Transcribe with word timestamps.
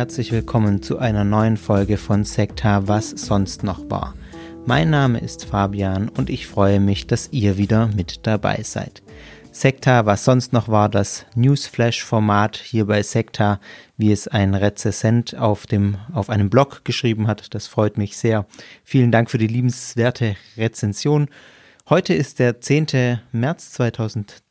herzlich 0.00 0.32
willkommen 0.32 0.80
zu 0.80 0.98
einer 0.98 1.24
neuen 1.24 1.58
Folge 1.58 1.98
von 1.98 2.24
Sekta 2.24 2.88
Was 2.88 3.10
sonst 3.10 3.64
noch 3.64 3.90
war. 3.90 4.14
Mein 4.64 4.88
Name 4.88 5.18
ist 5.18 5.44
Fabian 5.44 6.08
und 6.08 6.30
ich 6.30 6.46
freue 6.46 6.80
mich, 6.80 7.06
dass 7.06 7.28
ihr 7.32 7.58
wieder 7.58 7.88
mit 7.88 8.26
dabei 8.26 8.62
seid. 8.62 9.02
Sekta 9.52 10.06
Was 10.06 10.24
sonst 10.24 10.54
noch 10.54 10.68
war 10.68 10.88
das 10.88 11.26
Newsflash-Format 11.34 12.56
hier 12.56 12.86
bei 12.86 13.02
Sekta, 13.02 13.60
wie 13.98 14.10
es 14.10 14.26
ein 14.26 14.54
Rezessent 14.54 15.36
auf, 15.36 15.66
dem, 15.66 15.98
auf 16.14 16.30
einem 16.30 16.48
Blog 16.48 16.82
geschrieben 16.86 17.26
hat. 17.26 17.54
Das 17.54 17.66
freut 17.66 17.98
mich 17.98 18.16
sehr. 18.16 18.46
Vielen 18.82 19.12
Dank 19.12 19.30
für 19.30 19.36
die 19.36 19.48
liebenswerte 19.48 20.34
Rezension. 20.56 21.28
Heute 21.90 22.14
ist 22.14 22.38
der 22.38 22.58
10. 22.58 23.20
März 23.32 23.72
2020. 23.72 24.49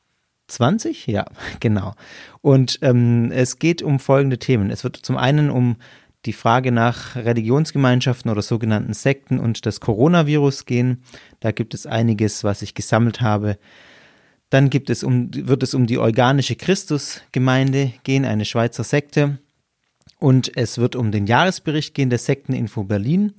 20? 0.49 1.07
Ja, 1.07 1.25
genau. 1.59 1.93
Und 2.41 2.79
ähm, 2.81 3.31
es 3.31 3.59
geht 3.59 3.81
um 3.81 3.99
folgende 3.99 4.39
Themen. 4.39 4.69
Es 4.69 4.83
wird 4.83 4.97
zum 4.97 5.17
einen 5.17 5.49
um 5.49 5.77
die 6.25 6.33
Frage 6.33 6.71
nach 6.71 7.15
Religionsgemeinschaften 7.15 8.29
oder 8.29 8.41
sogenannten 8.41 8.93
Sekten 8.93 9.39
und 9.39 9.65
das 9.65 9.79
Coronavirus 9.79 10.65
gehen. 10.65 11.03
Da 11.39 11.51
gibt 11.51 11.73
es 11.73 11.85
einiges, 11.85 12.43
was 12.43 12.61
ich 12.61 12.73
gesammelt 12.73 13.21
habe. 13.21 13.57
Dann 14.49 14.69
gibt 14.69 14.89
es 14.89 15.03
um, 15.03 15.29
wird 15.33 15.63
es 15.63 15.73
um 15.73 15.85
die 15.85 15.97
organische 15.97 16.55
Christusgemeinde 16.55 17.93
gehen, 18.03 18.25
eine 18.25 18.45
Schweizer 18.45 18.83
Sekte. 18.83 19.39
Und 20.19 20.51
es 20.57 20.77
wird 20.77 20.97
um 20.97 21.11
den 21.11 21.27
Jahresbericht 21.27 21.93
gehen 21.93 22.09
der 22.09 22.19
Sekteninfo 22.19 22.83
Berlin. 22.83 23.33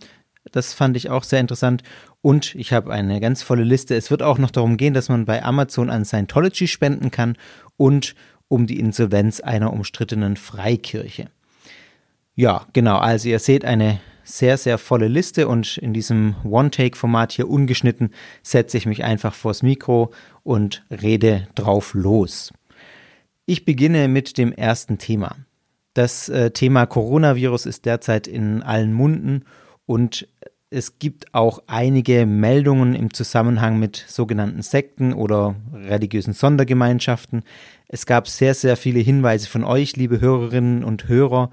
Das 0.53 0.73
fand 0.73 0.97
ich 0.97 1.11
auch 1.11 1.25
sehr 1.25 1.41
interessant. 1.41 1.83
Und 2.23 2.55
ich 2.55 2.73
habe 2.73 2.93
eine 2.93 3.21
ganz 3.21 3.43
volle 3.43 3.65
Liste. 3.65 3.95
Es 3.95 4.11
wird 4.11 4.23
auch 4.23 4.39
noch 4.39 4.51
darum 4.51 4.77
gehen, 4.77 4.95
dass 4.95 5.09
man 5.09 5.25
bei 5.25 5.43
Amazon 5.43 5.91
an 5.91 6.05
Scientology 6.05 6.67
spenden 6.67 7.11
kann 7.11 7.37
und 7.77 8.15
um 8.49 8.67
die 8.67 8.81
Insolvenz 8.81 9.41
einer 9.41 9.73
umstrittenen 9.73 10.37
Freikirche. 10.37 11.29
Ja, 12.35 12.67
genau. 12.73 12.99
Also 12.99 13.29
ihr 13.29 13.39
seht 13.39 13.65
eine 13.65 14.01
sehr, 14.25 14.57
sehr 14.57 14.79
volle 14.79 15.09
Liste 15.09 15.49
und 15.49 15.79
in 15.79 15.93
diesem 15.93 16.37
One-Take-Format 16.45 17.33
hier 17.33 17.49
ungeschnitten 17.49 18.11
setze 18.43 18.77
ich 18.77 18.87
mich 18.87 19.05
einfach 19.05 19.35
vors 19.35 19.63
Mikro 19.63 20.13
und 20.43 20.85
rede 20.91 21.49
drauf 21.55 21.95
los. 21.95 22.53
Ich 23.47 23.65
beginne 23.65 24.09
mit 24.09 24.39
dem 24.39 24.53
ersten 24.53 24.99
Thema. 24.99 25.37
Das 25.95 26.29
äh, 26.29 26.53
Thema 26.53 26.87
Coronavirus 26.87 27.67
ist 27.67 27.85
derzeit 27.85 28.29
in 28.29 28.63
allen 28.63 28.93
Munden 28.93 29.45
und 29.91 30.29
es 30.71 31.01
gibt 31.01 31.35
auch 31.35 31.65
einige 31.67 32.25
Meldungen 32.25 32.95
im 32.95 33.13
Zusammenhang 33.13 33.81
mit 33.81 34.05
sogenannten 34.07 34.63
Sekten 34.63 35.13
oder 35.13 35.57
religiösen 35.75 36.33
Sondergemeinschaften. 36.33 37.43
Es 37.89 38.07
gab 38.07 38.29
sehr, 38.29 38.55
sehr 38.55 38.77
viele 38.77 39.01
Hinweise 39.01 39.49
von 39.49 39.65
euch, 39.65 39.97
liebe 39.97 40.21
Hörerinnen 40.21 40.85
und 40.85 41.09
Hörer, 41.09 41.51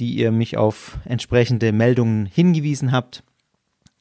die 0.00 0.16
ihr 0.16 0.32
mich 0.32 0.56
auf 0.56 0.98
entsprechende 1.04 1.70
Meldungen 1.70 2.26
hingewiesen 2.26 2.90
habt. 2.90 3.22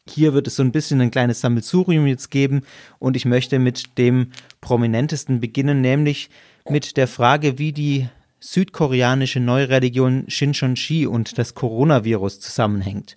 Hier 0.10 0.34
wird 0.34 0.48
es 0.48 0.56
so 0.56 0.64
ein 0.64 0.72
bisschen 0.72 1.00
ein 1.00 1.12
kleines 1.12 1.42
Sammelsurium 1.42 2.08
jetzt 2.08 2.32
geben 2.32 2.64
und 2.98 3.16
ich 3.16 3.26
möchte 3.26 3.60
mit 3.60 4.00
dem 4.00 4.32
prominentesten 4.62 5.40
beginnen, 5.40 5.82
nämlich 5.82 6.32
mit 6.68 6.98
der 6.98 7.08
Frage, 7.08 7.60
wie 7.60 7.72
die 7.72 8.10
südkoreanische 8.40 9.40
Neureligion 9.40 10.26
Shincheonji 10.28 11.06
und 11.06 11.38
das 11.38 11.54
Coronavirus 11.54 12.40
zusammenhängt. 12.40 13.16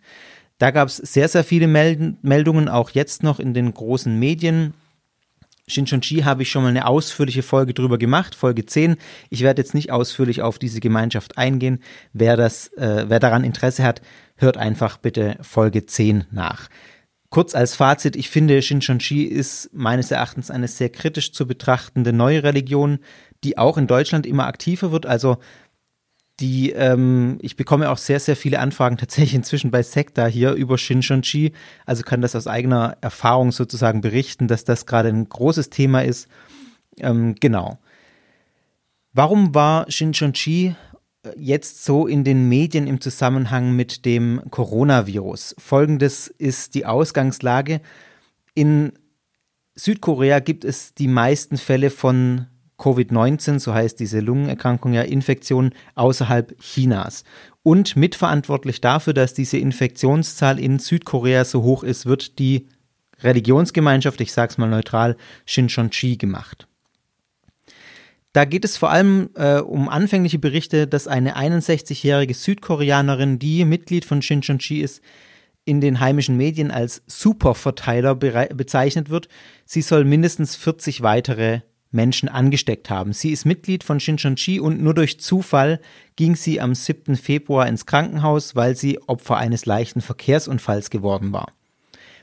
Da 0.58 0.72
gab 0.72 0.88
es 0.88 0.96
sehr, 0.96 1.28
sehr 1.28 1.44
viele 1.44 1.68
Meldungen, 1.68 2.68
auch 2.68 2.90
jetzt 2.90 3.22
noch 3.22 3.38
in 3.38 3.54
den 3.54 3.72
großen 3.72 4.18
Medien. 4.18 4.74
Shincheonji 5.68 6.22
habe 6.22 6.42
ich 6.42 6.50
schon 6.50 6.62
mal 6.62 6.70
eine 6.70 6.86
ausführliche 6.86 7.42
Folge 7.42 7.74
drüber 7.74 7.98
gemacht, 7.98 8.34
Folge 8.34 8.66
10. 8.66 8.96
Ich 9.30 9.42
werde 9.42 9.62
jetzt 9.62 9.74
nicht 9.74 9.92
ausführlich 9.92 10.42
auf 10.42 10.58
diese 10.58 10.80
Gemeinschaft 10.80 11.38
eingehen. 11.38 11.80
Wer, 12.12 12.36
das, 12.36 12.68
äh, 12.72 13.04
wer 13.08 13.20
daran 13.20 13.44
Interesse 13.44 13.84
hat, 13.84 14.00
hört 14.36 14.56
einfach 14.56 14.96
bitte 14.96 15.36
Folge 15.42 15.86
10 15.86 16.24
nach. 16.30 16.68
Kurz 17.30 17.54
als 17.54 17.76
Fazit, 17.76 18.16
ich 18.16 18.30
finde, 18.30 18.62
Shincheonji 18.62 19.24
ist 19.24 19.70
meines 19.74 20.10
Erachtens 20.10 20.50
eine 20.50 20.66
sehr 20.66 20.88
kritisch 20.88 21.32
zu 21.32 21.46
betrachtende 21.46 22.14
neue 22.14 22.42
Religion, 22.42 23.00
die 23.44 23.58
auch 23.58 23.76
in 23.76 23.86
Deutschland 23.86 24.26
immer 24.26 24.46
aktiver 24.46 24.92
wird. 24.92 25.04
Also 25.04 25.36
die, 26.40 26.70
ähm, 26.70 27.38
ich 27.40 27.56
bekomme 27.56 27.90
auch 27.90 27.98
sehr, 27.98 28.20
sehr 28.20 28.36
viele 28.36 28.60
Anfragen 28.60 28.96
tatsächlich 28.96 29.34
inzwischen 29.34 29.70
bei 29.70 29.82
Sekta 29.82 30.26
hier 30.26 30.52
über 30.52 30.78
Shincheonji. 30.78 31.52
Also 31.84 32.02
kann 32.04 32.20
das 32.20 32.36
aus 32.36 32.46
eigener 32.46 32.96
Erfahrung 33.00 33.50
sozusagen 33.50 34.00
berichten, 34.00 34.46
dass 34.46 34.64
das 34.64 34.86
gerade 34.86 35.08
ein 35.08 35.28
großes 35.28 35.70
Thema 35.70 36.02
ist. 36.04 36.28
Ähm, 36.98 37.34
genau. 37.40 37.78
Warum 39.12 39.54
war 39.54 39.90
Shincheonji 39.90 40.76
äh, 41.24 41.30
jetzt 41.36 41.84
so 41.84 42.06
in 42.06 42.22
den 42.22 42.48
Medien 42.48 42.86
im 42.86 43.00
Zusammenhang 43.00 43.74
mit 43.74 44.04
dem 44.04 44.42
Coronavirus? 44.50 45.56
Folgendes 45.58 46.28
ist 46.28 46.76
die 46.76 46.86
Ausgangslage. 46.86 47.80
In 48.54 48.92
Südkorea 49.74 50.38
gibt 50.40 50.64
es 50.64 50.94
die 50.94 51.08
meisten 51.08 51.56
Fälle 51.56 51.90
von 51.90 52.46
Covid-19, 52.78 53.58
so 53.58 53.74
heißt 53.74 53.98
diese 53.98 54.20
Lungenerkrankung 54.20 54.92
ja, 54.92 55.02
Infektion 55.02 55.72
außerhalb 55.94 56.58
Chinas. 56.60 57.24
Und 57.62 57.96
mitverantwortlich 57.96 58.80
dafür, 58.80 59.12
dass 59.12 59.34
diese 59.34 59.58
Infektionszahl 59.58 60.58
in 60.58 60.78
Südkorea 60.78 61.44
so 61.44 61.62
hoch 61.62 61.82
ist, 61.82 62.06
wird 62.06 62.38
die 62.38 62.68
Religionsgemeinschaft, 63.20 64.20
ich 64.20 64.32
sage 64.32 64.50
es 64.50 64.58
mal 64.58 64.68
neutral, 64.68 65.16
Shincheonji 65.44 66.16
gemacht. 66.16 66.68
Da 68.32 68.44
geht 68.44 68.64
es 68.64 68.76
vor 68.76 68.90
allem 68.90 69.30
äh, 69.34 69.58
um 69.58 69.88
anfängliche 69.88 70.38
Berichte, 70.38 70.86
dass 70.86 71.08
eine 71.08 71.36
61-jährige 71.36 72.34
Südkoreanerin, 72.34 73.38
die 73.38 73.64
Mitglied 73.64 74.04
von 74.04 74.22
Shincheonji 74.22 74.80
ist, 74.80 75.02
in 75.64 75.80
den 75.80 76.00
heimischen 76.00 76.36
Medien 76.36 76.70
als 76.70 77.02
Superverteiler 77.06 78.14
bezeichnet 78.14 79.10
wird. 79.10 79.28
Sie 79.66 79.82
soll 79.82 80.04
mindestens 80.04 80.56
40 80.56 81.02
weitere 81.02 81.60
Menschen 81.90 82.28
angesteckt 82.28 82.90
haben. 82.90 83.12
Sie 83.12 83.30
ist 83.30 83.44
Mitglied 83.44 83.84
von 83.84 84.00
Shincheonji 84.00 84.60
und 84.60 84.82
nur 84.82 84.94
durch 84.94 85.20
Zufall 85.20 85.80
ging 86.16 86.36
sie 86.36 86.60
am 86.60 86.74
7. 86.74 87.16
Februar 87.16 87.66
ins 87.66 87.86
Krankenhaus, 87.86 88.54
weil 88.56 88.76
sie 88.76 89.00
Opfer 89.06 89.36
eines 89.36 89.66
leichten 89.66 90.00
Verkehrsunfalls 90.00 90.90
geworden 90.90 91.32
war. 91.32 91.52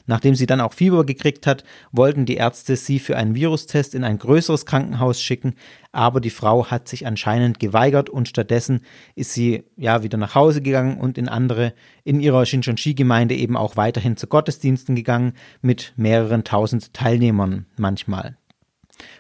Nachdem 0.08 0.36
sie 0.36 0.46
dann 0.46 0.62
auch 0.62 0.74
Fieber 0.74 1.06
gekriegt 1.06 1.48
hat, 1.48 1.64
wollten 1.92 2.26
die 2.26 2.36
Ärzte 2.36 2.76
sie 2.76 3.00
für 3.00 3.18
einen 3.18 3.34
Virustest 3.34 3.96
in 3.96 4.04
ein 4.04 4.20
größeres 4.20 4.66
Krankenhaus 4.66 5.20
schicken, 5.22 5.56
aber 5.92 6.22
die 6.22 6.30
Frau 6.30 6.68
hat 6.68 6.88
sich 6.88 7.08
anscheinend 7.08 7.60
geweigert 7.60 8.10
und 8.10 8.28
stattdessen 8.28 8.82
ist 9.16 9.34
sie 9.34 9.64
ja 9.78 10.04
wieder 10.04 10.18
nach 10.18 10.36
Hause 10.36 10.62
gegangen 10.62 10.98
und 10.98 11.18
in 11.18 11.28
andere 11.28 11.74
in 12.04 12.20
ihrer 12.20 12.46
Shincheonji-Gemeinde 12.46 13.36
eben 13.36 13.58
auch 13.58 13.78
weiterhin 13.78 14.16
zu 14.16 14.28
Gottesdiensten 14.28 14.96
gegangen 14.96 15.34
mit 15.62 15.94
mehreren 15.96 16.44
tausend 16.44 16.94
Teilnehmern 16.94 17.66
manchmal. 17.78 18.38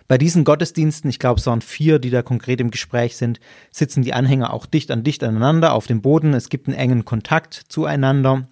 Bei 0.07 0.17
diesen 0.17 0.43
Gottesdiensten, 0.43 1.09
ich 1.09 1.19
glaube, 1.19 1.39
es 1.39 1.47
waren 1.47 1.61
vier, 1.61 1.99
die 1.99 2.09
da 2.09 2.21
konkret 2.21 2.61
im 2.61 2.71
Gespräch 2.71 3.17
sind, 3.17 3.39
sitzen 3.71 4.03
die 4.03 4.13
Anhänger 4.13 4.53
auch 4.53 4.65
dicht 4.65 4.91
an 4.91 5.03
dicht 5.03 5.23
aneinander 5.23 5.73
auf 5.73 5.87
dem 5.87 6.01
Boden. 6.01 6.33
Es 6.33 6.49
gibt 6.49 6.67
einen 6.67 6.77
engen 6.77 7.05
Kontakt 7.05 7.53
zueinander. 7.69 8.47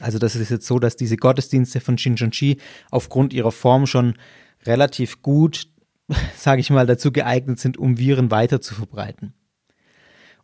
Also 0.00 0.18
das 0.18 0.36
ist 0.36 0.50
jetzt 0.50 0.66
so, 0.66 0.78
dass 0.78 0.96
diese 0.96 1.16
Gottesdienste 1.16 1.80
von 1.80 1.98
Shincheonji 1.98 2.58
aufgrund 2.90 3.32
ihrer 3.32 3.52
Form 3.52 3.86
schon 3.86 4.14
relativ 4.64 5.22
gut, 5.22 5.68
sage 6.36 6.60
ich 6.60 6.70
mal, 6.70 6.86
dazu 6.86 7.12
geeignet 7.12 7.58
sind, 7.58 7.76
um 7.76 7.98
Viren 7.98 8.30
weiter 8.30 8.60
zu 8.60 8.74
verbreiten. 8.74 9.34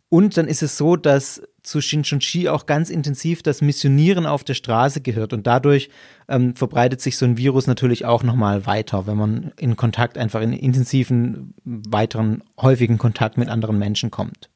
Und 0.09 0.37
dann 0.37 0.47
ist 0.47 0.63
es 0.63 0.77
so, 0.77 0.95
dass 0.95 1.41
zu 1.65 1.81
Shincheonji 1.81 2.49
auch 2.49 2.65
ganz 2.65 2.89
intensiv 2.89 3.43
das 3.43 3.61
Missionieren 3.61 4.25
auf 4.25 4.43
der 4.43 4.53
Straße 4.53 5.01
gehört 5.01 5.33
und 5.33 5.47
dadurch 5.47 5.89
ähm, 6.27 6.55
verbreitet 6.55 7.01
sich 7.01 7.17
so 7.17 7.25
ein 7.25 7.37
Virus 7.37 7.67
natürlich 7.67 8.05
auch 8.05 8.23
nochmal 8.23 8.65
weiter, 8.65 9.07
wenn 9.07 9.17
man 9.17 9.51
in 9.59 9.75
Kontakt, 9.75 10.17
einfach 10.17 10.41
in 10.41 10.53
intensiven, 10.53 11.53
weiteren, 11.63 12.43
häufigen 12.59 12.97
Kontakt 12.97 13.37
mit 13.37 13.49
anderen 13.49 13.77
Menschen 13.77 14.11
kommt. 14.11 14.49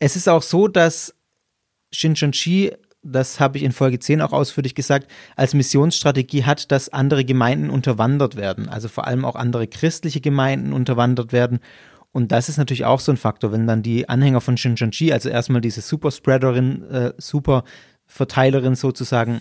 Es 0.00 0.16
ist 0.16 0.28
auch 0.28 0.42
so, 0.42 0.68
dass 0.68 1.14
Shincheonji, 1.92 2.72
das 3.02 3.40
habe 3.40 3.58
ich 3.58 3.64
in 3.64 3.72
Folge 3.72 3.98
10 3.98 4.20
auch 4.20 4.32
ausführlich 4.32 4.74
gesagt, 4.74 5.10
als 5.36 5.54
Missionsstrategie 5.54 6.44
hat, 6.44 6.70
dass 6.70 6.88
andere 6.88 7.24
Gemeinden 7.24 7.70
unterwandert 7.70 8.36
werden, 8.36 8.68
also 8.68 8.88
vor 8.88 9.06
allem 9.06 9.24
auch 9.24 9.36
andere 9.36 9.66
christliche 9.66 10.20
Gemeinden 10.20 10.72
unterwandert 10.72 11.32
werden 11.32 11.60
und 12.12 12.32
das 12.32 12.48
ist 12.48 12.56
natürlich 12.56 12.84
auch 12.84 13.00
so 13.00 13.12
ein 13.12 13.16
Faktor, 13.16 13.52
wenn 13.52 13.66
dann 13.66 13.82
die 13.82 14.08
Anhänger 14.08 14.40
von 14.40 14.56
Shincheonji, 14.56 15.12
also 15.12 15.28
erstmal 15.28 15.60
diese 15.60 15.80
Superspreaderin, 15.80 16.82
äh, 16.84 17.12
Superverteilerin 17.18 18.74
sozusagen, 18.74 19.40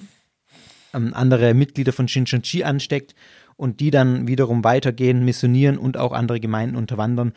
ähm, 0.93 1.13
andere 1.13 1.53
Mitglieder 1.53 1.93
von 1.93 2.07
Shincheonji 2.07 2.63
ansteckt 2.63 3.15
und 3.55 3.79
die 3.79 3.91
dann 3.91 4.27
wiederum 4.27 4.63
weitergehen, 4.63 5.23
missionieren 5.23 5.77
und 5.77 5.97
auch 5.97 6.11
andere 6.11 6.39
Gemeinden 6.39 6.75
unterwandern. 6.75 7.33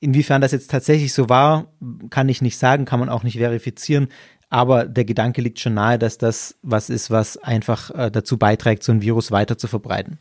Inwiefern 0.00 0.40
das 0.40 0.52
jetzt 0.52 0.70
tatsächlich 0.70 1.12
so 1.12 1.28
war, 1.28 1.72
kann 2.08 2.30
ich 2.30 2.40
nicht 2.40 2.56
sagen, 2.56 2.86
kann 2.86 3.00
man 3.00 3.10
auch 3.10 3.22
nicht 3.22 3.36
verifizieren. 3.36 4.08
Aber 4.48 4.86
der 4.86 5.04
Gedanke 5.04 5.42
liegt 5.42 5.60
schon 5.60 5.74
nahe, 5.74 5.98
dass 5.98 6.18
das 6.18 6.58
was 6.62 6.90
ist, 6.90 7.10
was 7.10 7.36
einfach 7.36 7.90
äh, 7.90 8.10
dazu 8.10 8.38
beiträgt, 8.38 8.82
so 8.82 8.90
ein 8.90 9.02
Virus 9.02 9.30
weiter 9.30 9.58
zu 9.58 9.68
verbreiten. 9.68 10.18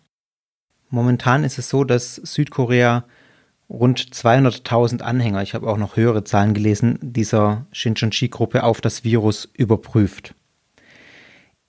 Momentan 0.90 1.44
ist 1.44 1.58
es 1.58 1.70
so, 1.70 1.84
dass 1.84 2.16
Südkorea 2.16 3.06
rund 3.70 4.00
200.000 4.00 5.02
Anhänger, 5.02 5.44
ich 5.44 5.54
habe 5.54 5.70
auch 5.70 5.78
noch 5.78 5.96
höhere 5.96 6.24
Zahlen 6.24 6.54
gelesen, 6.54 6.98
dieser 7.02 7.68
Shincheonji-Gruppe 7.72 8.64
auf 8.64 8.82
das 8.82 9.04
Virus 9.04 9.50
überprüft. 9.54 10.34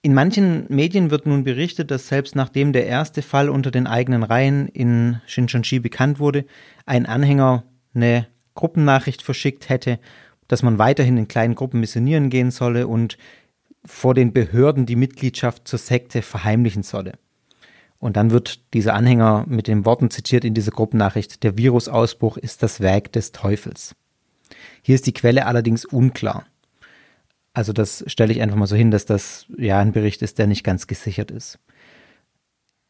In 0.02 0.14
manchen 0.14 0.64
Medien 0.70 1.10
wird 1.10 1.26
nun 1.26 1.44
berichtet, 1.44 1.90
dass 1.90 2.08
selbst 2.08 2.34
nachdem 2.34 2.72
der 2.72 2.86
erste 2.86 3.20
Fall 3.20 3.50
unter 3.50 3.70
den 3.70 3.86
eigenen 3.86 4.22
Reihen 4.22 4.66
in 4.68 5.20
Shincheonji 5.26 5.78
bekannt 5.78 6.18
wurde, 6.18 6.46
ein 6.86 7.04
Anhänger 7.04 7.64
eine 7.94 8.26
Gruppennachricht 8.54 9.20
verschickt 9.20 9.68
hätte, 9.68 9.98
dass 10.48 10.62
man 10.62 10.78
weiterhin 10.78 11.18
in 11.18 11.28
kleinen 11.28 11.54
Gruppen 11.54 11.80
missionieren 11.80 12.30
gehen 12.30 12.50
solle 12.50 12.86
und 12.86 13.18
vor 13.84 14.14
den 14.14 14.32
Behörden 14.32 14.86
die 14.86 14.96
Mitgliedschaft 14.96 15.68
zur 15.68 15.78
Sekte 15.78 16.22
verheimlichen 16.22 16.82
solle. 16.82 17.12
Und 18.00 18.16
dann 18.16 18.30
wird 18.30 18.72
dieser 18.72 18.94
Anhänger 18.94 19.44
mit 19.46 19.68
den 19.68 19.84
Worten 19.84 20.10
zitiert 20.10 20.44
in 20.44 20.54
dieser 20.54 20.72
Gruppennachricht, 20.72 21.42
der 21.42 21.56
Virusausbruch 21.56 22.38
ist 22.38 22.62
das 22.62 22.80
Werk 22.80 23.12
des 23.12 23.30
Teufels. 23.30 23.94
Hier 24.82 24.94
ist 24.94 25.06
die 25.06 25.12
Quelle 25.12 25.46
allerdings 25.46 25.84
unklar. 25.84 26.46
Also 27.52 27.72
das 27.72 28.02
stelle 28.06 28.32
ich 28.32 28.40
einfach 28.40 28.56
mal 28.56 28.66
so 28.66 28.74
hin, 28.74 28.90
dass 28.90 29.04
das 29.04 29.46
ja 29.56 29.78
ein 29.78 29.92
Bericht 29.92 30.22
ist, 30.22 30.38
der 30.38 30.46
nicht 30.46 30.64
ganz 30.64 30.86
gesichert 30.86 31.30
ist. 31.30 31.58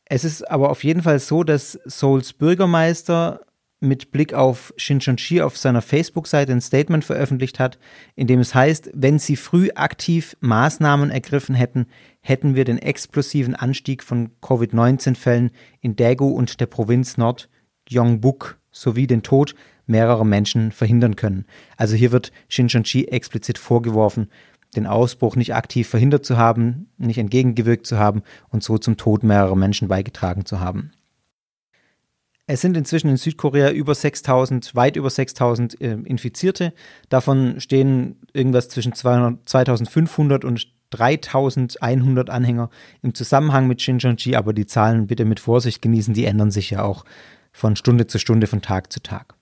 Es 0.04 0.24
ist 0.24 0.48
aber 0.48 0.70
auf 0.70 0.84
jeden 0.84 1.02
Fall 1.02 1.18
so, 1.18 1.44
dass 1.44 1.78
Souls 1.86 2.32
Bürgermeister 2.32 3.40
mit 3.80 4.12
Blick 4.12 4.34
auf 4.34 4.74
Shincheonji 4.76 5.40
auf 5.40 5.56
seiner 5.56 5.82
Facebook-Seite 5.82 6.52
ein 6.52 6.60
Statement 6.60 7.04
veröffentlicht 7.04 7.58
hat, 7.58 7.78
in 8.14 8.26
dem 8.26 8.40
es 8.40 8.54
heißt, 8.54 8.90
wenn 8.92 9.18
sie 9.18 9.36
früh 9.36 9.70
aktiv 9.74 10.36
Maßnahmen 10.40 11.10
ergriffen 11.10 11.54
hätten, 11.54 11.86
hätten 12.20 12.54
wir 12.54 12.64
den 12.64 12.78
explosiven 12.78 13.54
Anstieg 13.54 14.02
von 14.02 14.30
Covid-19-Fällen 14.40 15.50
in 15.80 15.96
Daegu 15.96 16.28
und 16.28 16.60
der 16.60 16.66
Provinz 16.66 17.16
Nord 17.16 17.48
Gyeongbuk 17.86 18.58
sowie 18.70 19.06
den 19.06 19.22
Tod 19.22 19.54
mehrerer 19.86 20.24
Menschen 20.24 20.72
verhindern 20.72 21.16
können. 21.16 21.44
Also 21.76 21.96
hier 21.96 22.12
wird 22.12 22.32
Shincheonji 22.48 23.06
explizit 23.06 23.58
vorgeworfen, 23.58 24.30
den 24.76 24.86
Ausbruch 24.86 25.36
nicht 25.36 25.54
aktiv 25.54 25.88
verhindert 25.88 26.24
zu 26.24 26.36
haben, 26.36 26.88
nicht 26.96 27.18
entgegengewirkt 27.18 27.86
zu 27.86 27.98
haben 27.98 28.22
und 28.50 28.62
so 28.62 28.78
zum 28.78 28.96
Tod 28.96 29.24
mehrerer 29.24 29.56
Menschen 29.56 29.88
beigetragen 29.88 30.44
zu 30.44 30.60
haben. 30.60 30.92
Es 32.46 32.60
sind 32.60 32.76
inzwischen 32.76 33.08
in 33.08 33.16
Südkorea 33.16 33.70
über 33.70 33.94
6000, 33.94 34.74
weit 34.74 34.96
über 34.96 35.08
6000 35.08 35.80
äh, 35.80 35.92
Infizierte. 36.04 36.72
Davon 37.08 37.60
stehen 37.60 38.16
irgendwas 38.32 38.68
zwischen 38.68 38.92
200, 38.92 39.48
2500 39.48 40.44
und 40.44 40.66
3100 40.90 42.30
Anhänger 42.30 42.70
im 43.02 43.14
Zusammenhang 43.14 43.66
mit 43.66 43.80
Shincheonji, 43.82 44.36
aber 44.36 44.52
die 44.52 44.66
Zahlen 44.66 45.06
bitte 45.06 45.24
mit 45.24 45.40
Vorsicht 45.40 45.82
genießen, 45.82 46.14
die 46.14 46.24
ändern 46.24 46.50
sich 46.50 46.70
ja 46.70 46.82
auch 46.82 47.04
von 47.52 47.76
Stunde 47.76 48.06
zu 48.06 48.18
Stunde, 48.18 48.46
von 48.46 48.62
Tag 48.62 48.92
zu 48.92 49.00
Tag. 49.02 49.34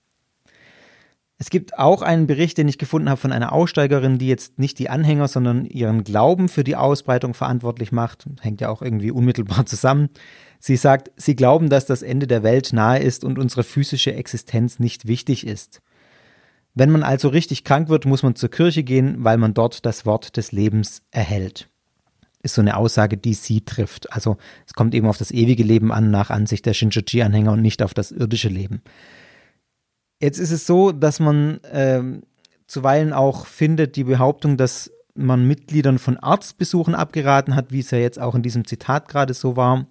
Es 1.40 1.50
gibt 1.50 1.78
auch 1.78 2.02
einen 2.02 2.26
Bericht, 2.26 2.58
den 2.58 2.66
ich 2.66 2.78
gefunden 2.78 3.08
habe 3.08 3.20
von 3.20 3.30
einer 3.30 3.52
Aussteigerin, 3.52 4.18
die 4.18 4.26
jetzt 4.26 4.58
nicht 4.58 4.78
die 4.80 4.90
Anhänger, 4.90 5.28
sondern 5.28 5.66
ihren 5.66 6.02
Glauben 6.02 6.48
für 6.48 6.64
die 6.64 6.74
Ausbreitung 6.74 7.32
verantwortlich 7.32 7.92
macht. 7.92 8.26
Hängt 8.40 8.60
ja 8.60 8.70
auch 8.70 8.82
irgendwie 8.82 9.12
unmittelbar 9.12 9.64
zusammen. 9.66 10.08
Sie 10.58 10.76
sagt, 10.76 11.12
sie 11.16 11.36
glauben, 11.36 11.68
dass 11.68 11.86
das 11.86 12.02
Ende 12.02 12.26
der 12.26 12.42
Welt 12.42 12.72
nahe 12.72 12.98
ist 12.98 13.22
und 13.22 13.38
unsere 13.38 13.62
physische 13.62 14.14
Existenz 14.14 14.80
nicht 14.80 15.06
wichtig 15.06 15.46
ist. 15.46 15.80
Wenn 16.78 16.92
man 16.92 17.02
also 17.02 17.26
richtig 17.28 17.64
krank 17.64 17.88
wird, 17.88 18.06
muss 18.06 18.22
man 18.22 18.36
zur 18.36 18.50
Kirche 18.50 18.84
gehen, 18.84 19.24
weil 19.24 19.36
man 19.36 19.52
dort 19.52 19.84
das 19.84 20.06
Wort 20.06 20.36
des 20.36 20.52
Lebens 20.52 21.02
erhält. 21.10 21.68
Ist 22.40 22.54
so 22.54 22.60
eine 22.60 22.76
Aussage, 22.76 23.16
die 23.16 23.34
sie 23.34 23.62
trifft. 23.62 24.12
Also 24.12 24.36
es 24.64 24.74
kommt 24.74 24.94
eben 24.94 25.08
auf 25.08 25.18
das 25.18 25.32
ewige 25.32 25.64
Leben 25.64 25.90
an, 25.90 26.12
nach 26.12 26.30
Ansicht 26.30 26.66
der 26.66 26.74
Shinjuji-Anhänger 26.74 27.50
und 27.50 27.62
nicht 27.62 27.82
auf 27.82 27.94
das 27.94 28.12
irdische 28.12 28.48
Leben. 28.48 28.82
Jetzt 30.20 30.38
ist 30.38 30.52
es 30.52 30.68
so, 30.68 30.92
dass 30.92 31.18
man 31.18 31.58
äh, 31.64 32.00
zuweilen 32.68 33.12
auch 33.12 33.46
findet, 33.46 33.96
die 33.96 34.04
Behauptung, 34.04 34.56
dass 34.56 34.92
man 35.16 35.48
Mitgliedern 35.48 35.98
von 35.98 36.16
Arztbesuchen 36.16 36.94
abgeraten 36.94 37.56
hat, 37.56 37.72
wie 37.72 37.80
es 37.80 37.90
ja 37.90 37.98
jetzt 37.98 38.20
auch 38.20 38.36
in 38.36 38.42
diesem 38.42 38.64
Zitat 38.64 39.08
gerade 39.08 39.34
so 39.34 39.56
war, 39.56 39.88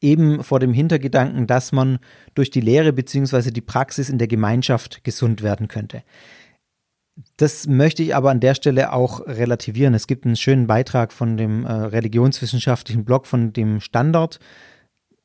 eben 0.00 0.42
vor 0.44 0.60
dem 0.60 0.72
Hintergedanken, 0.72 1.46
dass 1.46 1.72
man 1.72 1.98
durch 2.34 2.50
die 2.50 2.60
Lehre 2.60 2.92
bzw. 2.92 3.50
die 3.50 3.60
Praxis 3.60 4.08
in 4.08 4.18
der 4.18 4.28
Gemeinschaft 4.28 5.02
gesund 5.04 5.42
werden 5.42 5.68
könnte. 5.68 6.02
Das 7.36 7.66
möchte 7.66 8.02
ich 8.02 8.14
aber 8.14 8.30
an 8.30 8.40
der 8.40 8.54
Stelle 8.54 8.92
auch 8.92 9.26
relativieren. 9.26 9.94
Es 9.94 10.06
gibt 10.06 10.24
einen 10.24 10.36
schönen 10.36 10.68
Beitrag 10.68 11.12
von 11.12 11.36
dem 11.36 11.64
äh, 11.64 11.72
religionswissenschaftlichen 11.72 13.04
Blog 13.04 13.26
von 13.26 13.52
dem 13.52 13.80
Standard. 13.80 14.38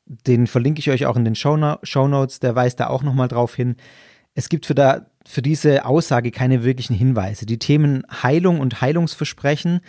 Den 0.06 0.46
verlinke 0.48 0.80
ich 0.80 0.90
euch 0.90 1.06
auch 1.06 1.16
in 1.16 1.24
den 1.24 1.36
Show, 1.36 1.56
Notes. 1.56 2.40
Der 2.40 2.56
weist 2.56 2.80
da 2.80 2.88
auch 2.88 3.02
nochmal 3.02 3.28
drauf 3.28 3.54
hin. 3.54 3.76
Es 4.34 4.48
gibt 4.48 4.66
für, 4.66 4.74
da, 4.74 5.06
für 5.24 5.40
diese 5.40 5.86
Aussage 5.86 6.32
keine 6.32 6.64
wirklichen 6.64 6.94
Hinweise. 6.96 7.46
Die 7.46 7.60
Themen 7.60 8.02
Heilung 8.22 8.58
und 8.58 8.80
Heilungsversprechen 8.80 9.80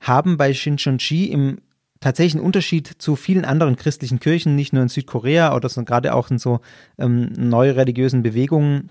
haben 0.00 0.38
bei 0.38 0.54
Shincheonji 0.54 1.26
im 1.26 1.60
tatsächlich 2.00 2.34
ein 2.34 2.44
Unterschied 2.44 2.86
zu 2.98 3.14
vielen 3.14 3.44
anderen 3.44 3.76
christlichen 3.76 4.20
Kirchen, 4.20 4.56
nicht 4.56 4.72
nur 4.72 4.82
in 4.82 4.88
Südkorea 4.88 5.54
oder 5.54 5.68
so, 5.68 5.84
gerade 5.84 6.14
auch 6.14 6.30
in 6.30 6.38
so 6.38 6.60
ähm, 6.98 7.30
neu 7.36 7.70
religiösen 7.70 8.22
Bewegungen, 8.22 8.90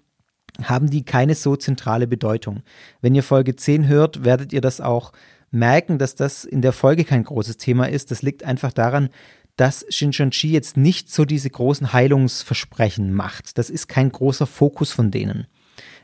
haben 0.64 0.90
die 0.90 1.04
keine 1.04 1.36
so 1.36 1.56
zentrale 1.56 2.08
Bedeutung. 2.08 2.64
Wenn 3.02 3.16
ihr 3.16 3.24
Folge 3.24 3.56
10 3.56 3.88
hört, 3.88 4.24
werdet 4.24 4.54
ihr 4.54 4.62
das 4.62 4.82
auch 4.82 5.12
merken, 5.52 5.98
dass 5.98 6.16
das 6.16 6.46
in 6.46 6.62
der 6.62 6.74
Folge 6.74 7.06
kein 7.06 7.24
großes 7.24 7.58
Thema 7.58 7.90
ist. 7.90 8.12
Das 8.12 8.22
liegt 8.22 8.44
einfach 8.44 8.72
daran, 8.72 9.10
dass 9.56 9.86
Shincheonji 9.90 10.52
jetzt 10.52 10.78
nicht 10.78 11.12
so 11.12 11.26
diese 11.26 11.50
großen 11.50 11.92
Heilungsversprechen 11.92 13.14
macht. 13.14 13.58
Das 13.58 13.70
ist 13.70 13.88
kein 13.88 14.12
großer 14.12 14.48
Fokus 14.48 14.92
von 14.92 15.12
denen. 15.12 15.48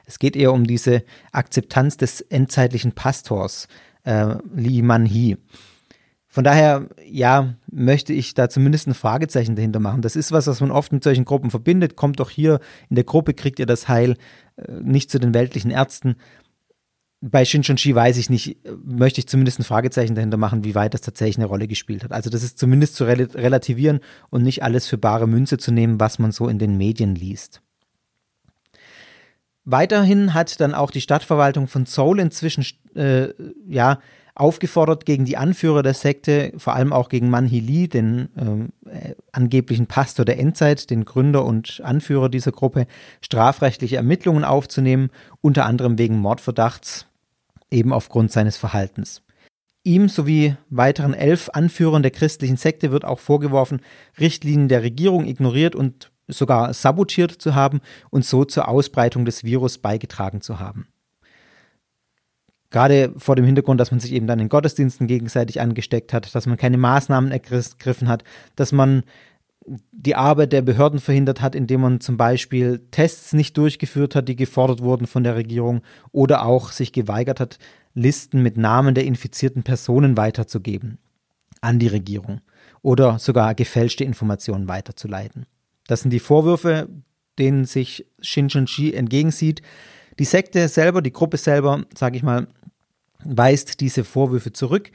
Es 0.05 0.19
geht 0.19 0.35
eher 0.35 0.53
um 0.53 0.65
diese 0.65 1.03
Akzeptanz 1.31 1.97
des 1.97 2.21
endzeitlichen 2.21 2.91
Pastors, 2.91 3.67
äh, 4.03 4.35
Li 4.53 4.81
Man-hee. 4.81 5.37
Von 6.35 6.43
daher, 6.43 6.89
ja, 7.07 7.55
möchte 7.71 8.11
ich 8.11 8.33
da 8.33 8.49
zumindest 8.49 8.87
ein 8.87 8.93
Fragezeichen 8.93 9.55
dahinter 9.55 9.79
machen. 9.79 10.01
Das 10.01 10.17
ist 10.17 10.33
was, 10.33 10.47
was 10.47 10.59
man 10.59 10.69
oft 10.69 10.91
mit 10.91 11.01
solchen 11.01 11.23
Gruppen 11.23 11.49
verbindet. 11.49 11.95
Kommt 11.95 12.19
doch 12.19 12.29
hier 12.29 12.59
in 12.89 12.97
der 12.97 13.05
Gruppe, 13.05 13.33
kriegt 13.33 13.57
ihr 13.57 13.65
das 13.65 13.87
Heil, 13.87 14.17
äh, 14.57 14.69
nicht 14.81 15.09
zu 15.09 15.17
den 15.17 15.33
weltlichen 15.33 15.71
Ärzten. 15.71 16.17
Bei 17.21 17.45
Shinchonshi 17.45 17.95
weiß 17.95 18.17
ich 18.17 18.29
nicht, 18.29 18.57
möchte 18.83 19.21
ich 19.21 19.29
zumindest 19.29 19.59
ein 19.59 19.63
Fragezeichen 19.63 20.13
dahinter 20.13 20.35
machen, 20.35 20.65
wie 20.65 20.75
weit 20.75 20.93
das 20.93 20.99
tatsächlich 20.99 21.37
eine 21.37 21.45
Rolle 21.45 21.69
gespielt 21.69 22.03
hat. 22.03 22.11
Also 22.11 22.29
das 22.29 22.43
ist 22.43 22.59
zumindest 22.59 22.97
zu 22.97 23.05
relativieren 23.05 24.01
und 24.29 24.43
nicht 24.43 24.61
alles 24.61 24.87
für 24.87 24.97
bare 24.97 25.29
Münze 25.29 25.57
zu 25.57 25.71
nehmen, 25.71 26.01
was 26.01 26.19
man 26.19 26.33
so 26.33 26.49
in 26.49 26.59
den 26.59 26.75
Medien 26.75 27.15
liest. 27.15 27.61
Weiterhin 29.63 30.33
hat 30.33 30.59
dann 30.59 30.73
auch 30.73 30.91
die 30.91 30.99
Stadtverwaltung 30.99 31.69
von 31.69 31.85
Seoul 31.85 32.19
inzwischen 32.19 32.65
äh, 32.93 33.29
ja 33.69 33.99
aufgefordert, 34.35 35.05
gegen 35.05 35.25
die 35.25 35.37
Anführer 35.37 35.81
der 35.81 35.93
Sekte, 35.93 36.51
vor 36.57 36.75
allem 36.75 36.93
auch 36.93 37.09
gegen 37.09 37.29
Man 37.29 37.47
Hee 37.47 37.87
den 37.87 38.29
äh, 38.85 39.15
angeblichen 39.31 39.87
Pastor 39.87 40.25
der 40.25 40.37
Endzeit, 40.37 40.89
den 40.89 41.05
Gründer 41.05 41.45
und 41.45 41.81
Anführer 41.83 42.29
dieser 42.29 42.51
Gruppe, 42.51 42.85
strafrechtliche 43.21 43.95
Ermittlungen 43.95 44.43
aufzunehmen, 44.43 45.09
unter 45.41 45.65
anderem 45.65 45.97
wegen 45.97 46.19
Mordverdachts, 46.19 47.07
eben 47.71 47.93
aufgrund 47.93 48.31
seines 48.31 48.57
Verhaltens. 48.57 49.21
Ihm 49.83 50.09
sowie 50.09 50.57
weiteren 50.69 51.13
elf 51.13 51.49
Anführern 51.53 52.01
der 52.01 52.11
christlichen 52.11 52.57
Sekte 52.57 52.91
wird 52.91 53.05
auch 53.05 53.19
vorgeworfen, 53.19 53.81
Richtlinien 54.19 54.67
der 54.67 54.83
Regierung 54.83 55.25
ignoriert 55.25 55.75
und 55.75 56.11
sogar 56.27 56.73
sabotiert 56.73 57.31
zu 57.31 57.55
haben 57.55 57.81
und 58.09 58.25
so 58.25 58.45
zur 58.45 58.67
Ausbreitung 58.67 59.25
des 59.25 59.43
Virus 59.43 59.77
beigetragen 59.77 60.41
zu 60.41 60.59
haben. 60.59 60.87
Gerade 62.71 63.13
vor 63.17 63.35
dem 63.35 63.45
Hintergrund, 63.45 63.79
dass 63.79 63.91
man 63.91 63.99
sich 63.99 64.11
eben 64.11 64.27
dann 64.27 64.39
in 64.39 64.49
Gottesdiensten 64.49 65.07
gegenseitig 65.07 65.61
angesteckt 65.61 66.13
hat, 66.13 66.33
dass 66.33 66.45
man 66.45 66.57
keine 66.57 66.77
Maßnahmen 66.77 67.31
ergriffen 67.31 68.07
hat, 68.07 68.23
dass 68.55 68.71
man 68.71 69.03
die 69.91 70.15
Arbeit 70.15 70.53
der 70.53 70.61
Behörden 70.61 70.99
verhindert 70.99 71.41
hat, 71.41 71.55
indem 71.55 71.81
man 71.81 71.99
zum 71.99 72.17
Beispiel 72.17 72.85
Tests 72.91 73.33
nicht 73.33 73.57
durchgeführt 73.57 74.15
hat, 74.15 74.27
die 74.27 74.35
gefordert 74.35 74.81
wurden 74.81 75.07
von 75.07 75.23
der 75.23 75.35
Regierung, 75.35 75.81
oder 76.11 76.45
auch 76.45 76.71
sich 76.71 76.91
geweigert 76.91 77.39
hat, 77.39 77.57
Listen 77.93 78.43
mit 78.43 78.57
Namen 78.57 78.93
der 78.93 79.05
infizierten 79.05 79.63
Personen 79.63 80.17
weiterzugeben 80.17 80.99
an 81.61 81.79
die 81.79 81.87
Regierung 81.87 82.41
oder 82.81 83.17
sogar 83.19 83.55
gefälschte 83.55 84.03
Informationen 84.03 84.67
weiterzuleiten. 84.67 85.45
Das 85.87 86.01
sind 86.01 86.11
die 86.11 86.19
Vorwürfe, 86.19 86.89
denen 87.39 87.65
sich 87.65 88.05
Shincheonji 88.19 88.93
entgegensieht. 88.93 89.61
Die 90.19 90.25
Sekte 90.25 90.67
selber, 90.67 91.01
die 91.01 91.11
Gruppe 91.11 91.37
selber, 91.37 91.83
sage 91.97 92.17
ich 92.17 92.23
mal, 92.23 92.47
weist 93.23 93.79
diese 93.81 94.03
Vorwürfe 94.03 94.53
zurück 94.53 94.91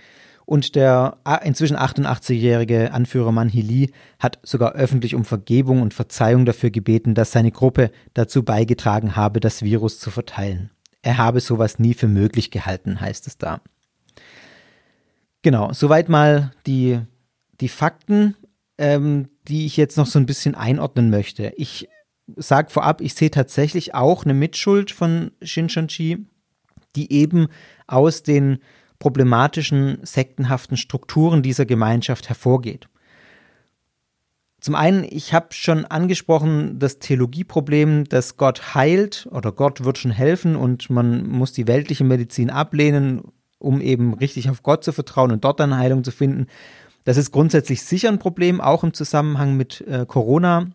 und 0.46 0.74
der 0.74 1.18
inzwischen 1.44 1.76
88-jährige 1.76 2.92
Anführer 2.92 3.30
Man 3.30 3.48
Hee 3.48 3.90
hat 4.18 4.40
sogar 4.42 4.72
öffentlich 4.72 5.14
um 5.14 5.24
Vergebung 5.24 5.80
und 5.80 5.94
Verzeihung 5.94 6.44
dafür 6.44 6.70
gebeten, 6.70 7.14
dass 7.14 7.32
seine 7.32 7.52
Gruppe 7.52 7.90
dazu 8.14 8.42
beigetragen 8.42 9.14
habe, 9.14 9.40
das 9.40 9.62
Virus 9.62 10.00
zu 10.00 10.10
verteilen. 10.10 10.70
Er 11.02 11.18
habe 11.18 11.40
sowas 11.40 11.78
nie 11.78 11.94
für 11.94 12.08
möglich 12.08 12.50
gehalten, 12.50 13.00
heißt 13.00 13.26
es 13.26 13.38
da. 13.38 13.60
Genau, 15.42 15.72
soweit 15.72 16.08
mal 16.08 16.52
die, 16.66 17.00
die 17.60 17.68
Fakten, 17.68 18.34
ähm, 18.76 19.28
die 19.48 19.66
ich 19.66 19.76
jetzt 19.76 19.96
noch 19.96 20.06
so 20.06 20.18
ein 20.18 20.26
bisschen 20.26 20.54
einordnen 20.54 21.10
möchte. 21.10 21.52
Ich 21.56 21.88
sage 22.36 22.70
vorab, 22.70 23.00
ich 23.00 23.14
sehe 23.14 23.30
tatsächlich 23.30 23.94
auch 23.94 24.24
eine 24.24 24.34
Mitschuld 24.34 24.90
von 24.90 25.30
Shinshonji, 25.42 26.26
die 26.96 27.12
eben 27.12 27.48
aus 27.86 28.22
den 28.22 28.58
problematischen 28.98 29.98
sektenhaften 30.02 30.76
Strukturen 30.76 31.42
dieser 31.42 31.66
Gemeinschaft 31.66 32.28
hervorgeht. 32.28 32.88
Zum 34.60 34.74
einen, 34.74 35.04
ich 35.08 35.32
habe 35.32 35.48
schon 35.52 35.86
angesprochen, 35.86 36.78
das 36.78 36.98
Theologieproblem, 36.98 38.04
dass 38.04 38.36
Gott 38.36 38.74
heilt 38.74 39.26
oder 39.30 39.52
Gott 39.52 39.84
wird 39.84 39.96
schon 39.96 40.10
helfen 40.10 40.54
und 40.54 40.90
man 40.90 41.26
muss 41.26 41.54
die 41.54 41.66
weltliche 41.66 42.04
Medizin 42.04 42.50
ablehnen, 42.50 43.22
um 43.58 43.80
eben 43.80 44.12
richtig 44.12 44.50
auf 44.50 44.62
Gott 44.62 44.84
zu 44.84 44.92
vertrauen 44.92 45.32
und 45.32 45.44
dort 45.44 45.60
dann 45.60 45.76
Heilung 45.76 46.04
zu 46.04 46.10
finden. 46.10 46.46
Das 47.04 47.16
ist 47.16 47.30
grundsätzlich 47.30 47.82
sicher 47.82 48.10
ein 48.10 48.18
Problem, 48.18 48.60
auch 48.60 48.84
im 48.84 48.92
Zusammenhang 48.92 49.56
mit 49.56 49.80
äh, 49.88 50.04
Corona. 50.06 50.66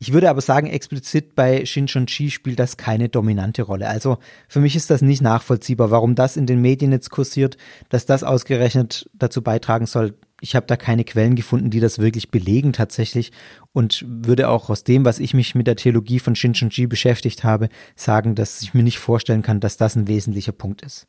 Ich 0.00 0.12
würde 0.12 0.30
aber 0.30 0.40
sagen, 0.40 0.68
explizit 0.68 1.34
bei 1.34 1.64
Shinchon-Chi 1.64 2.30
spielt 2.30 2.60
das 2.60 2.76
keine 2.76 3.08
dominante 3.08 3.62
Rolle. 3.62 3.88
Also 3.88 4.18
für 4.46 4.60
mich 4.60 4.76
ist 4.76 4.90
das 4.90 5.02
nicht 5.02 5.22
nachvollziehbar, 5.22 5.90
warum 5.90 6.14
das 6.14 6.36
in 6.36 6.46
den 6.46 6.60
Medien 6.60 6.92
jetzt 6.92 7.10
kursiert, 7.10 7.56
dass 7.88 8.06
das 8.06 8.22
ausgerechnet 8.22 9.10
dazu 9.12 9.42
beitragen 9.42 9.86
soll. 9.86 10.14
Ich 10.40 10.54
habe 10.54 10.66
da 10.66 10.76
keine 10.76 11.02
Quellen 11.02 11.34
gefunden, 11.34 11.70
die 11.70 11.80
das 11.80 11.98
wirklich 11.98 12.30
belegen 12.30 12.72
tatsächlich 12.72 13.32
und 13.72 14.04
würde 14.06 14.48
auch 14.48 14.70
aus 14.70 14.84
dem, 14.84 15.04
was 15.04 15.18
ich 15.18 15.34
mich 15.34 15.56
mit 15.56 15.66
der 15.66 15.74
Theologie 15.74 16.20
von 16.20 16.36
Shinchon-Chi 16.36 16.86
beschäftigt 16.86 17.42
habe, 17.42 17.68
sagen, 17.96 18.36
dass 18.36 18.62
ich 18.62 18.74
mir 18.74 18.84
nicht 18.84 19.00
vorstellen 19.00 19.42
kann, 19.42 19.58
dass 19.58 19.78
das 19.78 19.96
ein 19.96 20.06
wesentlicher 20.06 20.52
Punkt 20.52 20.82
ist. 20.82 21.08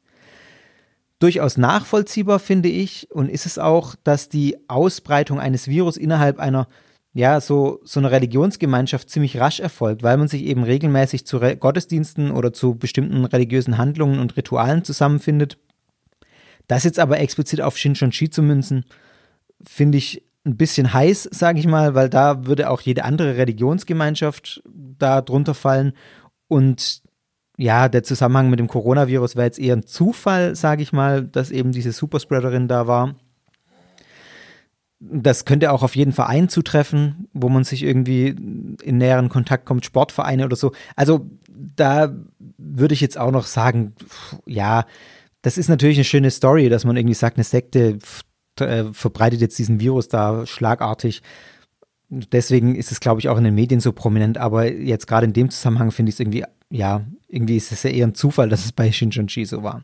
Durchaus 1.19 1.57
nachvollziehbar 1.57 2.39
finde 2.39 2.69
ich 2.69 3.11
und 3.11 3.29
ist 3.29 3.45
es 3.45 3.59
auch, 3.59 3.93
dass 4.03 4.29
die 4.29 4.57
Ausbreitung 4.67 5.39
eines 5.39 5.67
Virus 5.67 5.95
innerhalb 5.95 6.39
einer 6.39 6.67
ja, 7.19 7.41
so, 7.41 7.81
so 7.83 7.99
eine 7.99 8.11
Religionsgemeinschaft 8.11 9.09
ziemlich 9.09 9.41
rasch 9.41 9.59
erfolgt, 9.59 10.03
weil 10.03 10.15
man 10.15 10.29
sich 10.29 10.43
eben 10.43 10.63
regelmäßig 10.63 11.25
zu 11.25 11.35
Re 11.35 11.57
Gottesdiensten 11.57 12.31
oder 12.31 12.53
zu 12.53 12.75
bestimmten 12.75 13.25
religiösen 13.25 13.77
Handlungen 13.77 14.19
und 14.19 14.37
Ritualen 14.37 14.85
zusammenfindet. 14.85 15.57
Das 16.67 16.85
jetzt 16.85 16.97
aber 16.97 17.19
explizit 17.19 17.59
auf 17.59 17.77
Shinshon-Shi 17.77 18.29
zu 18.29 18.41
münzen, 18.41 18.85
finde 19.67 19.97
ich 19.97 20.23
ein 20.45 20.55
bisschen 20.55 20.93
heiß, 20.93 21.23
sage 21.29 21.59
ich 21.59 21.67
mal, 21.67 21.93
weil 21.93 22.09
da 22.09 22.45
würde 22.45 22.69
auch 22.69 22.79
jede 22.79 23.03
andere 23.03 23.35
Religionsgemeinschaft 23.35 24.63
da 24.65 25.19
drunter 25.19 25.55
fallen. 25.55 25.91
Und 26.47 27.01
ja, 27.57 27.89
der 27.89 28.03
Zusammenhang 28.03 28.49
mit 28.49 28.59
dem 28.59 28.69
Coronavirus 28.69 29.35
wäre 29.35 29.47
jetzt 29.47 29.59
eher 29.59 29.75
ein 29.75 29.85
Zufall, 29.85 30.55
sage 30.55 30.83
ich 30.83 30.93
mal, 30.93 31.27
dass 31.27 31.51
eben 31.51 31.73
diese 31.73 31.91
Superspreaderin 31.91 32.69
da 32.69 32.87
war 32.87 33.15
das 34.99 35.45
könnte 35.45 35.71
auch 35.71 35.81
auf 35.81 35.95
jeden 35.95 36.11
Verein 36.11 36.49
zutreffen, 36.49 37.27
wo 37.33 37.49
man 37.49 37.63
sich 37.63 37.83
irgendwie 37.83 38.27
in 38.27 38.97
näheren 38.97 39.29
Kontakt 39.29 39.65
kommt, 39.65 39.85
Sportvereine 39.85 40.45
oder 40.45 40.55
so. 40.55 40.73
Also 40.95 41.29
da 41.47 42.13
würde 42.57 42.93
ich 42.93 43.01
jetzt 43.01 43.17
auch 43.17 43.31
noch 43.31 43.45
sagen, 43.45 43.93
ja, 44.45 44.85
das 45.41 45.57
ist 45.57 45.69
natürlich 45.69 45.97
eine 45.97 46.03
schöne 46.03 46.31
Story, 46.31 46.67
dass 46.67 46.83
man 46.83 46.97
irgendwie 46.97 47.13
sagt, 47.13 47.37
eine 47.37 47.45
Sekte 47.45 47.99
äh, 48.59 48.85
verbreitet 48.91 49.39
jetzt 49.39 49.57
diesen 49.57 49.79
Virus 49.79 50.09
da 50.09 50.45
schlagartig. 50.45 51.21
Deswegen 52.09 52.75
ist 52.75 52.91
es, 52.91 52.99
glaube 52.99 53.21
ich, 53.21 53.29
auch 53.29 53.37
in 53.37 53.43
den 53.45 53.55
Medien 53.55 53.79
so 53.79 53.93
prominent. 53.93 54.37
Aber 54.37 54.69
jetzt 54.69 55.07
gerade 55.07 55.27
in 55.27 55.33
dem 55.33 55.49
Zusammenhang 55.49 55.91
finde 55.91 56.09
ich 56.09 56.15
es 56.15 56.19
irgendwie, 56.19 56.43
ja, 56.69 57.05
irgendwie 57.27 57.55
ist 57.55 57.71
es 57.71 57.83
ja 57.83 57.91
eher 57.91 58.07
ein 58.07 58.15
Zufall, 58.15 58.49
dass 58.49 58.65
es 58.65 58.73
bei 58.73 58.91
Shinchonji 58.91 59.45
so 59.45 59.63
war. 59.63 59.83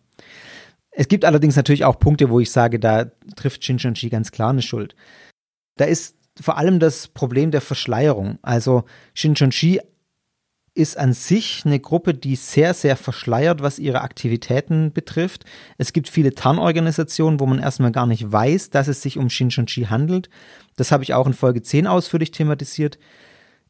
Es 0.98 1.08
gibt 1.10 1.26
allerdings 1.26 1.58
natürlich 1.58 1.84
auch 1.84 2.00
Punkte, 2.00 2.30
wo 2.30 2.40
ich 2.40 2.52
sage, 2.52 2.80
da 2.80 3.06
trifft 3.36 3.64
Shinchonji 3.66 4.10
ganz 4.10 4.32
klar 4.32 4.52
eine 4.52 4.62
Schuld. 4.62 4.96
Da 5.78 5.86
ist 5.86 6.16
vor 6.40 6.58
allem 6.58 6.80
das 6.80 7.10
Problem 7.10 7.52
der 7.52 7.62
Verschleierung. 7.62 8.40
Also 8.42 8.86
Shinchonji 9.14 9.82
ist 10.74 10.98
an 10.98 11.14
sich 11.14 11.64
eine 11.66 11.80
Gruppe, 11.80 12.14
die 12.14 12.36
sehr, 12.36 12.74
sehr 12.74 12.98
verschleiert, 12.98 13.62
was 13.62 13.80
ihre 13.80 14.02
Aktivitäten 14.02 14.92
betrifft. 14.92 15.46
Es 15.78 15.94
gibt 15.94 16.10
viele 16.10 16.34
Tarnorganisationen, 16.34 17.40
wo 17.40 17.46
man 17.46 17.60
erstmal 17.60 17.92
gar 17.92 18.06
nicht 18.06 18.30
weiß, 18.30 18.70
dass 18.70 18.90
es 18.90 19.02
sich 19.02 19.18
um 19.18 19.30
Shinchonji 19.30 19.86
handelt. 19.86 20.30
Das 20.76 20.92
habe 20.92 21.04
ich 21.04 21.14
auch 21.14 21.28
in 21.28 21.34
Folge 21.34 21.62
10 21.62 21.88
ausführlich 21.88 22.32
thematisiert. 22.32 23.00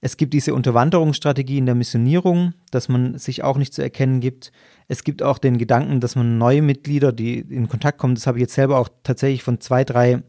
Es 0.02 0.18
gibt 0.18 0.34
diese 0.34 0.54
Unterwanderungsstrategie 0.54 1.58
in 1.58 1.66
der 1.66 1.76
Missionierung, 1.76 2.54
dass 2.70 2.90
man 2.90 3.18
sich 3.18 3.44
auch 3.44 3.58
nicht 3.58 3.74
zu 3.74 3.82
erkennen 3.82 4.20
gibt. 4.20 4.52
Es 4.88 5.04
gibt 5.04 5.24
auch 5.24 5.38
den 5.38 5.58
Gedanken, 5.58 6.00
dass 6.00 6.16
man 6.16 6.38
neue 6.38 6.62
Mitglieder, 6.62 7.12
die 7.12 7.40
in 7.40 7.68
Kontakt 7.68 7.98
kommen, 7.98 8.16
das 8.16 8.28
habe 8.28 8.38
ich 8.38 8.44
jetzt 8.44 8.54
selber 8.54 8.78
auch 8.78 8.90
tatsächlich 9.04 9.42
von 9.42 9.60
zwei, 9.60 9.84
drei 9.84 10.22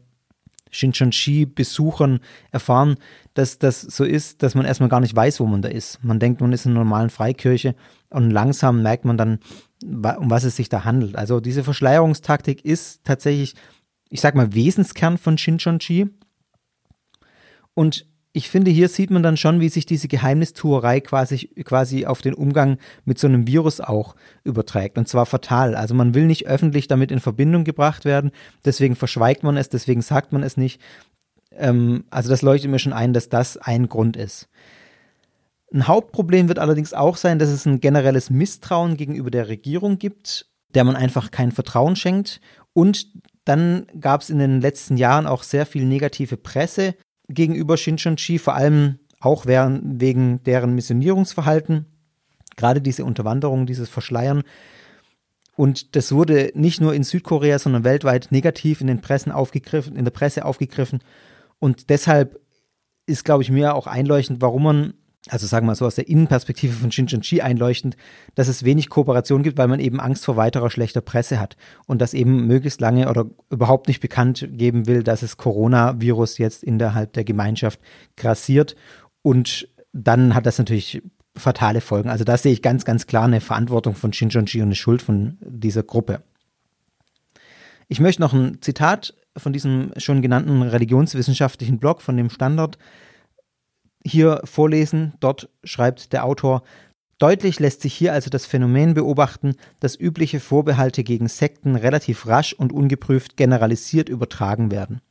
Shinchonshi-Besuchern 0.71 2.19
erfahren, 2.51 2.95
dass 3.33 3.59
das 3.59 3.81
so 3.81 4.03
ist, 4.03 4.43
dass 4.43 4.55
man 4.55 4.65
erstmal 4.65 4.89
gar 4.89 4.99
nicht 4.99 5.15
weiß, 5.15 5.39
wo 5.39 5.45
man 5.45 5.61
da 5.61 5.69
ist. 5.69 6.03
Man 6.03 6.19
denkt, 6.19 6.41
man 6.41 6.53
ist 6.53 6.65
in 6.65 6.71
einer 6.71 6.83
normalen 6.83 7.09
Freikirche 7.09 7.75
und 8.09 8.31
langsam 8.31 8.81
merkt 8.81 9.05
man 9.05 9.17
dann, 9.17 9.39
um 9.83 10.29
was 10.29 10.43
es 10.43 10.55
sich 10.55 10.69
da 10.69 10.83
handelt. 10.85 11.15
Also 11.15 11.39
diese 11.39 11.63
Verschleierungstaktik 11.63 12.65
ist 12.65 13.03
tatsächlich, 13.03 13.55
ich 14.09 14.21
sag 14.21 14.35
mal, 14.35 14.53
Wesenskern 14.53 15.17
von 15.17 15.37
Shinchonshi. 15.37 16.07
Und 17.73 18.06
ich 18.33 18.49
finde, 18.49 18.69
hier 18.69 18.87
sieht 18.87 19.09
man 19.09 19.23
dann 19.23 19.37
schon, 19.37 19.59
wie 19.59 19.69
sich 19.69 19.85
diese 19.85 20.07
Geheimnistuerei 20.07 20.99
quasi, 21.01 21.49
quasi 21.63 22.05
auf 22.05 22.21
den 22.21 22.33
Umgang 22.33 22.77
mit 23.05 23.17
so 23.17 23.27
einem 23.27 23.47
Virus 23.47 23.81
auch 23.81 24.15
überträgt. 24.43 24.97
Und 24.97 25.07
zwar 25.07 25.25
fatal. 25.25 25.75
Also 25.75 25.95
man 25.95 26.13
will 26.13 26.25
nicht 26.25 26.45
öffentlich 26.47 26.87
damit 26.87 27.11
in 27.11 27.19
Verbindung 27.19 27.63
gebracht 27.63 28.05
werden, 28.05 28.31
deswegen 28.63 28.95
verschweigt 28.95 29.43
man 29.43 29.57
es, 29.57 29.69
deswegen 29.69 30.01
sagt 30.01 30.33
man 30.33 30.43
es 30.43 30.57
nicht. 30.57 30.81
Ähm, 31.51 32.03
also 32.09 32.29
das 32.29 32.41
leuchtet 32.41 32.69
mir 32.69 32.79
schon 32.79 32.93
ein, 32.93 33.13
dass 33.13 33.29
das 33.29 33.57
ein 33.57 33.89
Grund 33.89 34.17
ist. 34.17 34.47
Ein 35.73 35.87
Hauptproblem 35.87 36.47
wird 36.47 36.59
allerdings 36.59 36.93
auch 36.93 37.17
sein, 37.17 37.39
dass 37.39 37.49
es 37.49 37.65
ein 37.65 37.81
generelles 37.81 38.29
Misstrauen 38.29 38.95
gegenüber 38.95 39.31
der 39.31 39.49
Regierung 39.49 39.97
gibt, 39.97 40.47
der 40.73 40.83
man 40.83 40.95
einfach 40.95 41.31
kein 41.31 41.51
Vertrauen 41.51 41.95
schenkt. 41.95 42.39
Und 42.73 43.07
dann 43.43 43.87
gab 43.99 44.21
es 44.21 44.29
in 44.29 44.39
den 44.39 44.61
letzten 44.61 44.97
Jahren 44.97 45.27
auch 45.27 45.43
sehr 45.43 45.65
viel 45.65 45.85
negative 45.85 46.37
Presse 46.37 46.95
gegenüber 47.29 47.77
Shinchonji, 47.77 48.39
vor 48.39 48.55
allem 48.55 48.99
auch 49.19 49.45
wegen 49.45 50.43
deren 50.43 50.75
Missionierungsverhalten, 50.75 51.85
gerade 52.55 52.81
diese 52.81 53.05
Unterwanderung, 53.05 53.65
dieses 53.65 53.89
Verschleiern. 53.89 54.43
Und 55.55 55.95
das 55.95 56.11
wurde 56.11 56.51
nicht 56.53 56.81
nur 56.81 56.93
in 56.93 57.03
Südkorea, 57.03 57.57
sondern 57.57 57.83
weltweit 57.83 58.31
negativ 58.31 58.79
in 58.79 58.87
den 58.87 59.01
Pressen 59.01 59.31
aufgegriffen, 59.31 59.95
in 59.95 60.05
der 60.05 60.11
Presse 60.11 60.45
aufgegriffen. 60.45 60.99
Und 61.59 61.89
deshalb 61.89 62.39
ist, 63.07 63.25
glaube 63.25 63.41
ich, 63.41 63.49
mir 63.49 63.73
auch 63.73 63.87
einleuchtend, 63.87 64.41
warum 64.41 64.63
man 64.63 64.93
also 65.29 65.47
sagen 65.47 65.65
wir 65.65 65.71
mal 65.71 65.75
so 65.75 65.85
aus 65.85 65.95
der 65.95 66.07
Innenperspektive 66.07 66.73
von 66.73 66.91
Shincheonji 66.91 67.41
einleuchtend, 67.41 67.97
dass 68.35 68.47
es 68.47 68.63
wenig 68.63 68.89
Kooperation 68.89 69.43
gibt, 69.43 69.57
weil 69.57 69.67
man 69.67 69.79
eben 69.79 69.99
Angst 69.99 70.25
vor 70.25 70.35
weiterer 70.35 70.69
schlechter 70.69 71.01
Presse 71.01 71.39
hat 71.39 71.57
und 71.85 72.01
das 72.01 72.13
eben 72.13 72.47
möglichst 72.47 72.81
lange 72.81 73.09
oder 73.09 73.25
überhaupt 73.49 73.87
nicht 73.87 74.01
bekannt 74.01 74.47
geben 74.51 74.87
will, 74.87 75.03
dass 75.03 75.21
es 75.21 75.37
Coronavirus 75.37 76.37
jetzt 76.37 76.63
innerhalb 76.63 77.13
der 77.13 77.23
Gemeinschaft 77.23 77.79
grassiert 78.15 78.75
und 79.21 79.67
dann 79.93 80.35
hat 80.35 80.45
das 80.45 80.57
natürlich 80.57 81.01
fatale 81.35 81.81
Folgen. 81.81 82.09
Also 82.09 82.23
da 82.23 82.37
sehe 82.37 82.53
ich 82.53 82.61
ganz, 82.61 82.85
ganz 82.85 83.07
klar 83.07 83.25
eine 83.25 83.41
Verantwortung 83.41 83.95
von 83.95 84.13
Shincheonji 84.13 84.61
und 84.61 84.67
eine 84.67 84.75
Schuld 84.75 85.01
von 85.01 85.37
dieser 85.41 85.83
Gruppe. 85.83 86.23
Ich 87.87 87.99
möchte 87.99 88.21
noch 88.21 88.33
ein 88.33 88.61
Zitat 88.61 89.13
von 89.35 89.53
diesem 89.53 89.91
schon 89.97 90.21
genannten 90.21 90.61
religionswissenschaftlichen 90.61 91.79
Blog 91.79 92.01
von 92.01 92.17
dem 92.17 92.29
Standard 92.29 92.77
hier 94.07 94.41
vorlesen. 94.43 95.13
Dort 95.19 95.49
schreibt 95.63 96.13
der 96.13 96.25
Autor, 96.25 96.63
Deutlich 97.19 97.59
lässt 97.59 97.81
sich 97.81 97.95
hier 97.95 98.13
also 98.13 98.29
das 98.29 98.45
Phänomen 98.45 98.93
beobachten, 98.93 99.55
dass 99.79 99.99
übliche 99.99 100.39
Vorbehalte 100.39 101.03
gegen 101.03 101.27
Sekten 101.27 101.75
relativ 101.75 102.27
rasch 102.27 102.53
und 102.53 102.71
ungeprüft 102.71 103.37
generalisiert 103.37 104.07
übertragen 104.07 104.69
werden. 104.69 105.01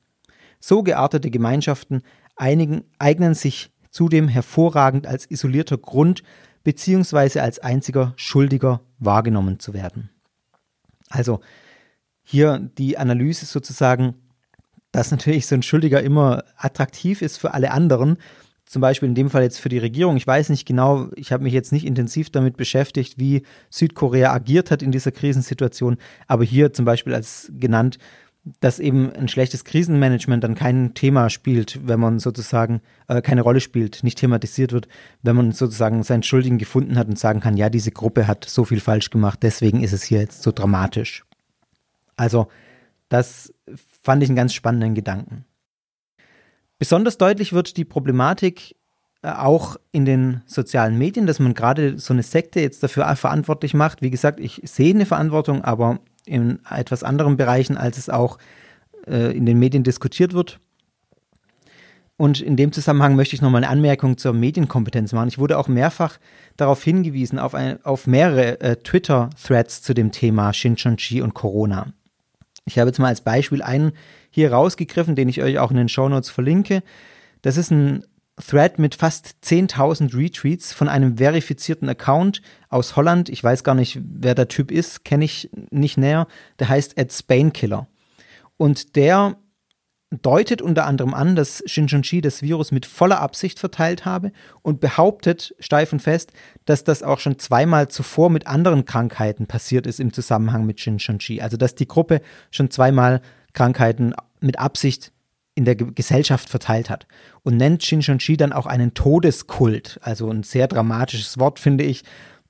So 0.61 0.85
geartete 0.85 1.31
Gemeinschaften 1.31 2.03
einigen, 2.37 2.85
eignen 3.01 3.35
sich 3.35 3.73
zudem 3.91 4.29
hervorragend 4.29 5.07
als 5.07 5.29
isolierter 5.29 5.79
Grund 5.79 6.23
bzw. 6.63 7.41
als 7.41 7.59
einziger 7.59 8.13
Schuldiger 8.17 8.83
wahrgenommen 8.99 9.59
zu 9.59 9.75
werden. 9.75 10.11
Also 11.09 11.41
hier 12.23 12.71
die 12.79 12.99
Analyse 12.99 13.47
sozusagen, 13.47 14.15
dass 14.93 15.11
natürlich 15.11 15.47
so 15.47 15.57
ein 15.57 15.63
Schuldiger 15.63 16.03
immer 16.03 16.45
attraktiv 16.57 17.21
ist 17.21 17.39
für 17.39 17.53
alle 17.53 17.73
anderen, 17.73 18.19
zum 18.77 18.83
Beispiel 18.83 19.09
in 19.09 19.15
dem 19.15 19.31
Fall 19.31 19.43
jetzt 19.43 19.59
für 19.59 19.71
die 19.71 19.79
Regierung. 19.79 20.19
Ich 20.19 20.27
weiß 20.27 20.51
nicht 20.51 20.67
genau, 20.67 21.09
ich 21.17 21.33
habe 21.33 21.45
mich 21.45 21.55
jetzt 21.55 21.73
nicht 21.73 21.87
intensiv 21.87 22.29
damit 22.29 22.59
beschäftigt, 22.59 23.19
wie 23.19 23.43
Südkorea 23.71 24.35
agiert 24.35 24.71
hat 24.71 24.83
in 24.83 24.93
dieser 24.93 25.13
Krisensituation, 25.13 25.97
aber 26.27 26.45
hier 26.45 26.75
zum 26.75 26.85
Beispiel 26.85 27.15
als 27.15 27.51
genannt, 27.59 27.97
dass 28.61 28.79
eben 28.79 29.11
ein 29.15 29.29
schlechtes 29.29 29.65
Krisenmanagement 29.65 30.45
dann 30.45 30.55
kein 30.55 30.93
Thema 30.93 31.31
spielt, 31.31 31.89
wenn 31.89 31.99
man 31.99 32.19
sozusagen 32.19 32.83
äh, 33.09 33.23
keine 33.23 33.41
Rolle 33.41 33.61
spielt, 33.61 34.05
nicht 34.05 34.19
thematisiert 34.19 34.73
wird, 34.73 34.89
wenn 35.23 35.37
man 35.37 35.53
sozusagen 35.53 36.03
seinen 36.03 36.23
Schuldigen 36.23 36.59
gefunden 36.59 36.99
hat 36.99 37.09
und 37.09 37.19
sagen 37.19 37.41
kann, 37.41 37.57
ja, 37.57 37.71
diese 37.71 37.93
Gruppe 37.93 38.27
hat 38.27 38.45
so 38.45 38.67
viel 38.67 38.81
falsch 38.81 39.09
gemacht, 39.09 39.39
deswegen 39.43 39.83
ist 39.83 39.95
es 39.95 40.03
hier 40.03 40.21
jetzt 40.21 40.43
so 40.43 40.53
dramatisch. 40.53 41.25
Also, 42.15 42.49
das 43.09 43.55
fand 44.03 44.23
ich 44.23 44.29
einen 44.29 44.37
ganz 44.37 44.53
spannenden 44.53 44.95
Gedanken. 44.95 45.47
Besonders 46.79 47.19
deutlich 47.19 47.53
wird 47.53 47.77
die 47.77 47.85
Problematik 47.85 48.77
äh, 49.23 49.31
auch 49.31 49.77
in 49.93 50.05
den 50.05 50.43
sozialen 50.47 50.99
Medien, 50.99 51.27
dass 51.27 51.39
man 51.39 51.55
gerade 51.55 51.99
so 51.99 52.13
eine 52.13 52.23
Sekte 52.23 52.61
jetzt 52.61 52.83
dafür 52.83 53.15
verantwortlich 53.17 53.75
macht. 53.75 54.03
Wie 54.03 54.11
gesagt, 54.11 54.41
ich 54.41 54.61
sehe 54.65 54.95
eine 54.95 55.07
Verantwortung, 55.07 55.65
aber 55.65 56.01
in 56.25 56.61
etwas 56.69 57.03
anderen 57.03 57.37
Bereichen, 57.37 57.77
als 57.77 57.99
es 57.99 58.11
auch 58.11 58.39
äh, 59.07 59.37
in 59.37 59.47
den 59.47 59.59
Medien 59.59 59.85
diskutiert 59.85 60.33
wird. 60.35 60.61
Und 62.19 62.41
in 62.41 62.57
dem 62.57 62.73
Zusammenhang 62.73 63.15
möchte 63.15 63.37
ich 63.37 63.43
nochmal 63.43 63.63
eine 63.63 63.71
Anmerkung 63.71 64.17
zur 64.17 64.33
Medienkompetenz 64.33 65.13
machen. 65.13 65.29
Ich 65.29 65.39
wurde 65.39 65.59
auch 65.59 65.69
mehrfach 65.69 66.19
darauf 66.57 66.83
hingewiesen, 66.83 67.39
auf, 67.39 67.55
ein, 67.55 67.85
auf 67.85 68.07
mehrere 68.07 68.61
äh, 68.61 68.77
Twitter-Threads 68.77 69.83
zu 69.83 69.93
dem 69.93 70.13
Thema 70.13 70.53
Shincheonji 70.53 71.21
und 71.21 71.35
Corona. 71.35 71.93
Ich 72.65 72.79
habe 72.79 72.89
jetzt 72.89 72.99
mal 72.99 73.09
als 73.09 73.21
Beispiel 73.21 73.63
einen 73.63 73.93
hier 74.37 74.53
rausgegriffen, 74.53 75.17
den 75.17 75.31
ich 75.31 75.43
euch 75.43 75.59
auch 75.59 75.71
in 75.71 75.79
den 75.79 75.89
Show 75.89 76.11
Notes 76.11 76.29
verlinke. 76.29 76.83
Das 77.41 77.57
ist 77.57 77.71
ein 77.71 78.05
Thread 78.37 78.79
mit 78.79 78.95
fast 78.95 79.37
10.000 79.43 80.15
Retweets 80.15 80.75
von 80.75 80.89
einem 80.89 81.17
verifizierten 81.17 81.89
Account 81.89 82.43
aus 82.69 82.97
Holland. 82.97 83.31
Ich 83.31 83.43
weiß 83.43 83.65
gar 83.65 83.75
nicht, 83.75 83.99
wer 84.03 84.35
der 84.35 84.49
Typ 84.49 84.71
ist, 84.71 85.07
kenne 85.07 85.25
ich 85.25 85.49
nicht 85.71 85.97
näher. 85.97 86.29
Der 86.59 86.69
heißt 86.69 86.99
Ed 86.99 87.15
Spainkiller. 87.15 87.89
Und 88.59 88.95
der 88.95 89.39
deutet 90.11 90.61
unter 90.61 90.85
anderem 90.85 91.15
an, 91.15 91.35
dass 91.35 91.63
Shincheonji 91.65 92.21
das 92.21 92.43
Virus 92.43 92.73
mit 92.73 92.85
voller 92.85 93.23
Absicht 93.23 93.59
verteilt 93.59 94.05
habe 94.05 94.33
und 94.61 94.81
behauptet 94.81 95.55
steif 95.61 95.95
und 95.95 96.03
fest, 96.03 96.35
dass 96.67 96.85
das 96.85 97.03
auch 97.03 97.21
schon 97.21 97.39
zweimal 97.39 97.89
zuvor 97.89 98.29
mit 98.29 98.47
anderen 98.47 98.85
Krankheiten 98.85 99.47
passiert 99.47 99.87
ist 99.87 99.99
im 99.99 100.13
Zusammenhang 100.13 100.67
mit 100.67 100.79
Shincheonji. 100.79 101.41
Also 101.41 101.57
dass 101.57 101.75
die 101.75 101.89
Gruppe 101.89 102.21
schon 102.51 102.71
zweimal 102.71 103.23
Krankheiten 103.57 104.13
mit 104.41 104.59
Absicht 104.59 105.13
in 105.55 105.65
der 105.65 105.75
Gesellschaft 105.75 106.49
verteilt 106.49 106.91
hat 106.91 107.07
und 107.43 107.57
nennt 107.57 107.83
Shincheonji 107.83 108.37
dann 108.37 108.53
auch 108.53 108.67
einen 108.67 108.95
Todeskult. 108.95 109.99
Also 110.03 110.31
ein 110.31 110.43
sehr 110.43 110.69
dramatisches 110.69 111.39
Wort, 111.39 111.59
finde 111.59 111.85
ich, 111.85 112.05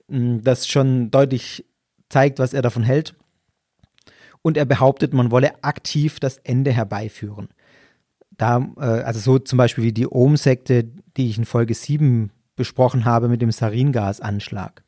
das 0.08 0.66
schon 0.66 1.10
deutlich 1.10 1.64
zeigt, 2.08 2.38
was 2.38 2.52
er 2.52 2.62
davon 2.62 2.82
hält 2.82 3.14
und 4.46 4.56
er 4.56 4.64
behauptet, 4.64 5.12
man 5.12 5.32
wolle 5.32 5.64
aktiv 5.64 6.20
das 6.20 6.38
Ende 6.38 6.70
herbeiführen. 6.72 7.48
Da, 8.30 8.64
äh, 8.76 8.84
also 8.84 9.18
so 9.18 9.38
zum 9.40 9.56
Beispiel 9.56 9.82
wie 9.82 9.92
die 9.92 10.06
Ohm-Sekte, 10.06 10.84
die 11.16 11.28
ich 11.28 11.36
in 11.36 11.44
Folge 11.44 11.74
7 11.74 12.30
besprochen 12.54 13.04
habe 13.04 13.28
mit 13.28 13.42
dem 13.42 13.50
Saringas-Anschlag. 13.50 14.84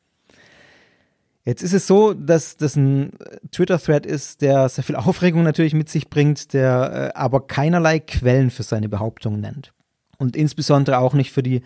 Jetzt 1.49 1.63
ist 1.63 1.73
es 1.73 1.87
so, 1.87 2.13
dass 2.13 2.59
das 2.59 2.77
ein 2.77 3.13
Twitter-Thread 3.53 4.05
ist, 4.05 4.43
der 4.43 4.69
sehr 4.69 4.85
viel 4.85 4.97
Aufregung 4.97 5.45
natürlich 5.45 5.73
mit 5.73 5.89
sich 5.89 6.11
bringt, 6.11 6.53
der 6.53 7.13
äh, 7.15 7.19
aber 7.19 7.47
keinerlei 7.47 8.01
Quellen 8.01 8.51
für 8.51 8.65
seine 8.65 8.91
Behauptung 8.91 9.41
nennt. 9.41 9.73
Und 10.19 10.37
insbesondere 10.37 10.99
auch 10.99 11.15
nicht 11.15 11.33
für 11.33 11.43
die 11.43 11.63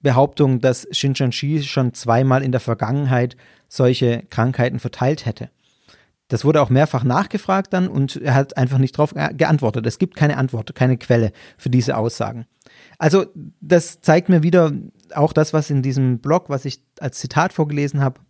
Behauptung, 0.00 0.60
dass 0.60 0.86
Shincheonji 0.90 1.62
schon 1.62 1.94
zweimal 1.94 2.42
in 2.42 2.52
der 2.52 2.60
Vergangenheit 2.60 3.38
solche 3.68 4.24
Krankheiten 4.28 4.80
verteilt 4.80 5.24
hätte. 5.24 5.48
Das 6.28 6.44
wurde 6.44 6.60
auch 6.60 6.68
mehrfach 6.68 7.02
nachgefragt 7.02 7.72
dann 7.72 7.88
und 7.88 8.16
er 8.16 8.34
hat 8.34 8.58
einfach 8.58 8.76
nicht 8.76 8.98
darauf 8.98 9.14
geantwortet. 9.14 9.86
Es 9.86 9.98
gibt 9.98 10.16
keine 10.16 10.36
Antwort, 10.36 10.74
keine 10.74 10.98
Quelle 10.98 11.32
für 11.56 11.70
diese 11.70 11.96
Aussagen. 11.96 12.44
Also 12.98 13.24
das 13.62 14.02
zeigt 14.02 14.28
mir 14.28 14.42
wieder 14.42 14.72
auch 15.14 15.32
das, 15.32 15.54
was 15.54 15.70
in 15.70 15.80
diesem 15.80 16.18
Blog, 16.18 16.50
was 16.50 16.66
ich 16.66 16.82
als 17.00 17.16
Zitat 17.16 17.54
vorgelesen 17.54 18.02
habe, 18.02 18.20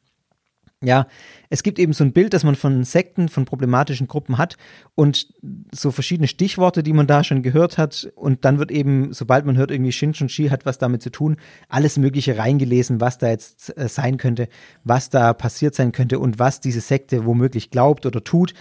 ja, 0.83 1.07
es 1.49 1.63
gibt 1.63 1.79
eben 1.79 1.95
so 1.95 2.05
ein 2.05 2.13
Bild, 2.13 2.35
das 2.35 2.45
man 2.45 2.55
von 2.55 2.85
Sekten, 2.85 3.31
von 3.31 3.47
problematischen 3.47 4.09
Gruppen 4.09 4.37
hat 4.37 4.59
und 4.95 5.29
so 5.73 5.91
verschiedene 5.91 6.29
Stichworte, 6.29 6.83
die 6.83 6.93
man 6.93 7.07
da 7.07 7.25
schon 7.25 7.43
gehört 7.43 7.79
hat. 7.79 8.13
Und 8.15 8.45
dann 8.45 8.59
wird 8.59 8.71
eben, 8.71 9.13
sobald 9.15 9.47
man 9.47 9.57
hört, 9.57 9.71
irgendwie 9.71 9.93
Shin 9.93 10.13
und 10.21 10.31
Shi 10.31 10.49
hat 10.49 10.67
was 10.67 10.77
damit 10.77 11.03
zu 11.03 11.11
tun, 11.11 11.37
alles 11.71 11.97
Mögliche 11.97 12.37
reingelesen, 12.37 13.01
was 13.01 13.17
da 13.17 13.29
jetzt 13.29 13.77
äh, 13.79 13.89
sein 13.89 14.19
könnte, 14.19 14.49
was 14.85 15.09
da 15.09 15.33
passiert 15.33 15.75
sein 15.75 15.93
könnte 15.93 16.19
und 16.19 16.39
was 16.39 16.61
diese 16.61 16.81
Sekte 16.81 17.25
womöglich 17.25 17.71
glaubt 17.71 18.05
oder 18.05 18.23
tut. 18.23 18.53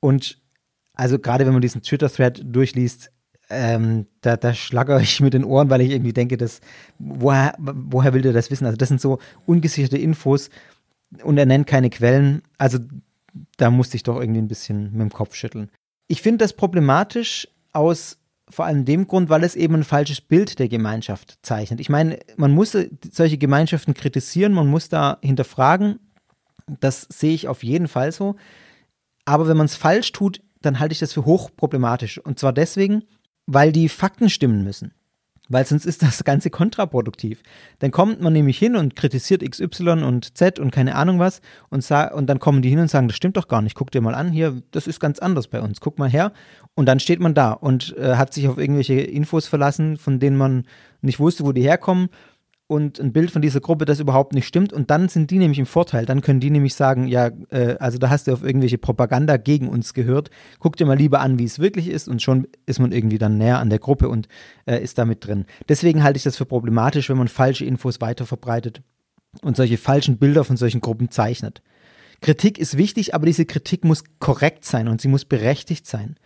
Und 0.00 0.42
also 0.92 1.18
gerade 1.18 1.46
wenn 1.46 1.54
man 1.54 1.62
diesen 1.62 1.80
Twitter-Thread 1.80 2.42
durchliest, 2.44 3.10
ähm, 3.48 4.06
da, 4.20 4.36
da 4.36 4.54
schlagere 4.54 5.02
ich 5.02 5.20
mit 5.20 5.34
den 5.34 5.44
Ohren, 5.44 5.70
weil 5.70 5.80
ich 5.80 5.90
irgendwie 5.90 6.12
denke, 6.12 6.36
dass, 6.36 6.60
woher, 6.98 7.54
woher 7.58 8.14
will 8.14 8.22
der 8.22 8.32
das 8.32 8.50
wissen? 8.50 8.66
Also 8.66 8.76
das 8.76 8.88
sind 8.88 9.00
so 9.00 9.18
ungesicherte 9.46 9.98
Infos, 9.98 10.50
und 11.22 11.38
er 11.38 11.46
nennt 11.46 11.66
keine 11.66 11.90
Quellen. 11.90 12.42
Also 12.58 12.78
da 13.56 13.70
musste 13.70 13.96
ich 13.96 14.02
doch 14.02 14.20
irgendwie 14.20 14.40
ein 14.40 14.48
bisschen 14.48 14.92
mit 14.92 15.00
dem 15.00 15.12
Kopf 15.12 15.34
schütteln. 15.34 15.70
Ich 16.08 16.22
finde 16.22 16.38
das 16.38 16.52
problematisch 16.52 17.48
aus 17.72 18.18
vor 18.50 18.66
allem 18.66 18.84
dem 18.84 19.06
Grund, 19.06 19.30
weil 19.30 19.44
es 19.44 19.56
eben 19.56 19.76
ein 19.76 19.84
falsches 19.84 20.20
Bild 20.20 20.58
der 20.58 20.68
Gemeinschaft 20.68 21.38
zeichnet. 21.42 21.80
Ich 21.80 21.88
meine, 21.88 22.18
man 22.36 22.52
muss 22.52 22.76
solche 23.10 23.38
Gemeinschaften 23.38 23.94
kritisieren, 23.94 24.52
man 24.52 24.66
muss 24.66 24.90
da 24.90 25.18
hinterfragen. 25.22 25.98
Das 26.80 27.06
sehe 27.08 27.32
ich 27.32 27.48
auf 27.48 27.62
jeden 27.62 27.88
Fall 27.88 28.12
so. 28.12 28.36
Aber 29.24 29.48
wenn 29.48 29.56
man 29.56 29.66
es 29.66 29.76
falsch 29.76 30.12
tut, 30.12 30.42
dann 30.60 30.80
halte 30.80 30.92
ich 30.92 30.98
das 30.98 31.14
für 31.14 31.24
hochproblematisch. 31.24 32.18
Und 32.18 32.38
zwar 32.38 32.52
deswegen, 32.52 33.04
weil 33.46 33.72
die 33.72 33.88
Fakten 33.88 34.28
stimmen 34.28 34.64
müssen 34.64 34.92
weil 35.48 35.66
sonst 35.66 35.84
ist 35.84 36.02
das 36.02 36.24
Ganze 36.24 36.50
kontraproduktiv. 36.50 37.42
Dann 37.80 37.90
kommt 37.90 38.20
man 38.20 38.32
nämlich 38.32 38.58
hin 38.58 38.76
und 38.76 38.96
kritisiert 38.96 39.42
XY 39.48 40.02
und 40.02 40.36
Z 40.36 40.58
und 40.58 40.70
keine 40.70 40.94
Ahnung 40.94 41.18
was 41.18 41.40
und, 41.68 41.88
und 41.90 42.26
dann 42.26 42.38
kommen 42.38 42.62
die 42.62 42.70
hin 42.70 42.78
und 42.78 42.88
sagen, 42.88 43.08
das 43.08 43.16
stimmt 43.16 43.36
doch 43.36 43.48
gar 43.48 43.62
nicht, 43.62 43.74
guck 43.74 43.90
dir 43.90 44.00
mal 44.00 44.14
an, 44.14 44.32
hier, 44.32 44.62
das 44.70 44.86
ist 44.86 45.00
ganz 45.00 45.18
anders 45.18 45.48
bei 45.48 45.60
uns, 45.60 45.80
guck 45.80 45.98
mal 45.98 46.08
her. 46.08 46.32
Und 46.74 46.86
dann 46.86 47.00
steht 47.00 47.20
man 47.20 47.34
da 47.34 47.52
und 47.52 47.94
äh, 47.98 48.16
hat 48.16 48.32
sich 48.32 48.48
auf 48.48 48.56
irgendwelche 48.56 48.94
Infos 48.94 49.46
verlassen, 49.46 49.98
von 49.98 50.18
denen 50.18 50.36
man 50.36 50.64
nicht 51.02 51.20
wusste, 51.20 51.44
wo 51.44 51.52
die 51.52 51.62
herkommen 51.62 52.08
und 52.72 52.98
ein 52.98 53.12
Bild 53.12 53.30
von 53.30 53.42
dieser 53.42 53.60
Gruppe, 53.60 53.84
das 53.84 54.00
überhaupt 54.00 54.32
nicht 54.32 54.46
stimmt. 54.46 54.72
Und 54.72 54.90
dann 54.90 55.10
sind 55.10 55.30
die 55.30 55.38
nämlich 55.38 55.58
im 55.58 55.66
Vorteil. 55.66 56.06
Dann 56.06 56.22
können 56.22 56.40
die 56.40 56.48
nämlich 56.48 56.74
sagen, 56.74 57.06
ja, 57.06 57.30
äh, 57.50 57.76
also 57.78 57.98
da 57.98 58.08
hast 58.08 58.26
du 58.26 58.32
auf 58.32 58.42
irgendwelche 58.42 58.78
Propaganda 58.78 59.36
gegen 59.36 59.68
uns 59.68 59.92
gehört. 59.92 60.30
Guck 60.58 60.76
dir 60.76 60.86
mal 60.86 60.96
lieber 60.96 61.20
an, 61.20 61.38
wie 61.38 61.44
es 61.44 61.58
wirklich 61.58 61.88
ist. 61.88 62.08
Und 62.08 62.22
schon 62.22 62.48
ist 62.64 62.80
man 62.80 62.90
irgendwie 62.90 63.18
dann 63.18 63.36
näher 63.36 63.58
an 63.58 63.68
der 63.68 63.78
Gruppe 63.78 64.08
und 64.08 64.26
äh, 64.64 64.82
ist 64.82 64.96
damit 64.96 65.26
drin. 65.26 65.44
Deswegen 65.68 66.02
halte 66.02 66.16
ich 66.16 66.22
das 66.22 66.38
für 66.38 66.46
problematisch, 66.46 67.10
wenn 67.10 67.18
man 67.18 67.28
falsche 67.28 67.66
Infos 67.66 68.00
weiterverbreitet 68.00 68.80
und 69.42 69.56
solche 69.56 69.76
falschen 69.76 70.16
Bilder 70.16 70.42
von 70.42 70.56
solchen 70.56 70.80
Gruppen 70.80 71.10
zeichnet. 71.10 71.62
Kritik 72.22 72.56
ist 72.56 72.78
wichtig, 72.78 73.14
aber 73.14 73.26
diese 73.26 73.44
Kritik 73.44 73.84
muss 73.84 74.04
korrekt 74.18 74.64
sein 74.64 74.88
und 74.88 75.00
sie 75.00 75.08
muss 75.08 75.24
berechtigt 75.24 75.86
sein. 75.86 76.16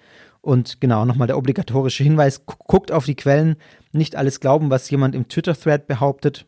Und 0.47 0.81
genau, 0.81 1.05
nochmal 1.05 1.27
der 1.27 1.39
obligatorische 1.39 2.05
Hinweis, 2.05 2.47
guckt 2.47 2.93
auf 2.93 3.05
die 3.05 3.17
Quellen, 3.17 3.57
nicht 3.91 4.15
alles 4.15 4.39
glauben, 4.39 4.71
was 4.71 4.89
jemand 4.89 5.17
im 5.17 5.27
Twitter-Thread 5.27 5.89
behauptet, 5.89 6.47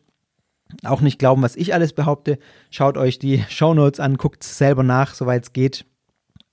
auch 0.85 1.01
nicht 1.01 1.19
glauben, 1.19 1.41
was 1.41 1.57
ich 1.57 1.73
alles 1.73 1.91
behaupte. 1.91 2.39
Schaut 2.69 2.95
euch 2.95 3.19
die 3.19 3.43
Shownotes 3.49 3.99
an, 3.99 4.15
guckt 4.15 4.41
selber 4.45 4.83
nach, 4.83 5.15
soweit 5.15 5.43
es 5.43 5.51
geht. 5.51 5.85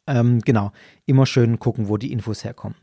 Ähm, 0.09 0.41
genau, 0.41 0.73
immer 1.05 1.25
schön 1.25 1.61
gucken, 1.61 1.89
wo 1.89 1.99
die 1.99 2.11
Infos 2.11 2.43
herkommen. 2.43 2.77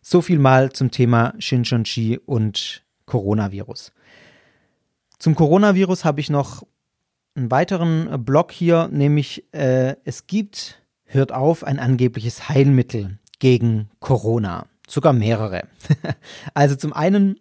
So 0.00 0.22
viel 0.22 0.38
mal 0.38 0.72
zum 0.72 0.90
Thema 0.90 1.34
Shincheonji 1.38 2.18
und 2.24 2.86
Coronavirus. 3.04 3.92
Zum 5.18 5.34
Coronavirus 5.34 6.06
habe 6.06 6.20
ich 6.20 6.30
noch 6.30 6.66
einen 7.34 7.50
weiteren 7.50 8.24
Blog 8.24 8.50
hier, 8.50 8.88
nämlich 8.88 9.44
äh, 9.52 9.96
es 10.04 10.26
gibt, 10.26 10.82
hört 11.04 11.32
auf, 11.32 11.64
ein 11.64 11.78
angebliches 11.78 12.48
Heilmittel 12.48 13.18
gegen 13.38 13.88
Corona. 14.00 14.66
Sogar 14.88 15.12
mehrere. 15.12 15.64
also 16.54 16.76
zum 16.76 16.92
einen 16.92 17.40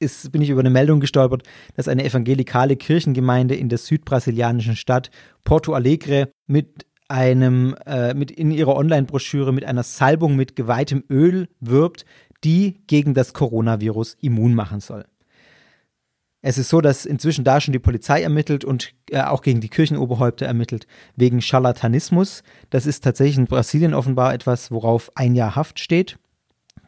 ist, 0.00 0.30
bin 0.32 0.42
ich 0.42 0.50
über 0.50 0.60
eine 0.60 0.70
Meldung 0.70 1.00
gestolpert, 1.00 1.42
dass 1.74 1.88
eine 1.88 2.04
evangelikale 2.04 2.76
Kirchengemeinde 2.76 3.54
in 3.54 3.68
der 3.68 3.78
südbrasilianischen 3.78 4.76
Stadt 4.76 5.10
Porto 5.44 5.74
Alegre 5.74 6.30
mit 6.46 6.86
einem, 7.08 7.74
äh, 7.86 8.14
mit 8.14 8.30
in 8.30 8.50
ihrer 8.50 8.76
Online-Broschüre 8.76 9.52
mit 9.52 9.64
einer 9.64 9.82
Salbung 9.82 10.36
mit 10.36 10.56
geweihtem 10.56 11.04
Öl 11.10 11.48
wirbt, 11.60 12.04
die 12.44 12.80
gegen 12.86 13.14
das 13.14 13.32
Coronavirus 13.32 14.16
immun 14.20 14.54
machen 14.54 14.80
soll. 14.80 15.04
Es 16.40 16.56
ist 16.56 16.68
so, 16.68 16.80
dass 16.80 17.04
inzwischen 17.04 17.44
da 17.44 17.60
schon 17.60 17.72
die 17.72 17.80
Polizei 17.80 18.22
ermittelt 18.22 18.64
und 18.64 18.92
äh, 19.10 19.22
auch 19.22 19.42
gegen 19.42 19.60
die 19.60 19.68
Kirchenoberhäupter 19.68 20.46
ermittelt 20.46 20.86
wegen 21.16 21.42
Charlatanismus. 21.42 22.42
Das 22.70 22.86
ist 22.86 23.02
tatsächlich 23.02 23.38
in 23.38 23.46
Brasilien 23.46 23.94
offenbar 23.94 24.32
etwas, 24.32 24.70
worauf 24.70 25.10
ein 25.16 25.34
Jahr 25.34 25.56
Haft 25.56 25.80
steht. 25.80 26.18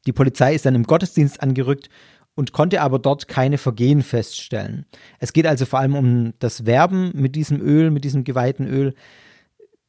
Die 0.07 0.13
Polizei 0.13 0.55
ist 0.55 0.67
dann 0.67 0.77
im 0.77 0.85
Gottesdienst 0.85 1.43
angerückt 1.43 1.91
und 2.37 2.53
konnte 2.53 2.81
aber 2.81 3.01
dort 3.01 3.27
keine 3.27 3.59
Vergehen 3.59 4.03
feststellen. 4.03 4.87
Es 5.19 5.33
geht 5.33 5.47
also 5.47 5.67
vor 5.67 5.81
allem 5.81 5.97
um 5.97 6.33
das 6.39 6.65
Werben 6.65 7.11
mit 7.15 7.35
diesem 7.35 7.61
Öl, 7.61 7.91
mit 7.91 8.05
diesem 8.05 8.23
geweihten 8.23 8.69
Öl. 8.69 8.95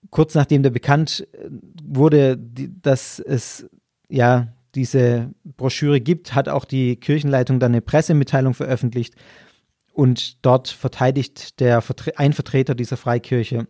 Kurz 0.09 0.33
nachdem 0.33 0.63
der 0.63 0.71
bekannt 0.71 1.27
äh, 1.33 1.49
wurde, 1.83 2.35
dass 2.37 3.19
es 3.19 3.69
ja 4.09 4.47
diese 4.73 5.29
Broschüre 5.43 6.01
gibt, 6.01 6.33
hat 6.33 6.49
auch 6.49 6.65
die 6.65 6.95
Kirchenleitung 6.95 7.59
dann 7.59 7.73
eine 7.73 7.81
Pressemitteilung 7.81 8.55
veröffentlicht 8.55 9.15
und 9.93 10.45
dort 10.45 10.67
verteidigt 10.67 11.59
der, 11.59 11.83
ein 12.15 12.33
Vertreter 12.33 12.75
dieser 12.75 12.97
Freikirche 12.97 13.67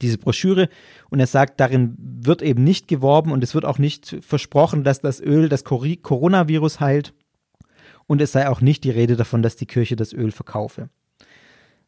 diese 0.00 0.18
Broschüre 0.18 0.68
und 1.10 1.20
er 1.20 1.26
sagt, 1.26 1.60
darin 1.60 1.96
wird 1.98 2.42
eben 2.42 2.64
nicht 2.64 2.88
geworben 2.88 3.32
und 3.32 3.42
es 3.42 3.54
wird 3.54 3.64
auch 3.64 3.78
nicht 3.78 4.16
versprochen, 4.20 4.84
dass 4.84 5.00
das 5.00 5.20
Öl 5.20 5.48
das 5.48 5.64
Coronavirus 5.64 6.80
heilt. 6.80 7.14
und 8.06 8.22
es 8.22 8.32
sei 8.32 8.48
auch 8.48 8.62
nicht 8.62 8.84
die 8.84 8.90
Rede 8.90 9.16
davon, 9.16 9.42
dass 9.42 9.56
die 9.56 9.66
Kirche 9.66 9.94
das 9.94 10.14
Öl 10.14 10.30
verkaufe. 10.30 10.88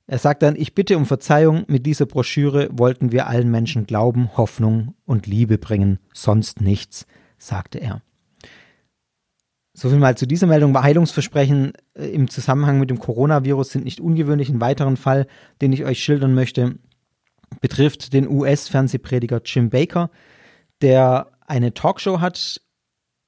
Er 0.07 0.19
sagt 0.19 0.43
dann, 0.43 0.55
ich 0.57 0.75
bitte 0.75 0.99
um 0.99 1.07
Verzeihung, 1.07 1.65
mit 1.69 1.87
dieser 1.87 2.05
Broschüre 2.05 2.69
wollten 2.73 3.11
wir 3.11 3.27
allen 3.27 3.51
Menschen 3.51 3.87
Glauben, 3.87 4.37
Hoffnung 4.37 4.95
und 5.07 5.27
Liebe 5.27 5.57
bringen, 5.57 5.99
sonst 6.13 6.61
nichts, 6.61 7.07
sagte 7.39 7.79
er. 7.79 8.03
Soviel 9.73 9.99
mal 9.99 10.17
zu 10.17 10.27
dieser 10.27 10.47
Meldung. 10.47 10.77
Heilungsversprechen 10.81 11.73
äh, 11.95 12.07
im 12.07 12.29
Zusammenhang 12.29 12.81
mit 12.81 12.91
dem 12.91 12.99
Coronavirus 12.99 13.71
sind 13.71 13.85
nicht 13.85 14.01
ungewöhnlich. 14.01 14.49
Ein 14.49 14.61
weiteren 14.61 14.97
Fall, 14.97 15.27
den 15.61 15.73
ich 15.73 15.85
euch 15.85 16.03
schildern 16.03 16.35
möchte, 16.35 16.77
betrifft 17.61 18.13
den 18.13 18.29
US-Fernsehprediger 18.29 19.41
Jim 19.45 19.71
Baker, 19.71 20.11
der 20.83 21.31
eine 21.47 21.75
Talkshow 21.75 22.21
hat 22.21 22.61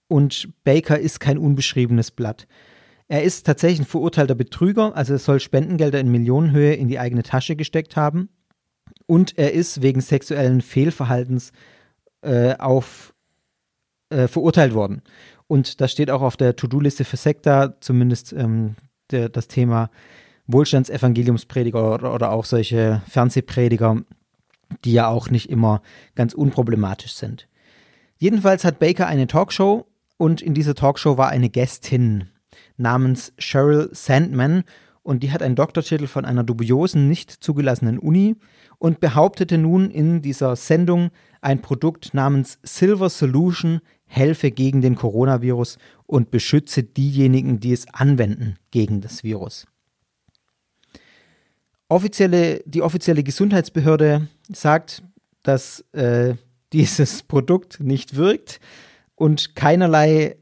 und 0.09 0.49
Baker 0.65 0.99
ist 0.99 1.21
kein 1.21 1.39
unbeschriebenes 1.39 2.11
Blatt. 2.11 2.47
Er 3.09 3.23
ist 3.23 3.45
tatsächlich 3.47 3.81
ein 3.81 3.87
verurteilter 3.87 4.35
Betrüger, 4.35 4.97
also 4.97 5.15
er 5.15 5.19
soll 5.19 5.41
Spendengelder 5.41 6.01
in 6.01 6.11
Millionenhöhe 6.11 6.75
in 6.75 6.89
die 6.89 6.99
eigene 6.99 7.23
Tasche 7.23 7.57
gesteckt 7.57 7.97
haben. 7.97 8.29
Und 9.07 9.37
er 9.39 9.53
ist 9.53 9.83
wegen 9.83 10.01
sexuellen 10.01 10.61
Fehlverhaltens 10.61 11.53
äh, 12.23 12.55
auf, 12.57 13.13
äh, 14.11 14.29
verurteilt 14.29 14.75
worden. 14.75 15.03
Und 15.53 15.83
das 15.83 15.93
steht 15.93 16.11
auch 16.11 16.23
auf 16.23 16.39
der 16.39 16.57
To-Do-Liste 16.57 17.05
für 17.05 17.19
Sekta, 17.19 17.79
zumindest 17.79 18.33
ähm, 18.33 18.75
der, 19.11 19.29
das 19.29 19.49
Thema 19.49 19.91
Wohlstandsevangeliumsprediger 20.47 21.93
oder, 21.93 22.15
oder 22.15 22.31
auch 22.33 22.47
solche 22.47 23.03
Fernsehprediger, 23.07 24.01
die 24.87 24.95
ja 24.95 25.09
auch 25.09 25.29
nicht 25.29 25.51
immer 25.51 25.83
ganz 26.15 26.33
unproblematisch 26.33 27.13
sind. 27.13 27.49
Jedenfalls 28.17 28.65
hat 28.65 28.79
Baker 28.79 29.07
eine 29.07 29.27
Talkshow 29.27 29.85
und 30.17 30.41
in 30.41 30.55
dieser 30.55 30.75
Talkshow 30.75 31.19
war 31.19 31.29
eine 31.29 31.51
Gästin 31.51 32.31
namens 32.79 33.35
Sheryl 33.37 33.91
Sandman 33.93 34.65
und 35.03 35.23
die 35.23 35.33
hat 35.33 35.43
einen 35.43 35.57
Doktortitel 35.57 36.07
von 36.07 36.25
einer 36.25 36.45
dubiosen, 36.45 37.11
nicht 37.11 37.31
zugelassenen 37.31 37.99
Uni 37.99 38.37
und 38.79 39.01
behauptete 39.01 39.59
nun 39.59 39.91
in 39.91 40.23
dieser 40.23 40.57
Sendung, 40.57 41.11
ein 41.43 41.61
Produkt 41.61 42.15
namens 42.15 42.59
Silver 42.63 43.11
Solution 43.11 43.83
helfe 44.13 44.51
gegen 44.51 44.83
den 44.83 44.95
Coronavirus 44.95 45.79
und 46.07 46.31
beschütze 46.31 46.83
diejenigen, 46.83 47.61
die 47.61 47.73
es 47.73 47.87
anwenden 47.93 48.57
gegen 48.71 49.01
das 49.01 49.25
Virus. 49.25 49.67
Offizielle, 51.89 52.63
die 52.67 52.83
offizielle 52.83 53.23
Gesundheitsbehörde 53.23 54.29
sagt, 54.53 55.03
dass 55.43 55.81
äh, 55.93 56.35
dieses 56.73 57.23
Produkt 57.23 57.81
nicht 57.81 58.17
wirkt 58.17 58.61
und 59.15 59.55
keinerlei 59.55 60.37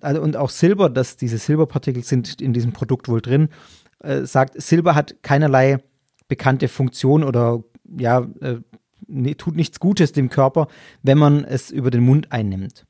also 0.00 0.20
und 0.20 0.36
auch 0.36 0.50
Silber, 0.50 0.90
dass 0.90 1.16
diese 1.16 1.38
Silberpartikel 1.38 2.04
sind 2.04 2.42
in 2.42 2.52
diesem 2.52 2.72
Produkt 2.72 3.08
wohl 3.08 3.22
drin, 3.22 3.48
äh, 4.00 4.24
sagt, 4.24 4.60
Silber 4.60 4.94
hat 4.94 5.22
keinerlei 5.22 5.78
bekannte 6.28 6.68
Funktion 6.68 7.24
oder 7.24 7.62
ja, 7.98 8.26
äh, 8.40 8.56
nee, 9.06 9.34
tut 9.34 9.56
nichts 9.56 9.80
Gutes 9.80 10.12
dem 10.12 10.28
Körper, 10.28 10.68
wenn 11.02 11.18
man 11.18 11.44
es 11.44 11.70
über 11.70 11.90
den 11.90 12.02
Mund 12.02 12.32
einnimmt. 12.32 12.84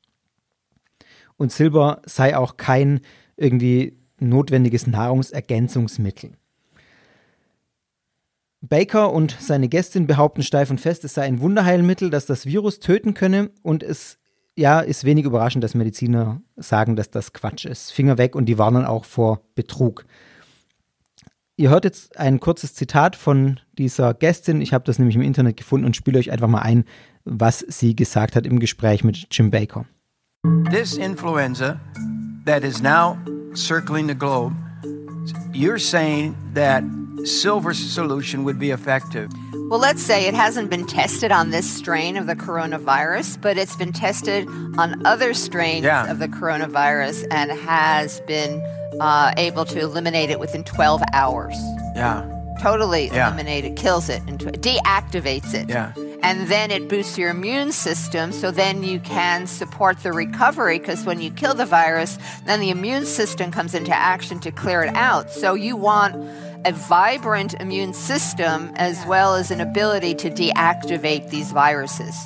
Und 1.43 1.51
Silber 1.51 2.01
sei 2.05 2.37
auch 2.37 2.55
kein 2.55 3.01
irgendwie 3.35 3.97
notwendiges 4.17 4.87
Nahrungsergänzungsmittel. 4.87 6.37
Baker 8.61 9.11
und 9.11 9.35
seine 9.41 9.67
Gästin 9.67 10.07
behaupten 10.07 10.41
steif 10.41 10.69
und 10.69 10.79
fest, 10.79 11.03
es 11.03 11.15
sei 11.15 11.23
ein 11.23 11.41
Wunderheilmittel, 11.41 12.09
das 12.09 12.25
das 12.25 12.45
Virus 12.45 12.79
töten 12.79 13.13
könne 13.13 13.51
und 13.61 13.83
es 13.83 14.19
ja, 14.55 14.79
ist 14.79 15.03
wenig 15.03 15.25
überraschend, 15.25 15.65
dass 15.65 15.75
Mediziner 15.75 16.41
sagen, 16.55 16.95
dass 16.95 17.09
das 17.09 17.33
Quatsch 17.33 17.65
ist. 17.65 17.91
Finger 17.91 18.17
weg 18.17 18.37
und 18.37 18.45
die 18.45 18.57
warnen 18.57 18.85
auch 18.85 19.03
vor 19.03 19.41
Betrug. 19.53 20.05
Ihr 21.57 21.71
hört 21.71 21.83
jetzt 21.83 22.17
ein 22.17 22.39
kurzes 22.39 22.73
Zitat 22.73 23.17
von 23.17 23.59
dieser 23.73 24.13
Gästin. 24.13 24.61
Ich 24.61 24.71
habe 24.71 24.85
das 24.85 24.97
nämlich 24.97 25.17
im 25.17 25.21
Internet 25.21 25.57
gefunden 25.57 25.85
und 25.85 25.97
spiele 25.97 26.19
euch 26.19 26.31
einfach 26.31 26.47
mal 26.47 26.61
ein, 26.61 26.85
was 27.25 27.59
sie 27.67 27.97
gesagt 27.97 28.37
hat 28.37 28.47
im 28.47 28.59
Gespräch 28.59 29.03
mit 29.03 29.27
Jim 29.29 29.51
Baker. 29.51 29.85
This 30.43 30.97
influenza 30.97 31.79
that 32.43 32.65
is 32.65 32.81
now 32.81 33.17
circling 33.53 34.07
the 34.07 34.13
globe, 34.13 34.53
you're 35.53 35.79
saying 35.79 36.35
that 36.51 36.83
silver 37.23 37.73
solution 37.73 38.43
would 38.43 38.59
be 38.59 38.71
effective. 38.71 39.31
Well, 39.69 39.79
let's 39.79 40.01
say 40.01 40.27
it 40.27 40.33
hasn't 40.33 40.69
been 40.69 40.85
tested 40.85 41.31
on 41.31 41.51
this 41.51 41.71
strain 41.71 42.17
of 42.17 42.27
the 42.27 42.35
coronavirus, 42.35 43.41
but 43.41 43.57
it's 43.57 43.77
been 43.77 43.93
tested 43.93 44.45
on 44.77 45.05
other 45.05 45.33
strains 45.33 45.85
yeah. 45.85 46.11
of 46.11 46.19
the 46.19 46.27
coronavirus 46.27 47.25
and 47.31 47.49
has 47.51 48.19
been 48.21 48.61
uh, 48.99 49.33
able 49.37 49.63
to 49.63 49.79
eliminate 49.79 50.29
it 50.29 50.41
within 50.41 50.65
12 50.65 51.03
hours. 51.13 51.55
Yeah. 51.95 52.29
Totally 52.61 53.07
yeah. 53.07 53.29
eliminate 53.29 53.63
it, 53.63 53.77
kills 53.77 54.09
it, 54.09 54.21
and 54.27 54.39
deactivates 54.39 55.53
it. 55.53 55.69
Yeah. 55.69 55.93
And 56.23 56.47
then 56.47 56.71
it 56.71 56.87
boosts 56.87 57.17
your 57.17 57.31
immune 57.31 57.73
system, 57.73 58.31
so 58.31 58.49
then 58.49 58.81
you 58.81 58.99
can 59.01 59.45
support 59.45 59.99
the 59.99 60.13
recovery 60.13 60.79
because 60.79 61.05
when 61.05 61.19
you 61.19 61.29
kill 61.29 61.53
the 61.53 61.65
virus, 61.65 62.17
then 62.45 62.61
the 62.61 62.69
immune 62.69 63.05
system 63.05 63.51
comes 63.51 63.75
into 63.75 63.93
action 63.93 64.39
to 64.39 64.51
clear 64.51 64.83
it 64.83 64.95
out. 64.95 65.29
So 65.29 65.53
you 65.53 65.75
want 65.75 66.15
a 66.65 66.71
vibrant 66.71 67.55
immune 67.55 67.93
system 67.93 68.71
as 68.75 69.05
well 69.05 69.35
as 69.35 69.51
an 69.51 69.59
ability 69.59 70.15
to 70.15 70.29
deactivate 70.29 71.29
these 71.29 71.51
viruses. 71.51 72.25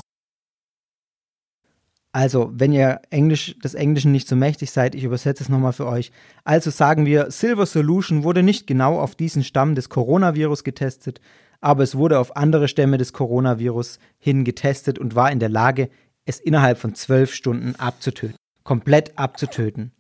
Also, 2.14 2.52
wenn 2.52 2.72
ihr 2.72 3.02
Englisch, 3.12 3.56
des 3.64 3.76
Englischen 3.76 4.12
nicht 4.12 4.28
so 4.28 4.36
mächtig 4.36 4.72
seid, 4.72 4.96
ich 4.96 5.04
übersetze 5.04 5.44
es 5.44 5.50
nochmal 5.50 5.74
für 5.74 5.86
euch. 5.86 6.12
Also 6.44 6.72
sagen 6.72 7.06
wir, 7.06 7.30
Silver 7.30 7.66
Solution 7.66 8.24
wurde 8.24 8.42
nicht 8.42 8.66
genau 8.66 9.00
auf 9.00 9.14
diesen 9.14 9.44
Stamm 9.44 9.76
des 9.76 9.90
Coronavirus 9.90 10.64
getestet, 10.64 11.22
aber 11.62 11.84
es 11.84 11.96
wurde 11.96 12.20
auf 12.20 12.36
andere 12.36 12.68
Stämme 12.68 12.98
des 12.98 13.14
Coronavirus 13.14 14.00
hin 14.20 14.44
getestet 14.44 15.00
und 15.00 15.16
war 15.16 15.32
in 15.32 15.40
der 15.40 15.50
Lage, 15.50 15.90
es 16.26 16.40
innerhalb 16.40 16.78
von 16.78 16.94
zwölf 16.94 17.34
Stunden 17.34 17.76
abzutöten. 17.76 18.36
Komplett 18.64 19.18
abzutöten. 19.18 19.92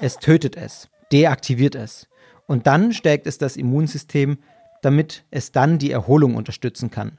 Es 0.00 0.16
tötet 0.18 0.56
es, 0.56 0.88
deaktiviert 1.12 1.74
es. 1.74 2.08
Und 2.46 2.66
dann 2.66 2.92
stärkt 2.92 3.26
es 3.26 3.38
das 3.38 3.56
Immunsystem, 3.56 4.38
damit 4.82 5.24
es 5.30 5.52
dann 5.52 5.78
die 5.78 5.92
Erholung 5.92 6.34
unterstützen 6.34 6.90
kann. 6.90 7.18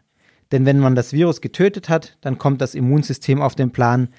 Denn 0.51 0.65
wenn 0.65 0.80
man 0.80 0.95
das 0.95 1.13
Virus 1.13 1.41
getötet 1.41 1.89
hat, 1.89 2.17
dann 2.21 2.38
kommt 2.38 2.62
das 2.62 2.75
Immunsystem 2.75 3.41
auf 3.41 3.56
den 3.56 3.71
Plan, 3.71 4.10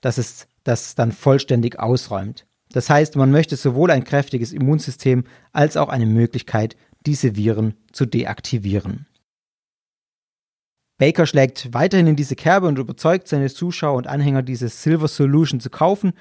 dass 0.00 0.18
es 0.18 0.46
das 0.62 0.94
dann 0.94 1.12
vollständig 1.12 1.78
ausräumt. 1.78 2.46
Das 2.72 2.88
heißt, 2.88 3.16
man 3.16 3.30
möchte 3.30 3.56
sowohl 3.56 3.90
ein 3.90 4.04
kräftiges 4.04 4.52
Immunsystem 4.52 5.24
als 5.52 5.76
auch 5.76 5.88
eine 5.88 6.06
Möglichkeit, 6.06 6.76
diese 7.06 7.36
Viren 7.36 7.74
zu 7.92 8.06
deaktivieren. 8.06 9.06
Baker 10.98 11.26
schlägt 11.26 11.74
weiterhin 11.74 12.06
in 12.06 12.16
diese 12.16 12.36
Kerbe 12.36 12.68
und 12.68 12.78
überzeugt 12.78 13.28
seine 13.28 13.50
Zuschauer 13.50 13.96
und 13.96 14.06
Anhänger, 14.06 14.42
diese 14.42 14.68
Silver 14.68 15.08
Solution 15.08 15.60
zu 15.60 15.70
kaufen. 15.70 16.12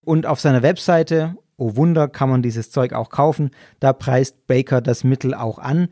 Und 0.00 0.26
auf 0.26 0.40
seiner 0.40 0.62
Webseite 0.62 1.36
oh 1.62 1.76
Wunder, 1.76 2.08
kann 2.08 2.28
man 2.28 2.42
dieses 2.42 2.70
Zeug 2.70 2.92
auch 2.92 3.08
kaufen. 3.08 3.50
Da 3.80 3.92
preist 3.92 4.46
Baker 4.46 4.80
das 4.80 5.04
Mittel 5.04 5.34
auch 5.34 5.58
an. 5.58 5.88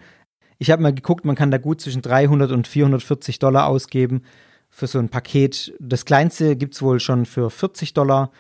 Ich 0.59 0.71
habe 0.71 0.83
mal 0.83 0.95
geguckt, 0.95 1.25
man 1.25 1.37
kann 1.37 1.51
da 1.51 1.59
gut 1.59 1.81
zwischen 1.81 2.03
300 2.03 2.51
und 2.51 2.67
440 2.67 3.39
Dollar 3.39 3.67
ausgeben 3.67 4.23
für 4.69 4.87
so 4.87 4.99
ein 4.99 5.09
Paket. 5.09 5.73
Das 5.79 6.05
kleinste 6.05 6.57
gibt 6.57 6.75
es 6.75 6.83
wohl 6.83 7.01
schon 7.01 7.25
für 7.25 7.51
40 7.51 7.95
Dollar. 7.95 8.31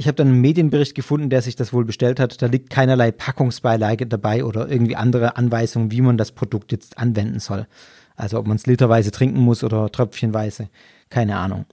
Ich 0.00 0.06
habe 0.06 0.14
dann 0.14 0.28
einen 0.28 0.40
Medienbericht 0.40 0.94
gefunden, 0.94 1.28
der 1.28 1.42
sich 1.42 1.56
das 1.56 1.72
wohl 1.72 1.84
bestellt 1.84 2.20
hat. 2.20 2.40
Da 2.40 2.46
liegt 2.46 2.70
keinerlei 2.70 3.10
Packungsbeilage 3.10 4.06
dabei 4.06 4.44
oder 4.44 4.68
irgendwie 4.68 4.94
andere 4.94 5.36
Anweisungen, 5.36 5.90
wie 5.90 6.02
man 6.02 6.16
das 6.16 6.30
Produkt 6.30 6.70
jetzt 6.70 6.98
anwenden 6.98 7.40
soll. 7.40 7.66
Also 8.14 8.38
ob 8.38 8.46
man 8.46 8.56
es 8.56 8.66
literweise 8.66 9.10
trinken 9.10 9.40
muss 9.40 9.64
oder 9.64 9.90
tröpfchenweise. 9.90 10.68
Keine 11.10 11.36
Ahnung. 11.36 11.66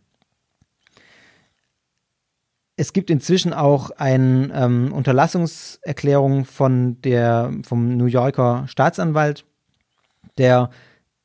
Es 2.78 2.94
gibt 2.94 3.12
inzwischen 3.12 3.54
auch 3.54 3.92
eine 3.92 4.52
ähm, 4.56 4.92
Unterlassungserklärung 4.92 6.46
von 6.46 7.00
der, 7.04 7.54
vom 7.62 7.96
New 7.96 8.06
Yorker 8.06 8.66
Staatsanwalt, 8.68 9.46
der 10.40 10.72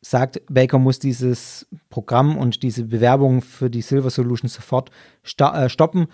sagt, 0.02 0.42
Baker 0.48 0.78
muss 0.78 0.98
dieses 0.98 1.66
Programm 1.88 2.36
und 2.36 2.62
diese 2.62 2.84
Bewerbung 2.84 3.42
für 3.42 3.70
die 3.70 3.82
Silver 3.82 4.10
Solution 4.10 4.48
sofort 4.48 4.90
äh, 5.38 5.68
stoppen 5.68 6.08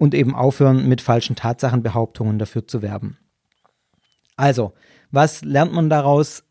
und 0.00 0.14
eben 0.14 0.34
aufhören, 0.34 0.88
mit 0.88 1.02
falschen 1.02 1.36
Tatsachenbehauptungen 1.36 2.38
dafür 2.38 2.66
zu 2.66 2.80
werben. 2.80 3.18
Also, 4.36 4.72
was 5.10 5.44
lernt 5.44 5.72
man 5.72 5.90
daraus? 5.90 6.42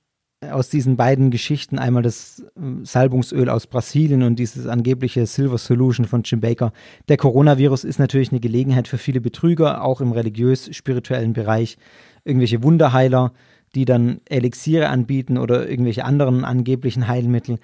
aus 0.42 0.70
diesen 0.70 0.96
beiden 0.96 1.32
Geschichten, 1.32 1.80
einmal 1.80 2.02
das 2.02 2.40
äh, 2.56 2.62
Salbungsöl 2.84 3.50
aus 3.50 3.68
Brasilien 3.68 4.24
und 4.24 4.40
dieses 4.40 4.68
angebliche 4.68 5.26
Silver 5.26 5.58
Solution 5.58 6.06
von 6.06 6.24
Jim 6.24 6.40
Baker. 6.40 6.72
Der 7.10 7.18
Coronavirus 7.18 7.84
ist 7.84 8.00
natürlich 8.00 8.32
eine 8.32 8.40
Gelegenheit 8.40 8.88
für 8.88 8.98
viele 8.98 9.20
Betrüger, 9.20 9.84
auch 9.84 10.00
im 10.00 10.14
religiös-spirituellen 10.14 11.34
Bereich. 11.34 11.78
Irgendwelche 12.24 12.64
Wunderheiler, 12.64 13.34
die 13.76 13.84
dann 13.84 14.22
Elixiere 14.30 14.88
anbieten 14.88 15.38
oder 15.38 15.70
irgendwelche 15.70 16.06
anderen 16.06 16.46
angeblichen 16.46 17.10
Heilmittel. 17.10 17.60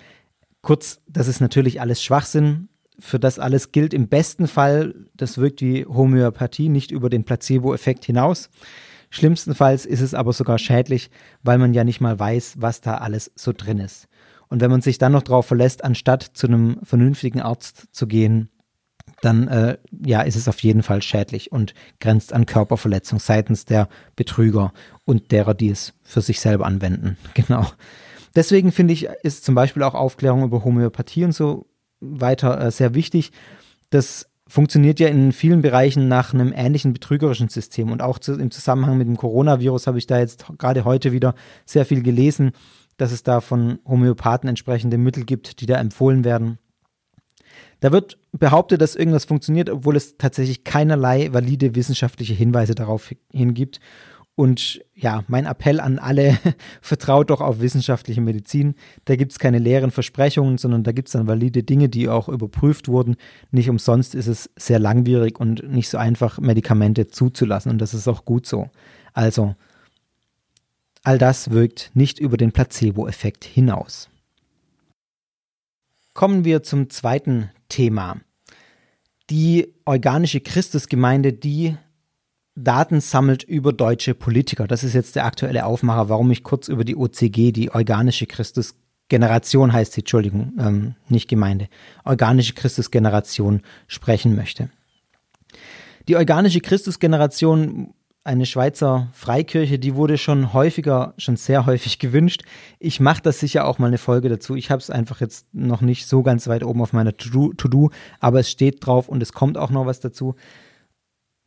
Kurz, 0.61 0.99
das 1.07 1.29
ist 1.29 1.39
natürlich 1.39 1.79
alles 1.79 2.03
Schwachsinn. 2.03 2.67
Für 2.99 3.19
das 3.19 3.39
alles 3.39 3.71
gilt 3.71 3.93
im 3.93 4.07
besten 4.07 4.47
Fall, 4.47 4.95
das 5.15 5.37
wirkt 5.37 5.61
wie 5.61 5.85
Homöopathie, 5.85 6.69
nicht 6.69 6.91
über 6.91 7.09
den 7.09 7.23
Placebo-Effekt 7.23 8.05
hinaus. 8.05 8.49
Schlimmstenfalls 9.09 9.85
ist 9.85 10.01
es 10.01 10.13
aber 10.13 10.33
sogar 10.33 10.57
schädlich, 10.57 11.09
weil 11.43 11.57
man 11.57 11.73
ja 11.73 11.83
nicht 11.83 12.01
mal 12.01 12.19
weiß, 12.19 12.55
was 12.59 12.81
da 12.81 12.95
alles 12.95 13.31
so 13.35 13.53
drin 13.53 13.79
ist. 13.79 14.07
Und 14.47 14.61
wenn 14.61 14.71
man 14.71 14.81
sich 14.81 14.97
dann 14.97 15.11
noch 15.11 15.23
darauf 15.23 15.45
verlässt, 15.45 15.83
anstatt 15.83 16.23
zu 16.33 16.47
einem 16.47 16.79
vernünftigen 16.83 17.41
Arzt 17.41 17.87
zu 17.91 18.07
gehen, 18.07 18.49
dann 19.21 19.47
äh, 19.47 19.77
ja, 20.05 20.21
ist 20.21 20.35
es 20.35 20.47
auf 20.47 20.59
jeden 20.59 20.83
Fall 20.83 21.01
schädlich 21.01 21.51
und 21.51 21.73
grenzt 21.99 22.33
an 22.33 22.45
Körperverletzung 22.45 23.19
seitens 23.19 23.65
der 23.65 23.87
Betrüger 24.15 24.73
und 25.05 25.31
derer, 25.31 25.53
die 25.53 25.69
es 25.69 25.93
für 26.03 26.21
sich 26.21 26.39
selber 26.39 26.65
anwenden. 26.65 27.17
Genau. 27.33 27.65
Deswegen 28.35 28.73
finde 28.73 28.91
ich, 28.91 29.07
ist 29.23 29.45
zum 29.45 29.55
Beispiel 29.55 29.81
auch 29.83 29.93
Aufklärung 29.93 30.43
über 30.43 30.65
Homöopathie 30.65 31.23
und 31.23 31.31
so 31.31 31.67
weiter 32.09 32.59
äh, 32.59 32.71
sehr 32.71 32.93
wichtig. 32.93 33.31
Das 33.89 34.27
funktioniert 34.47 34.99
ja 34.99 35.07
in 35.07 35.31
vielen 35.31 35.61
Bereichen 35.61 36.07
nach 36.07 36.33
einem 36.33 36.53
ähnlichen 36.55 36.93
betrügerischen 36.93 37.49
System. 37.49 37.91
Und 37.91 38.01
auch 38.01 38.19
zu, 38.19 38.33
im 38.33 38.51
Zusammenhang 38.51 38.97
mit 38.97 39.07
dem 39.07 39.17
Coronavirus 39.17 39.87
habe 39.87 39.97
ich 39.97 40.07
da 40.07 40.19
jetzt 40.19 40.45
gerade 40.57 40.85
heute 40.85 41.11
wieder 41.11 41.33
sehr 41.65 41.85
viel 41.85 42.03
gelesen, 42.03 42.51
dass 42.97 43.11
es 43.11 43.23
da 43.23 43.41
von 43.41 43.79
Homöopathen 43.85 44.47
entsprechende 44.47 44.97
Mittel 44.97 45.25
gibt, 45.25 45.59
die 45.61 45.65
da 45.65 45.79
empfohlen 45.79 46.23
werden. 46.23 46.59
Da 47.79 47.91
wird 47.91 48.17
behauptet, 48.31 48.81
dass 48.81 48.95
irgendwas 48.95 49.25
funktioniert, 49.25 49.69
obwohl 49.69 49.95
es 49.95 50.17
tatsächlich 50.17 50.63
keinerlei 50.63 51.33
valide 51.33 51.75
wissenschaftliche 51.75 52.33
Hinweise 52.33 52.75
darauf 52.75 53.11
hingibt. 53.31 53.79
Und 54.35 54.83
ja, 54.93 55.23
mein 55.27 55.45
Appell 55.45 55.79
an 55.79 55.97
alle, 55.97 56.37
vertraut 56.81 57.29
doch 57.29 57.39
auf 57.39 57.61
wissenschaftliche 57.61 58.19
Medizin. 58.19 58.75
Da 59.05 59.15
gibt 59.15 59.31
es 59.31 59.39
keine 59.39 59.59
leeren 59.59 59.91
Versprechungen, 59.91 60.57
sondern 60.57 60.83
da 60.83 60.91
gibt 60.91 61.07
es 61.07 61.13
dann 61.13 61.27
valide 61.27 61.63
Dinge, 61.63 61.87
die 61.87 62.09
auch 62.09 62.27
überprüft 62.27 62.89
wurden. 62.89 63.15
Nicht 63.51 63.69
umsonst 63.69 64.13
ist 64.13 64.27
es 64.27 64.49
sehr 64.57 64.79
langwierig 64.79 65.39
und 65.39 65.69
nicht 65.71 65.87
so 65.89 65.97
einfach, 65.97 66.39
Medikamente 66.39 67.07
zuzulassen. 67.07 67.71
Und 67.71 67.79
das 67.79 67.93
ist 67.93 68.09
auch 68.09 68.25
gut 68.25 68.45
so. 68.45 68.69
Also, 69.13 69.55
all 71.03 71.17
das 71.17 71.51
wirkt 71.51 71.91
nicht 71.93 72.19
über 72.19 72.35
den 72.35 72.51
Placebo-Effekt 72.51 73.45
hinaus. 73.45 74.09
Kommen 76.13 76.43
wir 76.43 76.61
zum 76.61 76.89
zweiten 76.89 77.51
Thema. 77.69 78.17
Die 79.29 79.73
organische 79.85 80.41
Christusgemeinde, 80.41 81.31
die 81.31 81.77
Daten 82.55 83.01
sammelt 83.01 83.43
über 83.43 83.73
deutsche 83.73 84.13
Politiker. 84.13 84.67
Das 84.67 84.83
ist 84.83 84.93
jetzt 84.93 85.15
der 85.15 85.25
aktuelle 85.25 85.65
Aufmacher, 85.65 86.09
warum 86.09 86.31
ich 86.31 86.43
kurz 86.43 86.67
über 86.67 86.85
die 86.85 86.95
OCG, 86.95 87.51
die 87.51 87.71
organische 87.71 88.25
Christusgeneration 88.25 89.73
heißt 89.73 89.93
sie, 89.93 90.01
Entschuldigung, 90.01 90.53
ähm, 90.57 90.95
nicht 91.09 91.27
Gemeinde, 91.27 91.67
organische 92.05 92.53
Christusgeneration 92.53 93.61
sprechen 93.87 94.35
möchte. 94.35 94.69
Die 96.07 96.15
organische 96.15 96.61
Christusgeneration 96.61 97.93
eine 98.25 98.47
Schweizer 98.47 99.09
Freikirche, 99.13 99.77
die 99.77 99.93
wurde 99.93 100.17
schon 100.17 100.51
häufiger, 100.51 101.13
schon 101.17 101.37
sehr 101.37 101.67
häufig 101.67 101.99
gewünscht. 101.99 102.41
Ich 102.79 102.99
mache 102.99 103.21
das 103.21 103.39
sicher 103.39 103.67
auch 103.67 103.77
mal 103.77 103.87
eine 103.87 103.99
Folge 103.99 104.29
dazu. 104.29 104.55
Ich 104.55 104.71
habe 104.71 104.81
es 104.81 104.89
einfach 104.89 105.21
jetzt 105.21 105.45
noch 105.53 105.81
nicht 105.81 106.07
so 106.07 106.23
ganz 106.23 106.47
weit 106.47 106.63
oben 106.63 106.81
auf 106.81 106.91
meiner 106.91 107.15
To-Do, 107.15 107.91
aber 108.19 108.39
es 108.39 108.49
steht 108.49 108.83
drauf 108.83 109.09
und 109.09 109.21
es 109.21 109.31
kommt 109.31 109.59
auch 109.59 109.69
noch 109.69 109.85
was 109.85 109.99
dazu. 109.99 110.35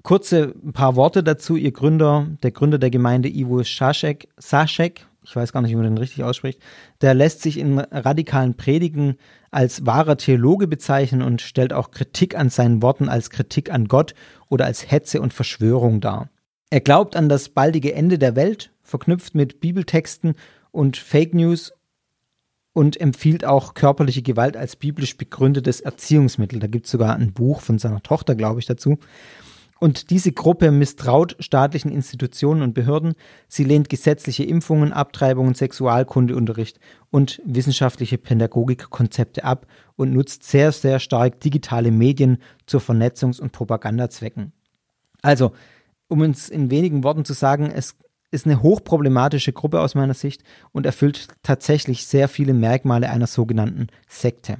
Kurze 0.03 0.55
ein 0.65 0.73
paar 0.73 0.97
Worte 0.97 1.23
dazu. 1.23 1.57
Ihr 1.57 1.73
Gründer, 1.73 2.29
der 2.43 2.51
Gründer 2.51 2.79
der 2.79 2.91
Gemeinde 2.91 3.29
Ivo 3.29 3.63
Saszek, 3.63 4.29
Saszek, 4.37 5.07
ich 5.25 5.37
weiß 5.37 5.53
gar 5.53 5.61
nicht, 5.61 5.73
wie 5.73 5.77
man 5.77 5.85
den 5.85 5.99
richtig 5.99 6.25
ausspricht, 6.25 6.61
der 7.01 7.15
lässt 7.15 7.43
sich 7.43 7.59
in 7.59 7.79
radikalen 7.79 8.55
Predigen 8.55 9.17
als 9.51 9.85
wahrer 9.85 10.17
Theologe 10.17 10.67
bezeichnen 10.67 11.23
und 11.23 11.43
stellt 11.43 11.73
auch 11.73 11.91
Kritik 11.91 12.37
an 12.37 12.49
seinen 12.49 12.83
Worten 12.83 13.09
als 13.09 13.31
Kritik 13.31 13.73
an 13.73 13.89
Gott 13.89 14.15
oder 14.49 14.65
als 14.65 14.91
Hetze 14.91 15.21
und 15.21 15.35
Verschwörung 15.35 16.01
dar. 16.01 16.31
Er 16.71 16.81
glaubt 16.81 17.17
an 17.17 17.29
das 17.29 17.49
baldige 17.49 17.95
Ende 17.95 18.19
der 18.19 18.37
Welt, 18.37 18.73
verknüpft 18.83 19.35
mit 19.35 19.61
Bibeltexten 19.61 20.35
und 20.71 20.97
Fake 20.97 21.35
News 21.35 21.73
und 22.73 23.01
empfiehlt 23.01 23.45
auch 23.45 23.75
körperliche 23.75 24.23
Gewalt 24.23 24.57
als 24.57 24.77
biblisch 24.77 25.17
begründetes 25.17 25.81
Erziehungsmittel. 25.81 26.61
Da 26.61 26.67
gibt 26.67 26.87
es 26.87 26.93
sogar 26.93 27.17
ein 27.17 27.33
Buch 27.33 27.61
von 27.61 27.79
seiner 27.79 28.03
Tochter, 28.03 28.35
glaube 28.35 28.61
ich, 28.61 28.67
dazu. 28.67 28.99
Und 29.81 30.11
diese 30.11 30.33
Gruppe 30.33 30.73
misstraut 30.73 31.37
staatlichen 31.39 31.93
Institutionen 31.93 32.63
und 32.63 32.75
Behörden. 32.75 33.15
Sie 33.47 33.63
lehnt 33.63 33.89
gesetzliche 33.89 34.43
Impfungen, 34.45 34.93
Abtreibungen, 34.93 35.55
Sexualkundeunterricht 35.55 36.81
und 37.11 37.41
wissenschaftliche 37.45 38.19
Pädagogikkonzepte 38.19 39.45
ab 39.45 39.67
und 39.95 40.13
nutzt 40.13 40.43
sehr, 40.43 40.73
sehr 40.73 40.99
stark 40.99 41.41
digitale 41.41 41.93
Medien 41.93 42.39
zu 42.67 42.79
Vernetzungs- 42.79 43.41
und 43.41 43.53
Propagandazwecken. 43.53 44.53
Also, 45.23 45.53
um 46.09 46.23
uns 46.23 46.49
in 46.49 46.71
wenigen 46.71 47.05
Worten 47.05 47.25
zu 47.25 47.33
sagen, 47.33 47.71
es 47.73 47.95
ist 48.31 48.47
eine 48.47 48.63
hochproblematische 48.63 49.53
Gruppe 49.53 49.81
aus 49.81 49.95
meiner 49.95 50.15
Sicht 50.15 50.43
und 50.73 50.87
erfüllt 50.87 51.29
tatsächlich 51.43 52.07
sehr 52.07 52.29
viele 52.29 52.53
Merkmale 52.53 53.09
einer 53.09 53.27
sogenannten 53.27 53.87
Sekte. 54.09 54.59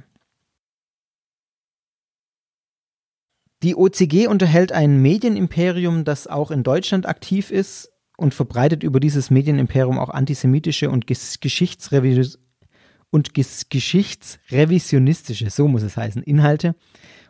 Die 3.63 3.75
OCG 3.75 4.27
unterhält 4.27 4.71
ein 4.71 5.01
Medienimperium, 5.01 6.05
das 6.05 6.27
auch 6.27 6.51
in 6.51 6.63
Deutschland 6.63 7.07
aktiv 7.07 7.51
ist 7.51 7.91
und 8.17 8.33
verbreitet 8.33 8.83
über 8.83 8.99
dieses 8.99 9.29
Medienimperium 9.29 9.99
auch 9.99 10.09
antisemitische 10.09 10.89
und, 10.89 11.05
Geschichtsrevis 11.07 12.39
und 13.11 13.33
geschichtsrevisionistische, 13.33 15.49
so 15.49 15.67
muss 15.67 15.83
es 15.83 15.97
heißen, 15.97 16.23
Inhalte 16.23 16.75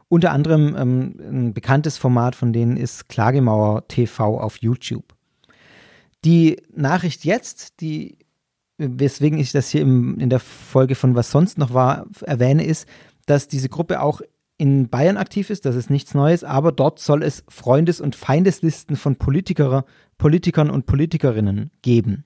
unter 0.09 0.31
anderem 0.31 0.75
ähm, 0.75 1.15
ein 1.19 1.53
bekanntes 1.53 1.97
Format 1.97 2.35
von 2.35 2.51
denen 2.51 2.75
ist 2.75 3.07
Klagemauer 3.07 3.87
TV 3.87 4.39
auf 4.39 4.57
YouTube. 4.57 5.15
Die 6.25 6.57
Nachricht 6.75 7.23
jetzt, 7.23 7.79
die, 7.79 8.17
weswegen 8.77 9.39
ich 9.39 9.51
das 9.51 9.69
hier 9.69 9.81
im, 9.81 10.19
in 10.19 10.29
der 10.29 10.39
Folge 10.39 10.95
von 10.95 11.15
Was 11.15 11.31
sonst 11.31 11.57
noch 11.57 11.73
war, 11.73 12.07
erwähne, 12.21 12.65
ist, 12.65 12.87
dass 13.27 13.47
diese 13.47 13.69
Gruppe 13.69 14.01
auch 14.01 14.21
in 14.59 14.89
Bayern 14.89 15.15
aktiv 15.15 15.49
ist, 15.49 15.65
das 15.65 15.77
ist 15.77 15.89
nichts 15.89 16.13
Neues, 16.13 16.43
aber 16.43 16.73
dort 16.73 16.99
soll 16.99 17.23
es 17.23 17.45
Freundes- 17.47 18.01
und 18.01 18.13
Feindeslisten 18.13 18.97
von 18.97 19.15
Politiker, 19.15 19.85
Politikern 20.17 20.69
und 20.69 20.85
Politikerinnen 20.85 21.71
geben, 21.81 22.25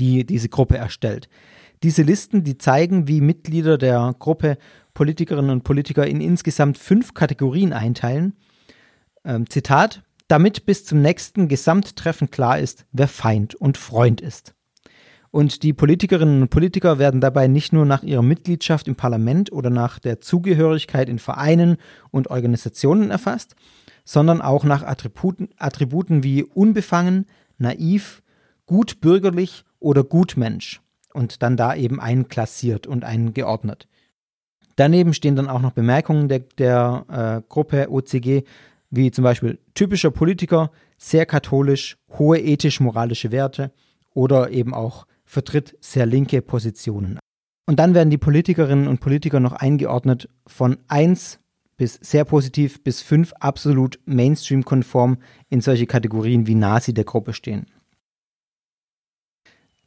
die 0.00 0.26
diese 0.26 0.48
Gruppe 0.48 0.76
erstellt. 0.76 1.28
Diese 1.84 2.02
Listen, 2.02 2.42
die 2.42 2.58
zeigen, 2.58 3.06
wie 3.06 3.20
Mitglieder 3.20 3.78
der 3.78 4.12
Gruppe 4.18 4.58
Politikerinnen 4.92 5.52
und 5.52 5.62
Politiker 5.62 6.04
in 6.04 6.20
insgesamt 6.20 6.78
fünf 6.78 7.14
Kategorien 7.14 7.72
einteilen. 7.72 8.34
Ähm, 9.24 9.48
Zitat, 9.48 10.02
damit 10.26 10.66
bis 10.66 10.84
zum 10.84 11.00
nächsten 11.00 11.46
Gesamttreffen 11.46 12.30
klar 12.30 12.58
ist, 12.58 12.86
wer 12.90 13.06
Feind 13.06 13.54
und 13.54 13.78
Freund 13.78 14.20
ist. 14.20 14.52
Und 15.32 15.62
die 15.62 15.72
Politikerinnen 15.72 16.42
und 16.42 16.50
Politiker 16.50 16.98
werden 16.98 17.22
dabei 17.22 17.48
nicht 17.48 17.72
nur 17.72 17.86
nach 17.86 18.02
ihrer 18.02 18.22
Mitgliedschaft 18.22 18.86
im 18.86 18.96
Parlament 18.96 19.50
oder 19.50 19.70
nach 19.70 19.98
der 19.98 20.20
Zugehörigkeit 20.20 21.08
in 21.08 21.18
Vereinen 21.18 21.78
und 22.10 22.28
Organisationen 22.28 23.10
erfasst, 23.10 23.56
sondern 24.04 24.42
auch 24.42 24.64
nach 24.64 24.82
Attributen, 24.82 25.48
Attributen 25.56 26.22
wie 26.22 26.44
unbefangen, 26.44 27.24
naiv, 27.56 28.22
gut 28.66 29.00
bürgerlich 29.00 29.64
oder 29.80 30.04
Gutmensch 30.04 30.82
und 31.14 31.42
dann 31.42 31.56
da 31.56 31.74
eben 31.74 31.98
einklassiert 31.98 32.86
und 32.86 33.02
eingeordnet. 33.02 33.88
Daneben 34.76 35.14
stehen 35.14 35.36
dann 35.36 35.48
auch 35.48 35.62
noch 35.62 35.72
Bemerkungen 35.72 36.28
der, 36.28 36.40
der 36.58 37.06
äh, 37.08 37.48
Gruppe 37.48 37.90
OCG, 37.90 38.42
wie 38.90 39.10
zum 39.10 39.24
Beispiel 39.24 39.58
typischer 39.72 40.10
Politiker, 40.10 40.70
sehr 40.98 41.24
katholisch, 41.24 41.96
hohe 42.18 42.38
ethisch-moralische 42.38 43.32
Werte 43.32 43.70
oder 44.12 44.50
eben 44.50 44.74
auch 44.74 45.06
vertritt 45.32 45.78
sehr 45.80 46.04
linke 46.04 46.42
Positionen. 46.42 47.18
Und 47.66 47.78
dann 47.78 47.94
werden 47.94 48.10
die 48.10 48.18
Politikerinnen 48.18 48.86
und 48.86 49.00
Politiker 49.00 49.40
noch 49.40 49.54
eingeordnet 49.54 50.28
von 50.46 50.76
1 50.88 51.40
bis 51.78 51.94
sehr 51.94 52.26
positiv 52.26 52.84
bis 52.84 53.00
5 53.00 53.32
absolut 53.40 53.98
Mainstream-konform 54.04 55.16
in 55.48 55.62
solche 55.62 55.86
Kategorien 55.86 56.46
wie 56.46 56.54
Nazi 56.54 56.92
der 56.92 57.04
Gruppe 57.04 57.32
stehen. 57.32 57.64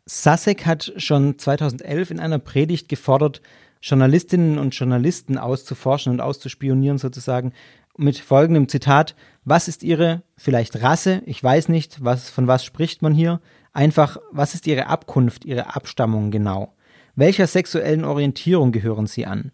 Sasek 0.08 0.65
hat 0.65 0.91
schon 0.97 1.38
2011 1.38 2.10
in 2.10 2.19
einer 2.19 2.39
Predigt 2.39 2.89
gefordert, 2.89 3.43
Journalistinnen 3.84 4.58
und 4.58 4.73
Journalisten 4.73 5.38
auszuforschen 5.38 6.12
und 6.12 6.21
auszuspionieren 6.21 6.97
sozusagen 6.97 7.53
mit 7.97 8.17
folgendem 8.17 8.67
Zitat, 8.67 9.15
was 9.43 9.67
ist 9.67 9.84
Ihre 9.84 10.23
vielleicht 10.38 10.81
Rasse, 10.81 11.21
ich 11.27 11.41
weiß 11.43 11.69
nicht, 11.69 12.03
was, 12.03 12.31
von 12.31 12.47
was 12.47 12.65
spricht 12.65 13.03
man 13.03 13.13
hier, 13.13 13.41
einfach, 13.75 14.17
was 14.31 14.55
ist 14.55 14.67
Ihre 14.67 14.88
Abkunft, 14.88 15.45
Ihre 15.45 15.75
Abstammung 15.75 16.31
genau? 16.31 16.73
Welcher 17.15 17.47
sexuellen 17.47 18.03
Orientierung 18.03 18.71
gehören 18.71 19.07
Sie 19.07 19.25
an? 19.25 19.51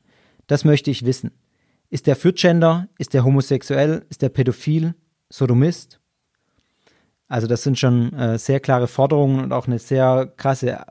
Das 0.47 0.65
möchte 0.65 0.91
ich 0.91 1.05
wissen. 1.05 1.31
Ist 1.89 2.07
der 2.07 2.15
für 2.15 2.34
Gender? 2.34 2.88
Ist 2.97 3.13
der 3.13 3.23
homosexuell? 3.23 4.05
Ist 4.10 4.21
der 4.21 4.29
pädophil? 4.29 4.95
Sodomist? 5.29 5.99
Also 7.27 7.47
das 7.47 7.63
sind 7.63 7.79
schon 7.79 8.12
äh, 8.13 8.38
sehr 8.38 8.60
klare 8.60 8.88
Forderungen 8.88 9.41
und 9.41 9.53
auch 9.53 9.65
eine 9.65 9.79
sehr 9.79 10.31
krasse 10.36 10.71
äh, 10.71 10.84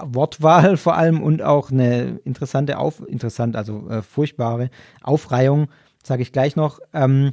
Wortwahl 0.00 0.76
vor 0.76 0.96
allem 0.96 1.20
und 1.20 1.42
auch 1.42 1.72
eine 1.72 2.20
interessante, 2.24 2.78
auf, 2.78 3.02
interessant, 3.08 3.56
also 3.56 3.88
äh, 3.88 4.02
furchtbare 4.02 4.70
Aufreihung, 5.02 5.68
sage 6.04 6.22
ich 6.22 6.30
gleich 6.30 6.54
noch. 6.54 6.78
Ähm, 6.92 7.32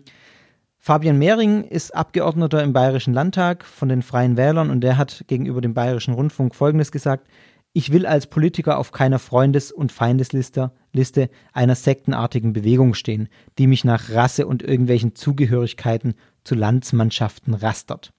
Fabian 0.84 1.20
Mehring 1.20 1.63
ist 1.65 1.94
Abgeordneter 1.94 2.63
im 2.63 2.74
Bayerischen 2.74 3.13
Landtag 3.13 3.65
von 3.65 3.88
den 3.88 4.02
Freien 4.02 4.36
Wählern 4.36 4.72
und 4.72 4.82
der 4.82 4.98
hat 4.98 5.26
gegenüber 5.28 5.62
dem 5.62 5.76
Bayerischen 5.76 6.15
Rundfunk 6.15 6.56
Folgendes 6.56 6.91
gesagt. 6.91 7.28
Ich 7.72 7.91
will 7.91 8.08
als 8.08 8.26
Politiker 8.26 8.80
auf 8.80 8.91
keiner 8.91 9.20
Freundes- 9.20 9.72
und 9.72 9.91
Feindesliste 9.91 10.72
Liste 10.91 11.30
einer 11.54 11.76
sektenartigen 11.76 12.52
Bewegung 12.52 12.96
stehen, 12.96 13.30
die 13.60 13.67
mich 13.67 13.84
nach 13.84 14.10
Rasse 14.10 14.48
und 14.48 14.63
irgendwelchen 14.63 15.13
Zugehörigkeiten 15.13 16.15
zu 16.44 16.56
Landsmannschaften 16.56 17.54
rastert. 17.54 18.12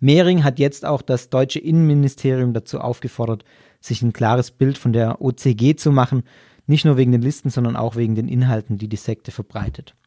Mehring 0.00 0.44
hat 0.44 0.58
jetzt 0.58 0.86
auch 0.86 1.02
das 1.02 1.28
deutsche 1.28 1.58
Innenministerium 1.58 2.54
dazu 2.54 2.80
aufgefordert, 2.80 3.44
sich 3.78 4.00
ein 4.00 4.14
klares 4.14 4.52
Bild 4.52 4.78
von 4.78 4.94
der 4.94 5.20
OCG 5.20 5.76
zu 5.76 5.92
machen, 5.92 6.22
nicht 6.66 6.86
nur 6.86 6.96
wegen 6.96 7.12
den 7.12 7.20
Listen, 7.20 7.50
sondern 7.50 7.76
auch 7.76 7.94
wegen 7.94 8.14
den 8.14 8.26
Inhalten, 8.26 8.78
die 8.78 8.88
die 8.88 8.96
Sekte 8.96 9.32
verbreitet. 9.32 9.97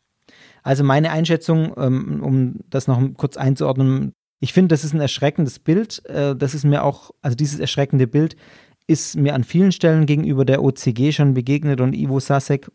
Also 0.63 0.83
meine 0.83 1.11
Einschätzung, 1.11 1.73
ähm, 1.77 2.21
um 2.23 2.59
das 2.69 2.87
noch 2.87 3.01
kurz 3.15 3.37
einzuordnen, 3.37 4.13
ich 4.39 4.53
finde, 4.53 4.73
das 4.73 4.83
ist 4.83 4.93
ein 4.93 4.99
erschreckendes 4.99 5.59
Bild. 5.59 6.03
Äh, 6.05 6.35
das 6.35 6.53
ist 6.53 6.65
mir 6.65 6.83
auch, 6.83 7.11
also 7.21 7.35
dieses 7.35 7.59
erschreckende 7.59 8.07
Bild 8.07 8.35
ist 8.87 9.15
mir 9.15 9.35
an 9.35 9.43
vielen 9.43 9.71
Stellen 9.71 10.05
gegenüber 10.05 10.43
der 10.43 10.63
OCG 10.63 11.11
schon 11.11 11.33
begegnet 11.33 11.79
und 11.79 11.93
Ivo 11.93 12.19
Sasek. 12.19 12.71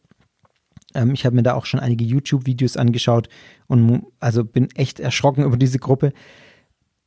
Ähm, 0.95 1.13
ich 1.13 1.27
habe 1.27 1.37
mir 1.37 1.43
da 1.43 1.55
auch 1.55 1.67
schon 1.67 1.81
einige 1.81 2.05
YouTube-Videos 2.05 2.77
angeschaut 2.77 3.29
und 3.67 4.05
also 4.21 4.45
bin 4.45 4.69
echt 4.77 5.01
erschrocken 5.01 5.45
über 5.45 5.57
diese 5.57 5.79
Gruppe 5.79 6.13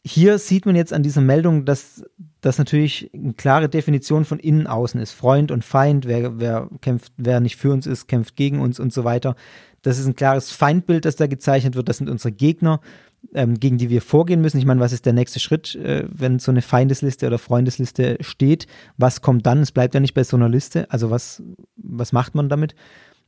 hier 0.05 0.37
sieht 0.39 0.65
man 0.65 0.75
jetzt 0.75 0.93
an 0.93 1.03
dieser 1.03 1.21
Meldung, 1.21 1.65
dass 1.65 2.03
das 2.41 2.57
natürlich 2.57 3.11
eine 3.13 3.33
klare 3.33 3.67
Definition 3.67 4.23
von 4.23 4.39
innen 4.39 4.65
außen 4.65 4.99
ist. 4.99 5.11
Freund 5.11 5.51
und 5.51 5.65
Feind, 5.65 6.07
wer, 6.07 6.39
wer 6.39 6.69
kämpft, 6.81 7.11
wer 7.17 7.39
nicht 7.41 7.57
für 7.57 7.71
uns 7.71 7.85
ist, 7.85 8.07
kämpft 8.07 8.35
gegen 8.35 8.61
uns 8.61 8.79
und 8.79 8.93
so 8.93 9.03
weiter. 9.03 9.35
Das 9.81 9.99
ist 9.99 10.05
ein 10.05 10.15
klares 10.15 10.51
Feindbild, 10.51 11.05
das 11.05 11.17
da 11.17 11.27
gezeichnet 11.27 11.75
wird. 11.75 11.89
Das 11.89 11.97
sind 11.97 12.09
unsere 12.09 12.31
Gegner, 12.31 12.79
ähm, 13.33 13.59
gegen 13.59 13.77
die 13.77 13.89
wir 13.89 14.01
vorgehen 14.01 14.41
müssen. 14.41 14.57
Ich 14.57 14.65
meine, 14.65 14.79
was 14.79 14.93
ist 14.93 15.05
der 15.05 15.13
nächste 15.13 15.39
Schritt, 15.39 15.75
äh, 15.75 16.05
wenn 16.09 16.39
so 16.39 16.51
eine 16.51 16.61
Feindesliste 16.61 17.27
oder 17.27 17.37
Freundesliste 17.37 18.17
steht? 18.21 18.67
Was 18.97 19.21
kommt 19.21 19.45
dann? 19.45 19.59
Es 19.61 19.71
bleibt 19.71 19.93
ja 19.93 19.99
nicht 19.99 20.13
bei 20.13 20.23
so 20.23 20.37
einer 20.37 20.49
Liste. 20.49 20.89
Also 20.91 21.09
was, 21.09 21.43
was 21.75 22.13
macht 22.13 22.35
man 22.35 22.47
damit? 22.47 22.73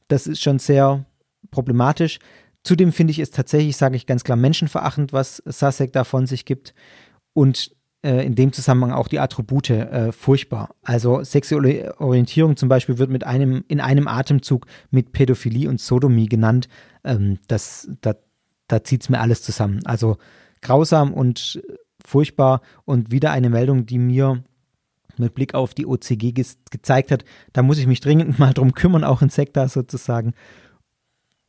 Das 0.07 0.25
ist 0.27 0.41
schon 0.41 0.59
sehr 0.59 1.05
problematisch. 1.51 2.19
Zudem 2.63 2.91
finde 2.91 3.11
ich 3.11 3.19
es 3.19 3.31
tatsächlich, 3.31 3.77
sage 3.77 3.95
ich 3.95 4.05
ganz 4.05 4.23
klar, 4.23 4.37
menschenverachtend, 4.37 5.13
was 5.13 5.41
Sasek 5.45 5.93
da 5.93 6.03
von 6.03 6.27
sich 6.27 6.45
gibt. 6.45 6.73
Und 7.33 7.71
äh, 8.03 8.25
in 8.25 8.35
dem 8.35 8.51
Zusammenhang 8.51 8.91
auch 8.91 9.07
die 9.07 9.19
Attribute 9.19 9.69
äh, 9.69 10.11
furchtbar. 10.11 10.75
Also 10.81 11.23
sexuelle 11.23 11.99
Orientierung 11.99 12.57
zum 12.57 12.69
Beispiel 12.69 12.97
wird 12.97 13.09
mit 13.09 13.25
einem, 13.25 13.63
in 13.67 13.79
einem 13.79 14.07
Atemzug 14.07 14.65
mit 14.89 15.11
Pädophilie 15.11 15.69
und 15.69 15.79
Sodomie 15.79 16.27
genannt. 16.27 16.67
Ähm, 17.03 17.39
das, 17.47 17.89
da, 18.01 18.15
da 18.67 18.83
zieht 18.83 19.03
es 19.03 19.09
mir 19.09 19.19
alles 19.19 19.43
zusammen. 19.43 19.81
Also 19.85 20.17
grausam 20.61 21.13
und 21.13 21.61
furchtbar 22.03 22.61
und 22.85 23.11
wieder 23.11 23.31
eine 23.31 23.49
Meldung, 23.49 23.85
die 23.85 23.99
mir 23.99 24.43
mit 25.17 25.35
Blick 25.35 25.53
auf 25.53 25.73
die 25.73 25.85
OCG 25.85 26.31
ge 26.31 26.45
gezeigt 26.71 27.11
hat, 27.11 27.23
da 27.53 27.61
muss 27.61 27.77
ich 27.77 27.87
mich 27.87 27.99
dringend 27.99 28.39
mal 28.39 28.53
drum 28.53 28.73
kümmern, 28.73 29.03
auch 29.03 29.21
in 29.21 29.29
Sekta 29.29 29.67
sozusagen 29.67 30.33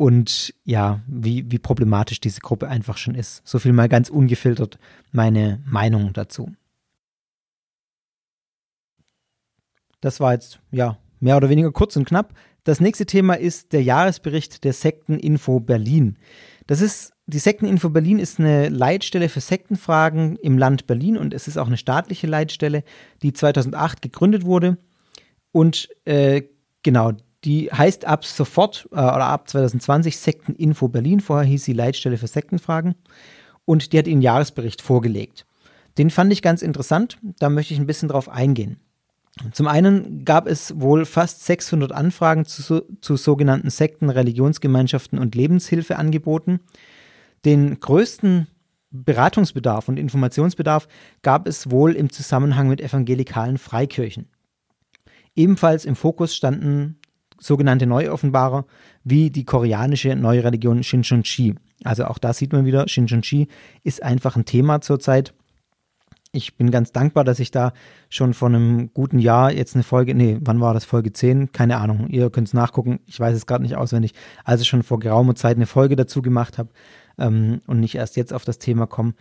und 0.03 0.53
ja, 0.65 1.01
wie, 1.07 1.49
wie 1.53 1.61
problematisch 1.61 2.19
diese 2.19 2.41
Gruppe 2.41 2.67
einfach 2.67 2.97
schon 2.97 3.15
ist. 3.15 3.41
So 3.47 3.61
viel 3.61 3.73
mal 3.73 3.89
ganz 3.89 4.11
ungefiltert 4.11 4.81
meine 5.13 5.63
Meinung 5.65 6.13
dazu. 6.13 6.51
Das 10.01 10.19
war 10.19 10.33
jetzt, 10.33 10.59
ja, 10.73 10.99
mehr 11.21 11.37
oder 11.37 11.51
weniger 11.51 11.71
kurz 11.71 11.95
und 11.95 12.05
knapp. 12.05 12.35
Das 12.65 12.81
nächste 12.81 13.07
Thema 13.07 13.35
ist 13.35 13.73
der 13.73 13.85
Jahresbericht 13.85 14.65
der 14.65 14.73
Sekteninfo 14.73 15.61
Berlin. 15.61 16.19
Das 16.67 16.81
ist, 16.81 17.13
die 17.27 17.39
Sekteninfo 17.39 17.89
Berlin 17.89 18.19
ist 18.19 18.41
eine 18.41 18.71
Leitstelle 18.71 19.29
für 19.29 19.41
Sektenfragen 19.41 20.35
im 20.35 20.59
Land 20.59 20.89
Berlin 20.89 21.17
und 21.17 21.33
es 21.33 21.47
ist 21.47 21.59
auch 21.59 21.69
eine 21.69 21.77
staatliche 21.77 22.27
Leitstelle, 22.27 22.83
die 23.23 23.33
2008 23.33 24.03
gegründet 24.03 24.45
wurde. 24.45 24.79
Und 25.53 25.89
äh, 26.07 26.43
genau, 26.83 27.13
die 27.45 27.71
heißt 27.73 28.05
ab 28.05 28.25
sofort 28.25 28.89
äh, 28.93 28.97
oder 28.97 29.27
ab 29.27 29.49
2020 29.49 30.17
Sekteninfo 30.17 30.89
Berlin. 30.89 31.21
Vorher 31.21 31.49
hieß 31.49 31.65
sie 31.65 31.73
Leitstelle 31.73 32.19
für 32.19 32.27
Sektenfragen. 32.27 32.95
Und 33.65 33.93
die 33.93 33.99
hat 33.99 34.07
ihren 34.07 34.23
Jahresbericht 34.23 34.83
vorgelegt. 34.83 35.47
Den 35.99 36.11
fand 36.11 36.33
ich 36.33 36.43
ganz 36.43 36.63
interessant. 36.63 37.19
Da 37.39 37.49
möchte 37.49 37.75
ich 37.75 37.81
ein 37.81 37.87
bisschen 37.87 38.09
drauf 38.09 38.29
eingehen. 38.29 38.79
Zum 39.53 39.67
einen 39.67 40.25
gab 40.25 40.47
es 40.47 40.79
wohl 40.79 41.07
fast 41.07 41.45
600 41.47 41.91
Anfragen 41.91 42.45
zu, 42.45 42.83
zu 43.01 43.17
sogenannten 43.17 43.71
Sekten, 43.71 44.11
Religionsgemeinschaften 44.11 45.19
und 45.19 45.35
Lebenshilfeangeboten. 45.35 46.61
Den 47.45 47.81
größten 47.81 48.47
Beratungsbedarf 48.91 49.89
und 49.89 49.99
Informationsbedarf 49.99 50.87
gab 51.23 51.49
es 51.49 51.71
wohl 51.71 51.93
im 51.93 52.11
Zusammenhang 52.11 52.69
mit 52.69 52.83
evangelikalen 52.83 53.57
Freikirchen. 53.57 54.29
Ebenfalls 55.35 55.87
im 55.87 55.97
Fokus 55.97 56.37
standen 56.37 56.99
sogenannte 57.43 57.87
Neuoffenbarer 57.87 58.65
wie 59.05 59.31
die 59.31 59.45
koreanische 59.45 60.15
neue 60.15 60.45
Religion 60.45 60.83
Shincheonji. 60.83 61.55
Also 61.85 62.05
auch 62.07 62.19
da 62.19 62.33
sieht 62.33 62.53
man 62.53 62.65
wieder, 62.65 62.89
Shincheonji 62.89 63.49
ist 63.83 64.03
einfach 64.03 64.37
ein 64.37 64.45
Thema 64.45 64.81
zurzeit. 64.81 65.35
Ich 66.35 66.57
bin 66.57 66.71
ganz 66.71 66.93
dankbar, 66.93 67.25
dass 67.25 67.41
ich 67.41 67.51
da 67.51 67.73
schon 68.09 68.33
vor 68.33 68.49
einem 68.49 68.95
guten 68.95 69.19
Jahr 69.19 69.53
jetzt 69.53 69.75
eine 69.75 69.83
Folge, 69.83 70.15
nee, 70.15 70.39
wann 70.41 70.61
war 70.61 70.73
das? 70.73 70.87
Folge 70.87 71.13
10? 71.13 71.53
Keine 71.53 71.77
Ahnung. 71.77 72.09
Ihr 72.09 72.31
könnt 72.31 72.49
es 72.49 72.55
nachgucken. 72.55 73.01
Ich 73.07 73.21
weiß 73.21 73.37
es 73.37 73.47
gerade 73.47 73.63
nicht 73.63 73.77
auswendig. 73.77 74.15
Also 74.45 74.65
schon 74.65 74.83
vor 74.83 74.99
geraumer 74.99 75.35
Zeit 75.35 75.57
eine 75.57 75.67
Folge 75.67 75.95
dazu 75.95 76.23
gemacht 76.23 76.57
habe 76.57 76.71
ähm, 77.19 77.61
und 77.67 77.81
nicht 77.81 77.97
erst 77.97 78.17
jetzt 78.17 78.33
auf 78.33 78.45
das 78.47 78.59
Thema 78.59 78.87
komme. 78.87 79.13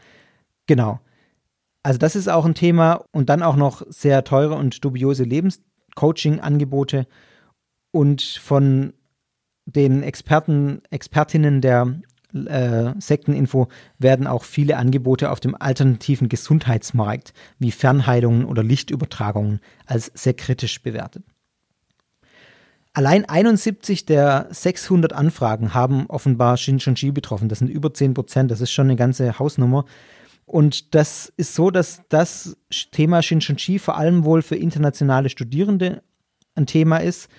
Genau. 0.68 1.02
Also 1.84 1.98
das 1.98 2.16
ist 2.16 2.30
auch 2.30 2.46
ein 2.46 2.54
Thema 2.54 3.04
und 3.12 3.30
dann 3.30 3.42
auch 3.42 3.58
noch 3.58 3.82
sehr 3.90 4.24
teure 4.24 4.56
und 4.56 4.86
dubiose 4.86 5.24
Lebenscoaching-Angebote 5.24 7.08
und 7.92 8.22
von 8.22 8.94
den 9.66 10.04
Experten, 10.04 10.82
Expertinnen 10.90 11.62
der 11.62 12.02
äh, 12.34 12.94
Sekteninfo 13.00 13.68
werden 14.00 14.28
auch 14.28 14.44
viele 14.44 14.78
Angebote 14.78 15.32
auf 15.32 15.40
dem 15.40 15.56
alternativen 15.60 16.30
Gesundheitsmarkt 16.30 17.34
wie 17.60 17.72
Fernheilungen 17.72 18.46
oder 18.46 18.64
Lichtübertragungen 18.64 19.60
als 19.86 20.12
sehr 20.14 20.34
kritisch 20.34 20.82
bewertet. 20.82 21.24
Allein 22.94 23.24
71 23.26 24.06
der 24.06 24.48
600 24.50 25.14
Anfragen 25.14 25.74
haben 25.74 26.08
offenbar 26.08 26.58
Shincheonji 26.58 27.12
betroffen. 27.12 27.48
Das 27.48 27.60
sind 27.60 27.70
über 27.70 27.94
10 27.94 28.14
Prozent. 28.14 28.52
Das 28.52 28.60
ist 28.60 28.72
schon 28.72 28.88
eine 28.88 28.98
ganze 28.98 29.40
Hausnummer. 29.40 29.86
Und 30.46 30.94
das 30.94 31.32
ist 31.38 31.56
so, 31.56 31.72
dass 31.72 32.02
das 32.10 32.58
Thema 32.92 33.22
Shincheonji 33.22 33.80
vor 33.80 33.98
allem 33.98 34.26
wohl 34.26 34.42
für 34.42 34.58
internationale 34.58 35.30
Studierende 35.30 36.04
ein 36.56 36.66
Thema 36.66 36.98
ist 36.98 37.30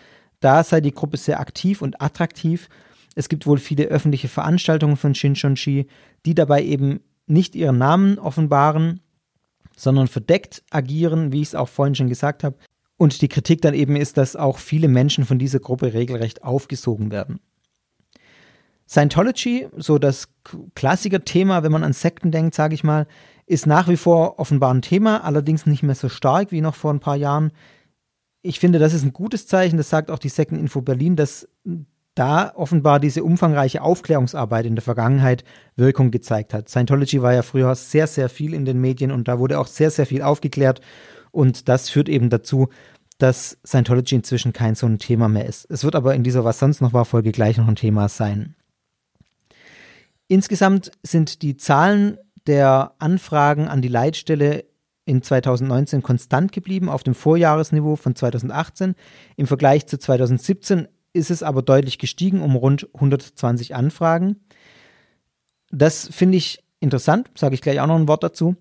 da 0.45 0.65
sei 0.65 0.81
die 0.81 0.93
Gruppe 0.93 1.17
sehr 1.17 1.41
aktiv 1.41 1.83
und 1.83 2.01
attraktiv. 2.01 2.69
Es 3.15 3.29
gibt 3.29 3.47
wohl 3.47 3.59
viele 3.59 3.85
öffentliche 3.85 4.29
Veranstaltungen 4.29 4.97
von 4.97 5.15
Shinchonji, 5.15 5.87
die 6.27 6.35
dabei 6.35 6.63
eben 6.63 7.01
nicht 7.27 7.55
ihren 7.55 7.79
Namen 7.79 8.19
offenbaren, 8.19 9.01
sondern 9.77 10.09
verdeckt 10.09 10.63
agieren, 10.71 11.33
wie 11.33 11.43
ich 11.43 11.49
es 11.49 11.55
auch 11.55 11.69
vorhin 11.69 11.95
schon 11.95 12.09
gesagt 12.09 12.45
habe. 12.45 12.57
Und 12.97 13.23
die 13.23 13.29
Kritik 13.29 13.63
dann 13.63 13.75
eben 13.75 13.97
ist, 13.97 14.17
dass 14.17 14.37
auch 14.37 14.59
viele 14.59 14.89
Menschen 14.89 15.25
von 15.25 15.39
dieser 15.39 15.61
Gruppe 15.61 15.93
regelrecht 15.93 16.45
aufgesogen 16.45 17.11
werden. 17.11 17.41
Scientology, 18.89 19.69
so 19.77 19.99
das 19.99 20.29
Klassiker-Thema, 20.75 21.63
wenn 21.63 21.73
man 21.73 21.85
an 21.85 21.95
Sekten 21.95 22.31
denkt, 22.31 22.55
sage 22.55 22.75
ich 22.75 22.85
mal, 22.85 23.07
ist 23.47 23.67
nach 23.67 23.89
wie 23.89 23.97
vor 23.97 24.39
offenbar 24.39 24.73
ein 24.75 24.83
Thema, 24.83 25.25
allerdings 25.25 25.67
nicht 25.67 25.83
mehr 25.83 25.95
so 25.95 26.09
stark 26.09 26.53
wie 26.53 26.61
noch 26.61 26.75
vor 26.75 26.93
ein 26.93 27.01
paar 27.01 27.17
Jahren 27.17 27.53
ich 28.43 28.59
finde, 28.59 28.79
das 28.79 28.93
ist 28.93 29.05
ein 29.05 29.13
gutes 29.13 29.47
Zeichen. 29.47 29.77
Das 29.77 29.89
sagt 29.89 30.11
auch 30.11 30.19
die 30.19 30.29
Second 30.29 30.61
Info 30.61 30.83
Berlin, 30.83 31.17
dass 31.17 31.49
da 32.15 32.53
offenbar 32.55 33.01
diese 33.01 33.25
umfangreiche 33.25 33.81
Aufklärungsarbeit 33.81 34.67
in 34.67 34.75
der 34.75 34.83
Vergangenheit 34.83 35.45
Wirkung 35.77 36.11
gezeigt 36.11 36.53
hat. 36.53 36.69
Scientology 36.69 37.23
war 37.23 37.33
ja 37.33 37.43
früher 37.43 37.75
sehr, 37.75 38.07
sehr 38.07 38.29
viel 38.29 38.53
in 38.53 38.65
den 38.65 38.81
Medien 38.81 39.13
und 39.13 39.29
da 39.29 39.39
wurde 39.39 39.59
auch 39.59 39.67
sehr, 39.67 39.91
sehr 39.91 40.07
viel 40.07 40.23
aufgeklärt. 40.23 40.81
Und 41.31 41.69
das 41.69 41.89
führt 41.89 42.09
eben 42.09 42.29
dazu, 42.29 42.69
dass 43.19 43.59
Scientology 43.65 44.17
inzwischen 44.17 44.53
kein 44.53 44.75
so 44.75 44.87
ein 44.87 44.99
Thema 44.99 45.29
mehr 45.29 45.47
ist. 45.47 45.71
Es 45.71 45.85
wird 45.85 45.95
aber 45.95 46.15
in 46.15 46.25
dieser 46.25 46.45
Was 46.45 46.59
sonst 46.59 46.81
noch 46.81 46.93
war 46.93 47.05
Folge 47.05 47.33
gleich 47.33 47.57
noch 47.57 47.69
ein 47.69 47.77
Thema 47.77 48.09
sein. 48.09 48.57
Insgesamt 50.29 50.91
sind 51.03 51.43
die 51.43 51.57
Zahlen 51.57 52.19
der 52.47 52.95
Anfragen 52.99 53.69
an 53.69 53.81
die 53.81 53.89
Leitstelle 53.89 54.65
in 55.13 55.23
2019 55.23 56.03
konstant 56.03 56.53
geblieben 56.53 56.89
auf 56.89 57.03
dem 57.03 57.15
Vorjahresniveau 57.15 57.97
von 57.97 58.17
2018. 58.17 58.95
Im 59.37 59.47
Vergleich 59.47 59.87
zu 59.87 59.99
2017 59.99 60.89
ist 61.13 61.31
es 61.31 61.43
aber 61.43 61.61
deutlich 61.61 61.99
gestiegen 61.99 62.41
um 62.41 62.57
rund 62.57 62.89
120 62.95 63.75
Anfragen. 63.75 64.37
Das 65.71 66.09
finde 66.11 66.39
ich 66.39 66.65
interessant, 66.81 67.31
sage 67.37 67.55
ich 67.55 67.61
gleich 67.61 67.81
auch 67.81 67.87
noch 67.87 67.97
ein 67.97 68.09
Wort 68.09 68.25
dazu. 68.25 68.57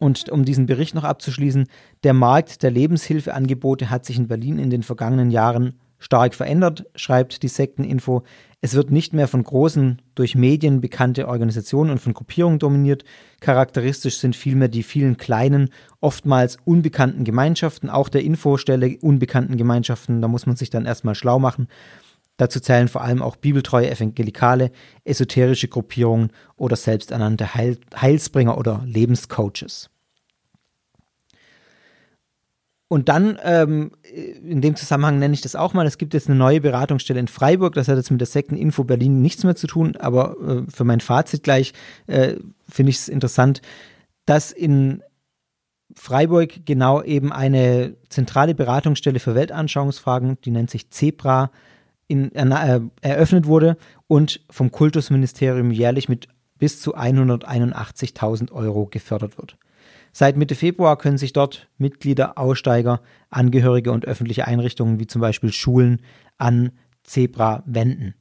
Und 0.00 0.28
um 0.30 0.44
diesen 0.44 0.66
Bericht 0.66 0.96
noch 0.96 1.04
abzuschließen, 1.04 1.68
der 2.02 2.12
Markt 2.12 2.62
der 2.62 2.72
Lebenshilfeangebote 2.72 3.88
hat 3.88 4.04
sich 4.04 4.16
in 4.16 4.28
Berlin 4.28 4.58
in 4.58 4.70
den 4.70 4.82
vergangenen 4.82 5.30
Jahren 5.30 5.78
stark 5.98 6.34
verändert, 6.34 6.86
schreibt 6.94 7.42
die 7.42 7.48
Sekteninfo. 7.48 8.22
Es 8.60 8.74
wird 8.74 8.90
nicht 8.90 9.12
mehr 9.12 9.28
von 9.28 9.44
großen, 9.44 10.02
durch 10.16 10.34
Medien 10.34 10.80
bekannte 10.80 11.28
Organisationen 11.28 11.92
und 11.92 12.00
von 12.00 12.12
Gruppierungen 12.12 12.58
dominiert. 12.58 13.04
Charakteristisch 13.40 14.18
sind 14.18 14.34
vielmehr 14.34 14.66
die 14.66 14.82
vielen 14.82 15.16
kleinen, 15.16 15.70
oftmals 16.00 16.58
unbekannten 16.64 17.22
Gemeinschaften, 17.22 17.88
auch 17.88 18.08
der 18.08 18.24
Infostelle 18.24 18.98
unbekannten 19.00 19.56
Gemeinschaften. 19.56 20.20
Da 20.20 20.26
muss 20.26 20.46
man 20.46 20.56
sich 20.56 20.70
dann 20.70 20.86
erstmal 20.86 21.14
schlau 21.14 21.38
machen. 21.38 21.68
Dazu 22.36 22.58
zählen 22.58 22.88
vor 22.88 23.02
allem 23.02 23.22
auch 23.22 23.36
bibeltreue 23.36 23.90
Evangelikale, 23.90 24.72
esoterische 25.04 25.68
Gruppierungen 25.68 26.30
oder 26.56 26.74
selbsternannte 26.74 27.54
Heil 27.54 27.78
Heilsbringer 27.94 28.58
oder 28.58 28.82
Lebenscoaches. 28.84 29.90
Und 32.88 33.10
dann, 33.10 33.38
ähm, 33.42 33.92
in 34.02 34.62
dem 34.62 34.74
Zusammenhang 34.74 35.18
nenne 35.18 35.34
ich 35.34 35.42
das 35.42 35.54
auch 35.54 35.74
mal, 35.74 35.86
es 35.86 35.98
gibt 35.98 36.14
jetzt 36.14 36.28
eine 36.28 36.38
neue 36.38 36.62
Beratungsstelle 36.62 37.20
in 37.20 37.28
Freiburg, 37.28 37.74
das 37.74 37.86
hat 37.86 37.96
jetzt 37.96 38.10
mit 38.10 38.20
der 38.20 38.26
Sekteninfo 38.26 38.84
Berlin 38.84 39.20
nichts 39.20 39.44
mehr 39.44 39.56
zu 39.56 39.66
tun, 39.66 39.94
aber 39.96 40.36
äh, 40.40 40.70
für 40.70 40.84
mein 40.84 41.00
Fazit 41.00 41.42
gleich 41.42 41.74
äh, 42.06 42.36
finde 42.66 42.90
ich 42.90 42.96
es 42.96 43.08
interessant, 43.08 43.60
dass 44.24 44.52
in 44.52 45.02
Freiburg 45.94 46.64
genau 46.64 47.02
eben 47.02 47.30
eine 47.30 47.96
zentrale 48.08 48.54
Beratungsstelle 48.54 49.20
für 49.20 49.34
Weltanschauungsfragen, 49.34 50.38
die 50.42 50.50
nennt 50.50 50.70
sich 50.70 50.90
Zebra, 50.90 51.50
in, 52.06 52.32
äh, 52.34 52.80
eröffnet 53.02 53.46
wurde 53.46 53.76
und 54.06 54.40
vom 54.48 54.72
Kultusministerium 54.72 55.70
jährlich 55.70 56.08
mit 56.08 56.28
bis 56.58 56.80
zu 56.80 56.96
181.000 56.96 58.50
Euro 58.50 58.86
gefördert 58.86 59.36
wird. 59.36 59.58
Seit 60.20 60.36
Mitte 60.36 60.56
Februar 60.56 60.98
können 60.98 61.16
sich 61.16 61.32
dort 61.32 61.68
Mitglieder, 61.78 62.38
Aussteiger, 62.38 63.02
Angehörige 63.30 63.92
und 63.92 64.04
öffentliche 64.04 64.48
Einrichtungen 64.48 64.98
wie 64.98 65.06
zum 65.06 65.20
Beispiel 65.20 65.52
Schulen 65.52 66.02
an 66.38 66.72
Zebra 67.04 67.62
wenden. 67.66 68.16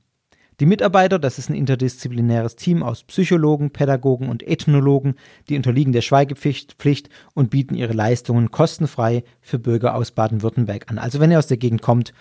Die 0.59 0.67
Mitarbeiter, 0.67 1.17
das 1.17 1.39
ist 1.39 1.49
ein 1.49 1.55
interdisziplinäres 1.55 2.55
Team 2.55 2.83
aus 2.83 3.03
Psychologen, 3.03 3.71
Pädagogen 3.71 4.29
und 4.29 4.47
Ethnologen, 4.47 5.15
die 5.49 5.55
unterliegen 5.55 5.91
der 5.91 6.03
Schweigepflicht 6.03 7.09
und 7.33 7.49
bieten 7.49 7.73
ihre 7.73 7.93
Leistungen 7.93 8.51
kostenfrei 8.51 9.23
für 9.41 9.57
Bürger 9.57 9.95
aus 9.95 10.11
Baden-Württemberg 10.11 10.91
an. 10.91 10.99
Also 10.99 11.19
wenn 11.19 11.31
ihr 11.31 11.39
aus 11.39 11.47
der 11.47 11.57
Gegend 11.57 11.81
kommt 11.81 12.13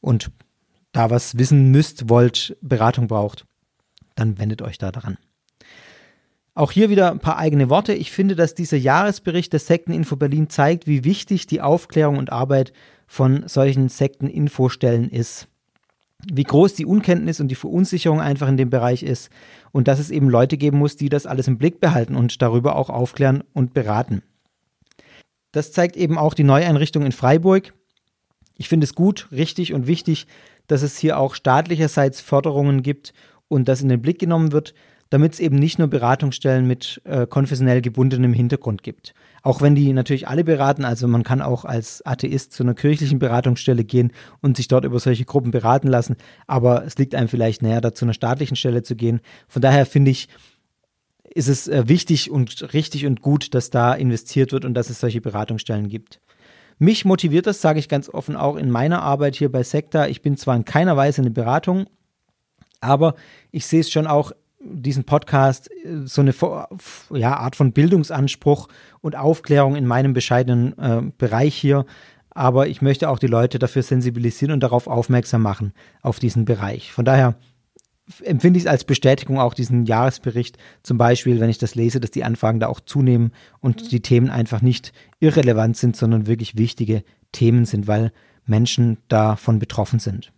und 0.00 0.30
da 0.92 1.10
was 1.10 1.36
wissen 1.36 1.70
müsst, 1.70 2.08
wollt, 2.08 2.56
Beratung 2.62 3.08
braucht, 3.08 3.44
dann 4.14 4.38
wendet 4.38 4.62
euch 4.62 4.78
da 4.78 4.90
daran. 4.90 5.18
Auch 6.58 6.72
hier 6.72 6.90
wieder 6.90 7.12
ein 7.12 7.20
paar 7.20 7.38
eigene 7.38 7.70
Worte. 7.70 7.94
Ich 7.94 8.10
finde, 8.10 8.34
dass 8.34 8.52
dieser 8.52 8.76
Jahresbericht 8.76 9.52
der 9.52 9.60
Sekteninfo 9.60 10.16
Berlin 10.16 10.50
zeigt, 10.50 10.88
wie 10.88 11.04
wichtig 11.04 11.46
die 11.46 11.60
Aufklärung 11.60 12.18
und 12.18 12.32
Arbeit 12.32 12.72
von 13.06 13.46
solchen 13.46 13.88
Sekteninfostellen 13.88 15.08
ist. 15.08 15.46
Wie 16.28 16.42
groß 16.42 16.74
die 16.74 16.84
Unkenntnis 16.84 17.38
und 17.38 17.46
die 17.46 17.54
Verunsicherung 17.54 18.20
einfach 18.20 18.48
in 18.48 18.56
dem 18.56 18.70
Bereich 18.70 19.04
ist 19.04 19.30
und 19.70 19.86
dass 19.86 20.00
es 20.00 20.10
eben 20.10 20.28
Leute 20.28 20.56
geben 20.56 20.78
muss, 20.78 20.96
die 20.96 21.08
das 21.08 21.26
alles 21.26 21.46
im 21.46 21.58
Blick 21.58 21.78
behalten 21.78 22.16
und 22.16 22.42
darüber 22.42 22.74
auch 22.74 22.90
aufklären 22.90 23.44
und 23.52 23.72
beraten. 23.72 24.24
Das 25.52 25.70
zeigt 25.70 25.96
eben 25.96 26.18
auch 26.18 26.34
die 26.34 26.42
Neueinrichtung 26.42 27.06
in 27.06 27.12
Freiburg. 27.12 27.72
Ich 28.56 28.68
finde 28.68 28.82
es 28.82 28.96
gut, 28.96 29.28
richtig 29.30 29.74
und 29.74 29.86
wichtig, 29.86 30.26
dass 30.66 30.82
es 30.82 30.98
hier 30.98 31.20
auch 31.20 31.36
staatlicherseits 31.36 32.20
Förderungen 32.20 32.82
gibt 32.82 33.12
und 33.46 33.68
das 33.68 33.80
in 33.80 33.88
den 33.88 34.02
Blick 34.02 34.18
genommen 34.18 34.50
wird, 34.50 34.74
damit 35.10 35.34
es 35.34 35.40
eben 35.40 35.56
nicht 35.56 35.78
nur 35.78 35.88
Beratungsstellen 35.88 36.66
mit 36.66 37.00
äh, 37.04 37.26
konfessionell 37.26 37.80
gebundenem 37.80 38.32
Hintergrund 38.32 38.82
gibt. 38.82 39.14
Auch 39.42 39.62
wenn 39.62 39.74
die 39.74 39.92
natürlich 39.92 40.28
alle 40.28 40.44
beraten, 40.44 40.84
also 40.84 41.08
man 41.08 41.22
kann 41.22 41.40
auch 41.40 41.64
als 41.64 42.04
Atheist 42.04 42.52
zu 42.52 42.62
einer 42.62 42.74
kirchlichen 42.74 43.18
Beratungsstelle 43.18 43.84
gehen 43.84 44.12
und 44.40 44.56
sich 44.56 44.68
dort 44.68 44.84
über 44.84 44.98
solche 44.98 45.24
Gruppen 45.24 45.50
beraten 45.50 45.88
lassen, 45.88 46.16
aber 46.46 46.84
es 46.84 46.98
liegt 46.98 47.14
einem 47.14 47.28
vielleicht 47.28 47.62
näher, 47.62 47.80
da 47.80 47.94
zu 47.94 48.04
einer 48.04 48.14
staatlichen 48.14 48.56
Stelle 48.56 48.82
zu 48.82 48.96
gehen. 48.96 49.20
Von 49.48 49.62
daher 49.62 49.86
finde 49.86 50.10
ich, 50.10 50.28
ist 51.24 51.48
es 51.48 51.68
äh, 51.68 51.88
wichtig 51.88 52.30
und 52.30 52.72
richtig 52.74 53.06
und 53.06 53.22
gut, 53.22 53.54
dass 53.54 53.70
da 53.70 53.94
investiert 53.94 54.52
wird 54.52 54.64
und 54.64 54.74
dass 54.74 54.90
es 54.90 55.00
solche 55.00 55.20
Beratungsstellen 55.20 55.88
gibt. 55.88 56.20
Mich 56.78 57.04
motiviert 57.04 57.46
das, 57.46 57.60
sage 57.60 57.80
ich 57.80 57.88
ganz 57.88 58.08
offen, 58.08 58.36
auch 58.36 58.56
in 58.56 58.70
meiner 58.70 59.02
Arbeit 59.02 59.34
hier 59.34 59.50
bei 59.50 59.64
Sekta. 59.64 60.06
Ich 60.06 60.22
bin 60.22 60.36
zwar 60.36 60.54
in 60.54 60.64
keiner 60.64 60.96
Weise 60.96 61.22
eine 61.22 61.30
Beratung, 61.30 61.86
aber 62.80 63.14
ich 63.50 63.66
sehe 63.66 63.80
es 63.80 63.90
schon 63.90 64.06
auch 64.06 64.32
diesen 64.70 65.04
Podcast 65.04 65.70
äh, 65.70 66.06
so 66.06 66.20
eine 66.20 66.34
ja, 67.10 67.36
Art 67.36 67.56
von 67.56 67.72
Bildungsanspruch 67.72 68.68
und 69.00 69.16
Aufklärung 69.16 69.76
in 69.76 69.86
meinem 69.86 70.12
bescheidenen 70.12 70.78
äh, 70.78 71.02
Bereich 71.16 71.54
hier. 71.54 71.86
Aber 72.30 72.68
ich 72.68 72.82
möchte 72.82 73.08
auch 73.08 73.18
die 73.18 73.26
Leute 73.26 73.58
dafür 73.58 73.82
sensibilisieren 73.82 74.52
und 74.52 74.60
darauf 74.60 74.86
aufmerksam 74.86 75.42
machen, 75.42 75.72
auf 76.02 76.18
diesen 76.20 76.44
Bereich. 76.44 76.92
Von 76.92 77.04
daher 77.04 77.36
empfinde 78.22 78.58
ich 78.58 78.64
es 78.64 78.70
als 78.70 78.84
Bestätigung 78.84 79.38
auch 79.38 79.54
diesen 79.54 79.84
Jahresbericht, 79.84 80.56
zum 80.82 80.98
Beispiel, 80.98 81.40
wenn 81.40 81.50
ich 81.50 81.58
das 81.58 81.74
lese, 81.74 82.00
dass 82.00 82.10
die 82.10 82.24
Anfragen 82.24 82.60
da 82.60 82.68
auch 82.68 82.80
zunehmen 82.80 83.32
und 83.60 83.82
mhm. 83.82 83.88
die 83.88 84.00
Themen 84.00 84.30
einfach 84.30 84.62
nicht 84.62 84.92
irrelevant 85.20 85.76
sind, 85.76 85.96
sondern 85.96 86.26
wirklich 86.26 86.56
wichtige 86.56 87.02
Themen 87.32 87.64
sind, 87.64 87.86
weil 87.86 88.12
Menschen 88.46 88.98
davon 89.08 89.58
betroffen 89.58 89.98
sind. 89.98 90.32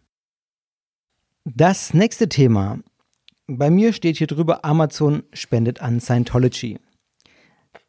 Das 1.45 1.95
nächste 1.95 2.29
Thema. 2.29 2.79
Bei 3.53 3.69
mir 3.69 3.93
steht 3.93 4.17
hier 4.17 4.29
drüber, 4.29 4.65
Amazon 4.65 5.25
spendet 5.33 5.83
an 5.83 5.99
Scientology. 5.99 6.79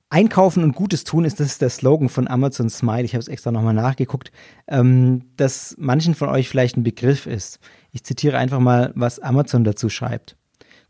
Einkaufen 0.09 0.63
und 0.63 0.73
Gutes 0.73 1.03
tun 1.03 1.23
ist 1.23 1.39
das 1.39 1.59
der 1.59 1.69
Slogan 1.69 2.09
von 2.09 2.27
Amazon 2.27 2.67
Smile. 2.67 3.03
Ich 3.03 3.13
habe 3.13 3.19
es 3.19 3.27
extra 3.27 3.51
nochmal 3.51 3.75
nachgeguckt, 3.75 4.31
ähm, 4.67 5.21
dass 5.37 5.75
manchen 5.77 6.15
von 6.15 6.29
euch 6.29 6.49
vielleicht 6.49 6.77
ein 6.77 6.83
Begriff 6.83 7.27
ist. 7.27 7.59
Ich 7.91 8.03
zitiere 8.03 8.39
einfach 8.39 8.59
mal, 8.59 8.91
was 8.95 9.19
Amazon 9.19 9.63
dazu 9.63 9.87
schreibt. 9.87 10.35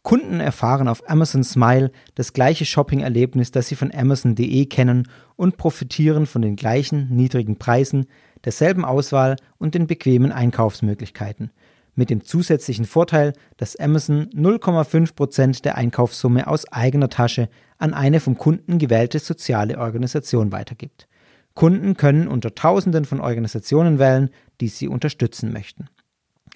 Kunden 0.03 0.39
erfahren 0.39 0.87
auf 0.87 1.07
Amazon 1.09 1.43
Smile 1.43 1.91
das 2.15 2.31
gleiche 2.31 2.63
Shopping-Erlebnis, 2.63 3.51
das 3.51 3.67
sie 3.67 3.75
von 3.75 3.93
Amazon.de 3.93 4.65
kennen 4.67 5.09
und 5.35 5.57
profitieren 5.57 6.25
von 6.25 6.41
den 6.41 6.55
gleichen 6.55 7.13
niedrigen 7.13 7.57
Preisen, 7.57 8.05
derselben 8.45 8.85
Auswahl 8.85 9.35
und 9.57 9.75
den 9.75 9.85
bequemen 9.85 10.31
Einkaufsmöglichkeiten. 10.31 11.51
Mit 11.95 12.09
dem 12.09 12.23
zusätzlichen 12.23 12.85
Vorteil, 12.85 13.33
dass 13.57 13.75
Amazon 13.75 14.29
0,5% 14.29 15.61
der 15.61 15.75
Einkaufssumme 15.75 16.47
aus 16.47 16.71
eigener 16.71 17.09
Tasche 17.09 17.49
an 17.77 17.93
eine 17.93 18.19
vom 18.19 18.37
Kunden 18.37 18.77
gewählte 18.77 19.19
soziale 19.19 19.77
Organisation 19.77 20.51
weitergibt. 20.51 21.07
Kunden 21.53 21.95
können 21.95 22.27
unter 22.27 22.55
Tausenden 22.55 23.05
von 23.05 23.19
Organisationen 23.19 23.99
wählen, 23.99 24.29
die 24.61 24.69
sie 24.69 24.87
unterstützen 24.87 25.51
möchten. 25.51 25.89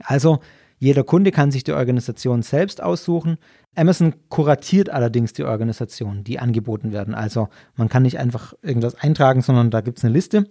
Also 0.03 0.39
jeder 0.77 1.03
Kunde 1.03 1.31
kann 1.31 1.51
sich 1.51 1.63
die 1.63 1.71
Organisation 1.71 2.41
selbst 2.41 2.81
aussuchen. 2.81 3.37
Amazon 3.75 4.13
kuratiert 4.29 4.89
allerdings 4.89 5.33
die 5.33 5.43
Organisationen, 5.43 6.23
die 6.23 6.39
angeboten 6.39 6.91
werden. 6.91 7.15
Also 7.15 7.49
man 7.75 7.89
kann 7.89 8.03
nicht 8.03 8.19
einfach 8.19 8.53
irgendwas 8.61 8.95
eintragen, 8.95 9.41
sondern 9.41 9.71
da 9.71 9.81
gibt 9.81 9.97
es 9.97 10.03
eine 10.03 10.13
Liste. 10.13 10.47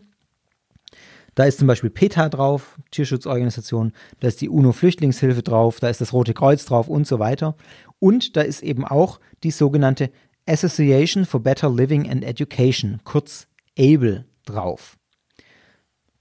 Da 1.34 1.44
ist 1.44 1.58
zum 1.58 1.66
Beispiel 1.66 1.90
PETA 1.90 2.28
drauf, 2.28 2.78
Tierschutzorganisation, 2.90 3.92
da 4.20 4.28
ist 4.28 4.40
die 4.40 4.48
UNO-Flüchtlingshilfe 4.48 5.42
drauf, 5.42 5.80
da 5.80 5.88
ist 5.88 6.00
das 6.00 6.12
Rote 6.12 6.34
Kreuz 6.34 6.64
drauf 6.64 6.88
und 6.88 7.06
so 7.06 7.18
weiter. 7.18 7.56
Und 7.98 8.36
da 8.36 8.42
ist 8.42 8.62
eben 8.62 8.84
auch 8.84 9.20
die 9.42 9.50
sogenannte 9.50 10.10
Association 10.46 11.24
for 11.24 11.40
Better 11.42 11.70
Living 11.70 12.08
and 12.08 12.24
Education, 12.24 13.00
kurz 13.04 13.48
ABLE, 13.78 14.24
drauf. 14.44 14.96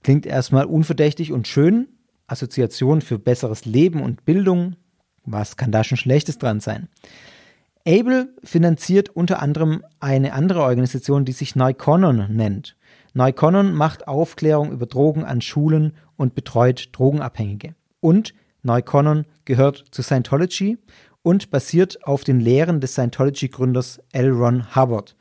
Klingt 0.02 0.26
erstmal 0.26 0.64
unverdächtig 0.64 1.32
und 1.32 1.46
schön, 1.46 1.88
Assoziation 2.26 3.00
für 3.00 3.18
besseres 3.18 3.64
Leben 3.64 4.02
und 4.02 4.24
Bildung. 4.24 4.76
Was 5.24 5.56
kann 5.56 5.72
da 5.72 5.84
schon 5.84 5.98
Schlechtes 5.98 6.38
dran 6.38 6.60
sein? 6.60 6.88
Able 7.86 8.34
finanziert 8.42 9.10
unter 9.10 9.42
anderem 9.42 9.84
eine 10.00 10.32
andere 10.32 10.62
Organisation, 10.62 11.24
die 11.26 11.32
sich 11.32 11.54
Neukonon 11.54 12.34
nennt. 12.34 12.76
Neukonon 13.14 13.72
macht 13.72 14.08
Aufklärung 14.08 14.72
über 14.72 14.86
Drogen 14.86 15.24
an 15.24 15.40
Schulen 15.40 15.92
und 16.16 16.34
betreut 16.34 16.88
Drogenabhängige. 16.92 17.74
Und 18.00 18.34
Neukonon 18.62 19.24
gehört 19.44 19.84
zu 19.92 20.02
Scientology 20.02 20.78
und 21.22 21.50
basiert 21.50 22.04
auf 22.04 22.24
den 22.24 22.40
Lehren 22.40 22.80
des 22.80 22.92
Scientology-Gründers 22.94 24.00
L. 24.12 24.32
Ron 24.32 24.74
Hubbard. 24.74 25.16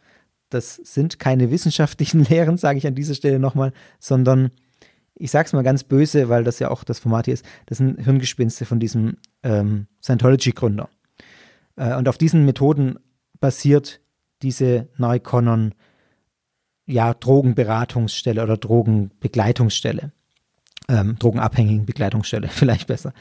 Das 0.49 0.75
sind 0.75 1.19
keine 1.19 1.51
wissenschaftlichen 1.51 2.23
Lehren, 2.29 2.57
sage 2.57 2.79
ich 2.79 2.87
an 2.87 2.95
dieser 2.95 3.13
Stelle 3.13 3.39
nochmal, 3.39 3.73
sondern 3.99 4.51
ich 5.15 5.29
sage 5.29 5.45
es 5.45 5.53
mal 5.53 5.63
ganz 5.63 5.83
böse, 5.83 6.27
weil 6.29 6.43
das 6.43 6.57
ja 6.57 6.71
auch 6.71 6.83
das 6.83 6.97
Format 6.97 7.25
hier 7.25 7.35
ist, 7.35 7.45
das 7.67 7.77
sind 7.77 8.03
Hirngespinste 8.03 8.65
von 8.65 8.79
diesem 8.79 9.17
ähm, 9.43 9.85
Scientology-Gründer. 10.01 10.89
Äh, 11.75 11.95
und 11.95 12.09
auf 12.09 12.17
diesen 12.17 12.45
Methoden 12.45 12.97
basiert 13.39 14.01
diese 14.41 14.89
Neukonon 14.97 15.75
ja, 16.85 17.13
Drogenberatungsstelle 17.13 18.43
oder 18.43 18.57
Drogenbegleitungsstelle. 18.57 20.11
Ähm, 20.89 21.15
Drogenabhängigen 21.17 21.85
Begleitungsstelle, 21.85 22.47
vielleicht 22.49 22.87
besser. 22.87 23.13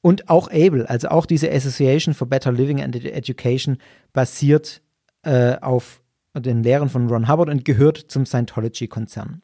Und 0.00 0.28
auch 0.28 0.48
ABLE, 0.48 0.88
also 0.88 1.08
auch 1.08 1.24
diese 1.24 1.50
Association 1.50 2.14
for 2.14 2.28
Better 2.28 2.52
Living 2.52 2.82
and 2.82 2.94
Education, 2.96 3.78
basiert 4.12 4.82
äh, 5.22 5.56
auf 5.60 6.02
den 6.34 6.62
Lehren 6.62 6.88
von 6.88 7.08
Ron 7.08 7.28
Hubbard 7.28 7.48
und 7.48 7.64
gehört 7.64 7.98
zum 8.08 8.26
Scientology-Konzern. 8.26 9.40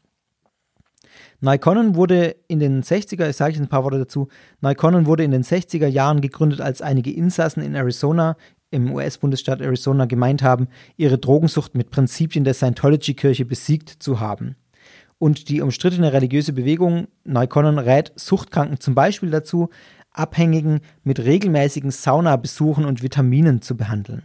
Nyconon 1.40 1.94
wurde 1.94 2.36
in 2.48 2.58
den 2.58 2.82
60er, 2.82 3.30
ich 3.30 3.36
sage 3.36 3.56
ein 3.56 3.68
paar 3.68 3.84
Worte 3.84 3.98
dazu, 3.98 4.28
Nyconon 4.60 5.06
wurde 5.06 5.24
in 5.24 5.30
den 5.30 5.42
60er 5.42 5.86
Jahren 5.86 6.20
gegründet, 6.20 6.60
als 6.60 6.82
einige 6.82 7.12
Insassen 7.12 7.62
in 7.62 7.74
Arizona, 7.74 8.36
im 8.70 8.92
US-Bundesstaat 8.92 9.60
Arizona, 9.60 10.06
gemeint 10.06 10.42
haben, 10.42 10.68
ihre 10.96 11.18
Drogensucht 11.18 11.74
mit 11.74 11.90
Prinzipien 11.90 12.44
der 12.44 12.54
Scientology-Kirche 12.54 13.44
besiegt 13.44 13.88
zu 13.88 14.20
haben. 14.20 14.56
Und 15.18 15.48
die 15.48 15.60
umstrittene 15.60 16.12
religiöse 16.12 16.52
Bewegung 16.52 17.08
Nyconon 17.24 17.78
rät 17.78 18.12
Suchtkranken 18.16 18.80
zum 18.80 18.94
Beispiel 18.94 19.30
dazu, 19.30 19.68
Abhängigen 20.12 20.80
mit 21.04 21.20
regelmäßigen 21.20 21.90
Saunabesuchen 21.90 22.84
und 22.84 23.02
Vitaminen 23.02 23.62
zu 23.62 23.76
behandeln. 23.76 24.22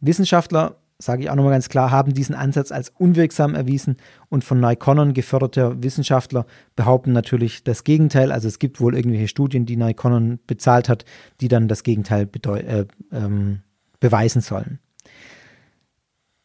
Wissenschaftler 0.00 0.79
sage 1.00 1.22
ich 1.22 1.30
auch 1.30 1.34
nochmal 1.34 1.52
ganz 1.52 1.68
klar, 1.68 1.90
haben 1.90 2.14
diesen 2.14 2.34
Ansatz 2.34 2.70
als 2.70 2.90
unwirksam 2.90 3.54
erwiesen 3.54 3.96
und 4.28 4.44
von 4.44 4.60
Nyconon 4.60 5.14
geförderte 5.14 5.82
Wissenschaftler 5.82 6.46
behaupten 6.76 7.12
natürlich 7.12 7.64
das 7.64 7.84
Gegenteil. 7.84 8.30
Also 8.32 8.48
es 8.48 8.58
gibt 8.58 8.80
wohl 8.80 8.94
irgendwelche 8.94 9.28
Studien, 9.28 9.66
die 9.66 9.76
Nyconon 9.76 10.38
bezahlt 10.46 10.88
hat, 10.88 11.04
die 11.40 11.48
dann 11.48 11.68
das 11.68 11.82
Gegenteil 11.82 12.28
äh, 12.44 12.84
ähm, 13.12 13.60
beweisen 13.98 14.42
sollen. 14.42 14.78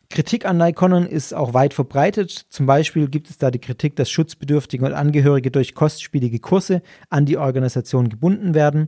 Kritik 0.09 0.45
an 0.45 0.57
Nyconon 0.57 1.05
ist 1.05 1.33
auch 1.33 1.53
weit 1.53 1.73
verbreitet. 1.73 2.31
Zum 2.49 2.65
Beispiel 2.65 3.09
gibt 3.09 3.29
es 3.29 3.37
da 3.37 3.51
die 3.51 3.59
Kritik, 3.59 3.95
dass 3.95 4.09
Schutzbedürftige 4.09 4.85
und 4.85 4.93
Angehörige 4.93 5.51
durch 5.51 5.75
kostspielige 5.75 6.39
Kurse 6.39 6.81
an 7.09 7.25
die 7.25 7.37
Organisation 7.37 8.07
gebunden 8.07 8.53
werden 8.53 8.87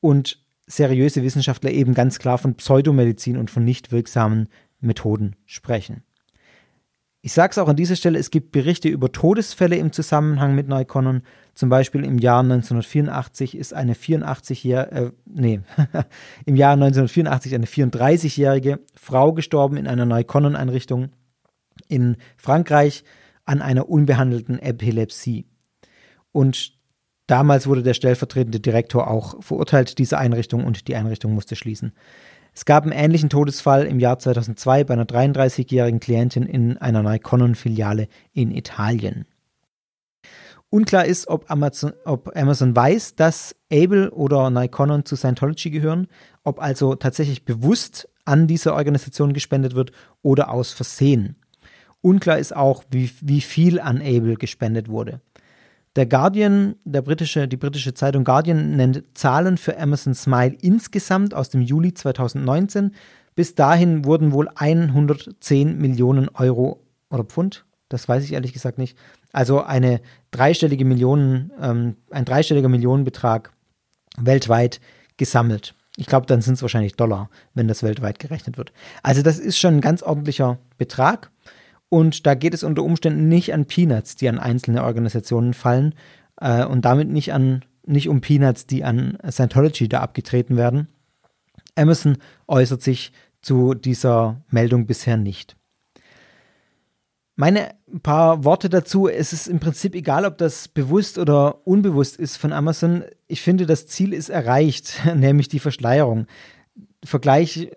und 0.00 0.38
seriöse 0.66 1.22
Wissenschaftler 1.22 1.70
eben 1.70 1.94
ganz 1.94 2.18
klar 2.18 2.38
von 2.38 2.54
Pseudomedizin 2.54 3.36
und 3.36 3.50
von 3.50 3.64
nicht 3.64 3.92
wirksamen 3.92 4.48
Methoden 4.80 5.36
sprechen. 5.46 6.02
Ich 7.22 7.34
sage 7.34 7.50
es 7.50 7.58
auch 7.58 7.68
an 7.68 7.76
dieser 7.76 7.96
Stelle, 7.96 8.18
es 8.18 8.30
gibt 8.30 8.50
Berichte 8.50 8.88
über 8.88 9.12
Todesfälle 9.12 9.76
im 9.76 9.92
Zusammenhang 9.92 10.54
mit 10.54 10.68
Neukonon. 10.68 11.22
Zum 11.54 11.68
Beispiel 11.68 12.02
im 12.02 12.18
Jahr 12.18 12.40
1984 12.40 13.56
ist 13.58 13.74
eine 13.74 13.92
84-jährige, 13.92 14.96
äh, 14.96 15.10
nee, 15.26 15.60
im 16.46 16.56
Jahr 16.56 16.72
1984 16.72 17.54
eine 17.54 17.66
34-jährige 17.66 18.80
Frau 18.94 19.34
gestorben 19.34 19.76
in 19.76 19.86
einer 19.86 20.06
Neukonon-Einrichtung 20.06 21.10
in 21.88 22.16
Frankreich 22.38 23.04
an 23.44 23.60
einer 23.60 23.90
unbehandelten 23.90 24.58
Epilepsie. 24.58 25.46
Und 26.32 26.72
damals 27.26 27.66
wurde 27.66 27.82
der 27.82 27.94
stellvertretende 27.94 28.60
Direktor 28.60 29.10
auch 29.10 29.42
verurteilt, 29.42 29.98
diese 29.98 30.16
Einrichtung, 30.16 30.64
und 30.64 30.88
die 30.88 30.96
Einrichtung 30.96 31.34
musste 31.34 31.56
schließen. 31.56 31.92
Es 32.54 32.64
gab 32.64 32.84
einen 32.84 32.92
ähnlichen 32.92 33.30
Todesfall 33.30 33.86
im 33.86 34.00
Jahr 34.00 34.18
2002 34.18 34.84
bei 34.84 34.94
einer 34.94 35.04
33-jährigen 35.04 36.00
Klientin 36.00 36.44
in 36.44 36.78
einer 36.78 37.02
Nyconon-Filiale 37.02 38.08
in 38.32 38.50
Italien. 38.50 39.26
Unklar 40.68 41.04
ist, 41.04 41.26
ob 41.26 41.50
Amazon, 41.50 41.92
ob 42.04 42.36
Amazon 42.36 42.76
weiß, 42.76 43.16
dass 43.16 43.56
Able 43.72 44.10
oder 44.12 44.50
Nyconon 44.50 45.04
zu 45.04 45.16
Scientology 45.16 45.70
gehören, 45.70 46.06
ob 46.44 46.62
also 46.62 46.94
tatsächlich 46.94 47.44
bewusst 47.44 48.08
an 48.24 48.46
diese 48.46 48.74
Organisation 48.74 49.32
gespendet 49.32 49.74
wird 49.74 49.90
oder 50.22 50.50
aus 50.50 50.72
Versehen. 50.72 51.36
Unklar 52.02 52.38
ist 52.38 52.54
auch, 52.54 52.84
wie, 52.90 53.10
wie 53.20 53.40
viel 53.40 53.80
an 53.80 54.00
Able 54.00 54.36
gespendet 54.36 54.88
wurde. 54.88 55.20
Der 55.96 56.06
Guardian, 56.06 56.76
der 56.84 57.02
britische, 57.02 57.48
die 57.48 57.56
britische 57.56 57.94
Zeitung 57.94 58.22
Guardian 58.22 58.76
nennt 58.76 59.02
Zahlen 59.14 59.56
für 59.56 59.78
Amazon 59.78 60.14
Smile 60.14 60.56
insgesamt 60.60 61.34
aus 61.34 61.50
dem 61.50 61.62
Juli 61.62 61.94
2019. 61.94 62.94
Bis 63.34 63.54
dahin 63.54 64.04
wurden 64.04 64.32
wohl 64.32 64.48
110 64.54 65.78
Millionen 65.78 66.28
Euro 66.28 66.86
oder 67.10 67.24
Pfund, 67.24 67.64
das 67.88 68.08
weiß 68.08 68.22
ich 68.24 68.32
ehrlich 68.32 68.52
gesagt 68.52 68.78
nicht. 68.78 68.96
Also 69.32 69.62
eine 69.62 70.00
dreistellige 70.30 70.84
Millionen, 70.84 71.50
ähm, 71.60 71.96
ein 72.10 72.24
dreistelliger 72.24 72.68
Millionenbetrag 72.68 73.52
weltweit 74.16 74.80
gesammelt. 75.16 75.74
Ich 75.96 76.06
glaube, 76.06 76.26
dann 76.26 76.40
sind 76.40 76.54
es 76.54 76.62
wahrscheinlich 76.62 76.94
Dollar, 76.94 77.30
wenn 77.54 77.68
das 77.68 77.82
weltweit 77.82 78.18
gerechnet 78.18 78.56
wird. 78.56 78.72
Also 79.02 79.22
das 79.22 79.38
ist 79.38 79.58
schon 79.58 79.74
ein 79.74 79.80
ganz 79.80 80.02
ordentlicher 80.02 80.58
Betrag. 80.78 81.30
Und 81.90 82.24
da 82.24 82.34
geht 82.34 82.54
es 82.54 82.62
unter 82.62 82.82
Umständen 82.82 83.28
nicht 83.28 83.52
an 83.52 83.66
Peanuts, 83.66 84.16
die 84.16 84.28
an 84.28 84.38
einzelne 84.38 84.84
Organisationen 84.84 85.52
fallen 85.52 85.94
äh, 86.40 86.64
und 86.64 86.86
damit 86.86 87.10
nicht 87.10 87.34
an 87.34 87.64
nicht 87.84 88.08
um 88.08 88.20
Peanuts, 88.20 88.66
die 88.66 88.84
an 88.84 89.18
Scientology 89.28 89.88
da 89.88 90.00
abgetreten 90.00 90.56
werden. 90.56 90.88
Amazon 91.74 92.18
äußert 92.46 92.82
sich 92.82 93.12
zu 93.42 93.74
dieser 93.74 94.42
Meldung 94.50 94.86
bisher 94.86 95.16
nicht. 95.16 95.56
Meine 97.36 97.74
paar 98.02 98.44
Worte 98.44 98.68
dazu. 98.68 99.08
Es 99.08 99.32
ist 99.32 99.46
im 99.46 99.60
Prinzip 99.60 99.94
egal, 99.94 100.26
ob 100.26 100.36
das 100.38 100.68
bewusst 100.68 101.16
oder 101.16 101.66
unbewusst 101.66 102.16
ist 102.16 102.36
von 102.36 102.52
Amazon. 102.52 103.04
Ich 103.28 103.40
finde, 103.40 103.66
das 103.66 103.86
Ziel 103.86 104.12
ist 104.12 104.28
erreicht, 104.28 105.00
nämlich 105.16 105.48
die 105.48 105.58
Verschleierung. 105.58 106.26
Vergleich 107.02 107.70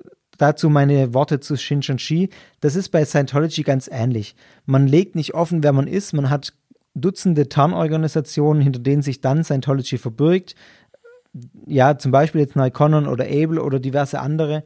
dazu 0.44 0.70
meine 0.70 1.14
Worte 1.14 1.40
zu 1.40 1.56
Shincheonji. 1.56 2.30
Das 2.60 2.76
ist 2.76 2.90
bei 2.90 3.06
Scientology 3.06 3.64
ganz 3.64 3.90
ähnlich. 3.92 4.36
Man 4.66 4.88
legt 4.88 5.16
nicht 5.16 5.34
offen, 5.34 5.64
wer 5.64 5.72
man 5.72 5.88
ist. 5.88 6.14
Man 6.14 6.30
hat 6.30 6.54
Dutzende 6.96 7.50
Tarnorganisationen, 7.50 8.62
hinter 8.62 8.80
denen 8.80 9.02
sich 9.02 9.22
dann 9.22 9.44
Scientology 9.44 9.98
verbirgt. 9.98 10.54
Ja, 11.66 11.98
zum 11.98 12.12
Beispiel 12.12 12.42
jetzt 12.42 12.56
Nyconon 12.56 13.08
oder 13.08 13.26
Able 13.26 13.64
oder 13.64 13.80
diverse 13.80 14.20
andere. 14.20 14.64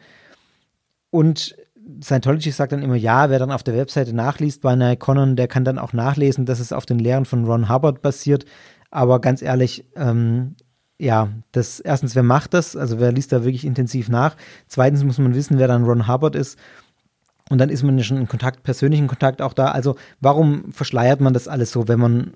Und 1.12 1.56
Scientology 2.04 2.52
sagt 2.52 2.72
dann 2.72 2.82
immer, 2.82 2.96
ja, 2.96 3.30
wer 3.30 3.40
dann 3.40 3.52
auf 3.52 3.64
der 3.64 3.78
Webseite 3.78 4.14
nachliest 4.14 4.62
bei 4.62 4.76
Nyconon, 4.76 5.36
der 5.36 5.48
kann 5.48 5.64
dann 5.64 5.78
auch 5.78 5.94
nachlesen, 5.94 6.46
dass 6.46 6.60
es 6.60 6.74
auf 6.74 6.86
den 6.86 7.00
Lehren 7.00 7.26
von 7.26 7.46
Ron 7.46 7.70
Hubbard 7.70 8.02
basiert. 8.02 8.46
Aber 8.90 9.22
ganz 9.22 9.42
ehrlich, 9.42 9.86
ähm, 9.96 10.56
ja, 11.00 11.30
das 11.52 11.80
erstens, 11.80 12.16
wer 12.16 12.24
macht 12.24 12.54
das? 12.54 12.76
Also 12.76 13.00
wer 13.00 13.12
liest 13.12 13.32
da 13.32 13.44
wirklich 13.44 13.66
intensiv 13.66 14.10
nach? 14.10 14.36
Zweitens 14.68 15.04
muss 15.04 15.20
man 15.20 15.36
wissen, 15.36 15.60
wer 15.60 15.68
dann 15.68 15.84
Ron 15.84 16.08
Hubbard 16.08 16.36
ist. 16.36 16.58
Und 17.50 17.60
dann 17.60 17.70
ist 17.70 17.84
man 17.84 17.98
ja 17.98 18.04
schon 18.04 18.18
in 18.18 18.28
Kontakt, 18.28 18.64
persönlichen 18.64 19.08
Kontakt 19.08 19.42
auch 19.42 19.54
da. 19.54 19.68
Also 19.68 19.96
warum 20.20 20.72
verschleiert 20.74 21.22
man 21.22 21.34
das 21.34 21.48
alles 21.48 21.72
so, 21.72 21.88
wenn 21.88 22.00
man 22.00 22.34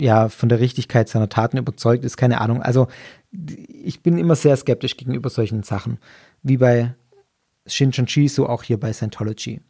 ja 0.00 0.28
von 0.28 0.48
der 0.48 0.58
Richtigkeit 0.58 1.08
seiner 1.08 1.28
Taten 1.28 1.58
überzeugt 1.58 2.04
ist? 2.04 2.16
Keine 2.16 2.40
Ahnung. 2.40 2.62
Also 2.62 2.88
ich 3.30 4.02
bin 4.02 4.18
immer 4.18 4.36
sehr 4.36 4.56
skeptisch 4.56 4.96
gegenüber 4.96 5.30
solchen 5.30 5.62
Sachen. 5.62 5.98
Wie 6.42 6.56
bei 6.56 6.94
Shincheonji, 7.66 8.28
so 8.28 8.48
auch 8.48 8.62
hier 8.62 8.80
bei 8.80 8.92
Scientology. 8.92 9.60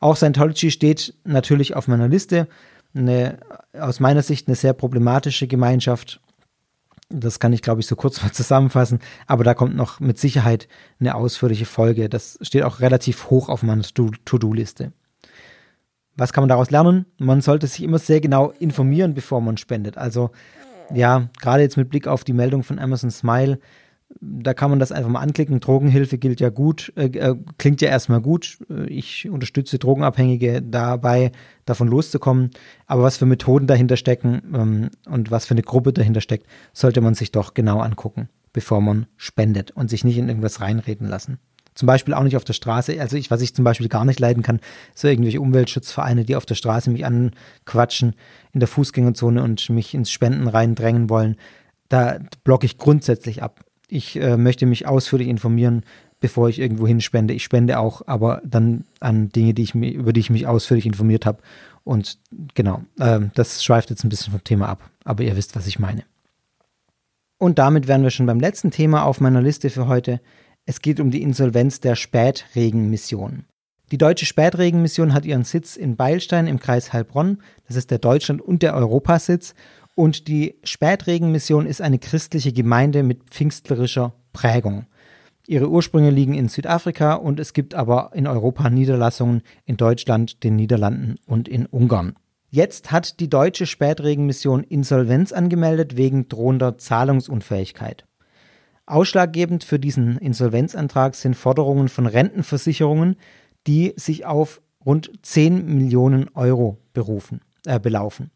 Auch 0.00 0.16
Scientology 0.16 0.70
steht 0.70 1.14
natürlich 1.24 1.74
auf 1.74 1.88
meiner 1.88 2.08
Liste. 2.08 2.46
Eine, 2.94 3.38
aus 3.72 4.00
meiner 4.00 4.22
Sicht 4.22 4.48
eine 4.48 4.56
sehr 4.56 4.72
problematische 4.74 5.46
Gemeinschaft 5.46 6.20
das 7.10 7.40
kann 7.40 7.52
ich, 7.52 7.60
glaube 7.60 7.80
ich, 7.80 7.86
so 7.86 7.96
kurz 7.96 8.22
mal 8.22 8.32
zusammenfassen. 8.32 9.00
Aber 9.26 9.44
da 9.44 9.54
kommt 9.54 9.76
noch 9.76 10.00
mit 10.00 10.18
Sicherheit 10.18 10.68
eine 10.98 11.14
ausführliche 11.14 11.66
Folge. 11.66 12.08
Das 12.08 12.38
steht 12.40 12.62
auch 12.62 12.80
relativ 12.80 13.30
hoch 13.30 13.48
auf 13.48 13.62
meiner 13.62 13.82
To-Do-Liste. 13.82 14.92
Was 16.16 16.32
kann 16.32 16.42
man 16.42 16.48
daraus 16.48 16.70
lernen? 16.70 17.06
Man 17.18 17.40
sollte 17.40 17.66
sich 17.66 17.82
immer 17.82 17.98
sehr 17.98 18.20
genau 18.20 18.50
informieren, 18.58 19.14
bevor 19.14 19.40
man 19.40 19.56
spendet. 19.56 19.96
Also 19.96 20.30
ja, 20.92 21.28
gerade 21.40 21.62
jetzt 21.62 21.76
mit 21.76 21.88
Blick 21.88 22.06
auf 22.06 22.24
die 22.24 22.32
Meldung 22.32 22.62
von 22.62 22.78
Amazon 22.78 23.10
Smile, 23.10 23.58
da 24.20 24.54
kann 24.54 24.70
man 24.70 24.78
das 24.78 24.92
einfach 24.92 25.10
mal 25.10 25.20
anklicken. 25.20 25.60
Drogenhilfe 25.60 26.18
gilt 26.18 26.40
ja 26.40 26.50
gut, 26.50 26.92
äh, 26.96 27.06
äh, 27.06 27.36
klingt 27.58 27.80
ja 27.80 27.88
erstmal 27.88 28.20
gut. 28.20 28.58
Ich 28.86 29.28
unterstütze 29.28 29.78
Drogenabhängige 29.78 30.62
dabei, 30.62 31.32
davon 31.64 31.88
loszukommen. 31.88 32.50
Aber 32.86 33.02
was 33.02 33.16
für 33.16 33.26
Methoden 33.26 33.66
dahinter 33.66 33.96
stecken 33.96 34.42
ähm, 34.54 34.90
und 35.06 35.30
was 35.30 35.46
für 35.46 35.54
eine 35.54 35.62
Gruppe 35.62 35.92
dahinter 35.92 36.20
steckt, 36.20 36.46
sollte 36.72 37.00
man 37.00 37.14
sich 37.14 37.30
doch 37.30 37.54
genau 37.54 37.80
angucken, 37.80 38.28
bevor 38.52 38.80
man 38.80 39.06
spendet 39.16 39.70
und 39.70 39.90
sich 39.90 40.04
nicht 40.04 40.18
in 40.18 40.28
irgendwas 40.28 40.60
reinreden 40.60 41.08
lassen. 41.08 41.38
Zum 41.74 41.86
Beispiel 41.86 42.14
auch 42.14 42.24
nicht 42.24 42.36
auf 42.36 42.44
der 42.44 42.52
Straße. 42.52 43.00
Also 43.00 43.16
ich, 43.16 43.30
was 43.30 43.40
ich 43.40 43.54
zum 43.54 43.64
Beispiel 43.64 43.88
gar 43.88 44.04
nicht 44.04 44.18
leiden 44.18 44.42
kann, 44.42 44.60
so 44.94 45.06
irgendwelche 45.06 45.40
Umweltschutzvereine, 45.40 46.24
die 46.24 46.34
auf 46.34 46.44
der 46.44 46.56
Straße 46.56 46.90
mich 46.90 47.06
anquatschen 47.06 48.16
in 48.52 48.60
der 48.60 48.68
Fußgängerzone 48.68 49.42
und 49.42 49.70
mich 49.70 49.94
ins 49.94 50.10
Spenden 50.10 50.48
reindrängen 50.48 51.08
wollen. 51.08 51.36
Da 51.88 52.18
blocke 52.44 52.66
ich 52.66 52.76
grundsätzlich 52.76 53.42
ab 53.42 53.64
ich 53.92 54.16
äh, 54.16 54.36
möchte 54.36 54.66
mich 54.66 54.86
ausführlich 54.86 55.28
informieren, 55.28 55.84
bevor 56.20 56.48
ich 56.48 56.58
irgendwo 56.58 56.86
hinspende. 56.86 57.34
Ich 57.34 57.44
spende 57.44 57.78
auch, 57.78 58.02
aber 58.06 58.42
dann 58.44 58.84
an 59.00 59.30
Dinge, 59.30 59.54
die 59.54 59.62
ich 59.62 59.74
mir, 59.74 59.92
über 59.92 60.12
die 60.12 60.20
ich 60.20 60.30
mich 60.30 60.46
ausführlich 60.46 60.86
informiert 60.86 61.26
habe. 61.26 61.38
Und 61.84 62.18
genau, 62.54 62.82
äh, 62.98 63.20
das 63.34 63.64
schweift 63.64 63.90
jetzt 63.90 64.04
ein 64.04 64.10
bisschen 64.10 64.32
vom 64.32 64.44
Thema 64.44 64.68
ab, 64.68 64.90
aber 65.04 65.24
ihr 65.24 65.36
wisst, 65.36 65.56
was 65.56 65.66
ich 65.66 65.78
meine. 65.78 66.04
Und 67.38 67.58
damit 67.58 67.88
wären 67.88 68.02
wir 68.02 68.10
schon 68.10 68.26
beim 68.26 68.38
letzten 68.38 68.70
Thema 68.70 69.04
auf 69.04 69.20
meiner 69.20 69.40
Liste 69.40 69.70
für 69.70 69.88
heute. 69.88 70.20
Es 70.66 70.82
geht 70.82 71.00
um 71.00 71.10
die 71.10 71.22
Insolvenz 71.22 71.80
der 71.80 71.96
Spätregenmission. 71.96 73.46
Die 73.90 73.98
Deutsche 73.98 74.26
Spätregenmission 74.26 75.14
hat 75.14 75.24
ihren 75.24 75.42
Sitz 75.42 75.74
in 75.74 75.96
Beilstein 75.96 76.46
im 76.46 76.60
Kreis 76.60 76.92
Heilbronn. 76.92 77.38
Das 77.66 77.76
ist 77.76 77.90
der 77.90 77.98
Deutschland- 77.98 78.42
und 78.42 78.62
der 78.62 78.74
Europasitz. 78.76 79.54
Und 79.94 80.28
die 80.28 80.56
Spätregenmission 80.64 81.66
ist 81.66 81.80
eine 81.80 81.98
christliche 81.98 82.52
Gemeinde 82.52 83.02
mit 83.02 83.30
pfingstlerischer 83.30 84.14
Prägung. 84.32 84.86
Ihre 85.46 85.68
Ursprünge 85.68 86.10
liegen 86.10 86.34
in 86.34 86.48
Südafrika 86.48 87.14
und 87.14 87.40
es 87.40 87.52
gibt 87.52 87.74
aber 87.74 88.12
in 88.14 88.26
Europa 88.26 88.70
Niederlassungen 88.70 89.42
in 89.64 89.76
Deutschland, 89.76 90.44
den 90.44 90.56
Niederlanden 90.56 91.16
und 91.26 91.48
in 91.48 91.66
Ungarn. 91.66 92.14
Jetzt 92.50 92.90
hat 92.90 93.20
die 93.20 93.28
deutsche 93.28 93.66
Spätregenmission 93.66 94.64
Insolvenz 94.64 95.32
angemeldet 95.32 95.96
wegen 95.96 96.28
drohender 96.28 96.78
Zahlungsunfähigkeit. 96.78 98.04
Ausschlaggebend 98.86 99.62
für 99.62 99.78
diesen 99.78 100.18
Insolvenzantrag 100.18 101.14
sind 101.14 101.36
Forderungen 101.36 101.88
von 101.88 102.06
Rentenversicherungen, 102.06 103.16
die 103.66 103.92
sich 103.96 104.26
auf 104.26 104.60
rund 104.84 105.12
10 105.22 105.64
Millionen 105.66 106.28
Euro 106.34 106.78
berufen, 106.92 107.40
äh, 107.66 107.78
belaufen. 107.78 108.30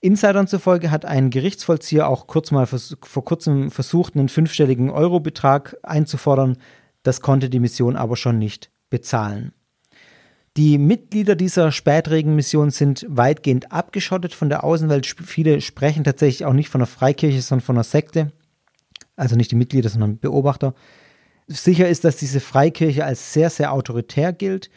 Insidern 0.00 0.46
zufolge 0.46 0.90
hat 0.90 1.04
ein 1.04 1.28
Gerichtsvollzieher 1.28 2.08
auch 2.08 2.26
kurz 2.26 2.50
mal 2.50 2.66
vor 2.66 3.24
kurzem 3.24 3.70
versucht, 3.70 4.16
einen 4.16 4.30
fünfstelligen 4.30 4.90
Eurobetrag 4.90 5.76
einzufordern. 5.82 6.56
Das 7.02 7.20
konnte 7.20 7.50
die 7.50 7.60
Mission 7.60 7.96
aber 7.96 8.16
schon 8.16 8.38
nicht 8.38 8.70
bezahlen. 8.88 9.52
Die 10.56 10.78
Mitglieder 10.78 11.36
dieser 11.36 11.70
Spätregenmission 11.70 12.70
sind 12.70 13.06
weitgehend 13.08 13.72
abgeschottet 13.72 14.34
von 14.34 14.48
der 14.48 14.64
Außenwelt. 14.64 15.06
Viele 15.06 15.60
sprechen 15.60 16.02
tatsächlich 16.02 16.44
auch 16.44 16.52
nicht 16.54 16.70
von 16.70 16.80
einer 16.80 16.86
Freikirche, 16.86 17.40
sondern 17.40 17.64
von 17.64 17.76
einer 17.76 17.84
Sekte. 17.84 18.32
Also 19.16 19.36
nicht 19.36 19.50
die 19.50 19.56
Mitglieder, 19.56 19.90
sondern 19.90 20.18
Beobachter. 20.18 20.74
Sicher 21.46 21.88
ist, 21.88 22.04
dass 22.04 22.16
diese 22.16 22.40
Freikirche 22.40 23.04
als 23.04 23.32
sehr, 23.32 23.50
sehr 23.50 23.72
autoritär 23.72 24.32
gilt 24.32 24.70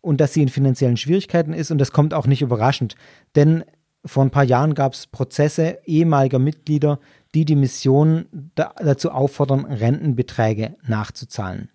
und 0.00 0.20
dass 0.20 0.32
sie 0.32 0.42
in 0.42 0.48
finanziellen 0.48 0.96
Schwierigkeiten 0.96 1.52
ist. 1.52 1.70
Und 1.70 1.78
das 1.78 1.92
kommt 1.92 2.14
auch 2.14 2.26
nicht 2.26 2.42
überraschend, 2.42 2.94
denn 3.34 3.64
vor 4.08 4.24
ein 4.24 4.30
paar 4.30 4.44
Jahren 4.44 4.74
gab 4.74 4.94
es 4.94 5.06
Prozesse 5.06 5.78
ehemaliger 5.84 6.38
Mitglieder, 6.38 6.98
die 7.34 7.44
die 7.44 7.56
Mission 7.56 8.26
da, 8.54 8.74
dazu 8.78 9.10
auffordern, 9.10 9.64
Rentenbeträge 9.64 10.76
nachzuzahlen. 10.86 11.68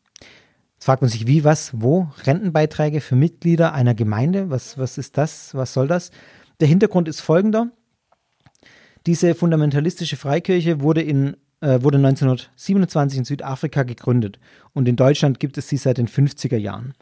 Jetzt 0.73 0.85
fragt 0.85 1.01
man 1.01 1.09
sich, 1.09 1.27
wie, 1.27 1.43
was, 1.43 1.71
wo? 1.73 2.09
Rentenbeiträge 2.25 2.99
für 2.99 3.15
Mitglieder 3.15 3.73
einer 3.73 3.93
Gemeinde? 3.93 4.49
Was, 4.49 4.77
was 4.77 4.97
ist 4.97 5.17
das? 5.17 5.55
Was 5.55 5.73
soll 5.73 5.87
das? 5.87 6.11
Der 6.59 6.67
Hintergrund 6.67 7.07
ist 7.07 7.21
folgender. 7.21 7.69
Diese 9.05 9.35
fundamentalistische 9.35 10.17
Freikirche 10.17 10.81
wurde, 10.81 11.01
in, 11.01 11.37
äh, 11.61 11.81
wurde 11.81 11.97
1927 11.97 13.19
in 13.19 13.25
Südafrika 13.25 13.83
gegründet 13.83 14.39
und 14.73 14.87
in 14.87 14.95
Deutschland 14.95 15.39
gibt 15.39 15.57
es 15.57 15.67
sie 15.67 15.77
seit 15.77 15.97
den 15.97 16.07
50er 16.07 16.57
Jahren. 16.57 16.93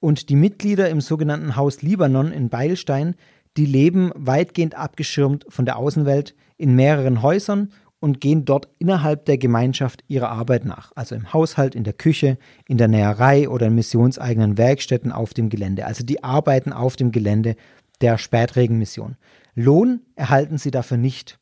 Und 0.00 0.28
die 0.30 0.36
Mitglieder 0.36 0.90
im 0.90 1.00
sogenannten 1.00 1.54
Haus 1.56 1.82
Libanon 1.82 2.32
in 2.32 2.48
Beilstein 2.48 3.14
die 3.56 3.66
leben 3.66 4.10
weitgehend 4.14 4.74
abgeschirmt 4.74 5.44
von 5.48 5.64
der 5.64 5.76
Außenwelt 5.76 6.34
in 6.56 6.74
mehreren 6.74 7.22
Häusern 7.22 7.72
und 8.00 8.20
gehen 8.20 8.44
dort 8.44 8.68
innerhalb 8.78 9.26
der 9.26 9.38
Gemeinschaft 9.38 10.02
ihrer 10.08 10.30
Arbeit 10.30 10.64
nach. 10.64 10.90
Also 10.96 11.14
im 11.14 11.32
Haushalt, 11.32 11.74
in 11.74 11.84
der 11.84 11.92
Küche, 11.92 12.36
in 12.66 12.76
der 12.76 12.88
Näherei 12.88 13.48
oder 13.48 13.66
in 13.66 13.76
missionseigenen 13.76 14.58
Werkstätten 14.58 15.12
auf 15.12 15.34
dem 15.34 15.50
Gelände. 15.50 15.86
Also 15.86 16.04
die 16.04 16.24
arbeiten 16.24 16.72
auf 16.72 16.96
dem 16.96 17.12
Gelände 17.12 17.54
der 18.00 18.18
Spätregenmission. 18.18 19.16
Lohn 19.54 20.00
erhalten 20.16 20.58
sie 20.58 20.72
dafür 20.72 20.96
nicht. 20.96 21.38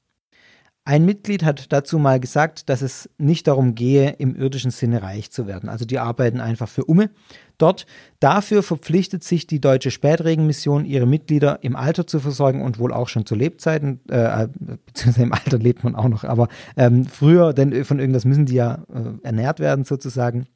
Ein 0.85 1.05
Mitglied 1.05 1.45
hat 1.45 1.73
dazu 1.73 1.99
mal 1.99 2.21
gesagt, 2.21 2.69
dass 2.69 2.83
es 2.83 3.09
nicht 3.17 3.47
darum 3.47 3.75
gehe, 3.75 4.11
im 4.19 4.35
irdischen 4.35 4.71
Sinne 4.71 5.03
reich 5.03 5.31
zu 5.31 5.47
werden. 5.47 5.69
Also 5.69 5.85
die 5.85 5.99
arbeiten 5.99 6.41
einfach 6.41 6.69
für 6.69 6.85
Umme 6.85 7.11
dort. 7.61 7.87
Dafür 8.19 8.63
verpflichtet 8.63 9.25
sich 9.25 9.47
die 9.47 9.61
Deutsche 9.61 9.91
Spätregenmission, 9.91 10.85
ihre 10.85 11.07
Mitglieder 11.07 11.63
im 11.63 11.77
Alter 11.77 12.07
zu 12.07 12.21
versorgen 12.21 12.63
und 12.63 12.79
wohl 12.79 12.93
auch 12.93 13.09
schon 13.09 13.27
zu 13.27 13.35
Lebzeiten, 13.35 14.01
äh, 14.09 14.49
beziehungsweise 14.87 15.23
im 15.23 15.33
Alter 15.33 15.59
lebt 15.59 15.85
man 15.85 15.95
auch 15.95 16.09
noch, 16.09 16.25
aber 16.25 16.49
ähm, 16.77 17.07
früher, 17.07 17.53
denn 17.53 17.85
von 17.85 17.99
irgendwas 17.99 18.25
müssen 18.25 18.47
die 18.47 18.55
ja 18.55 18.85
äh, 18.93 19.25
ernährt 19.27 19.61
werden 19.61 19.85
sozusagen. 19.85 20.47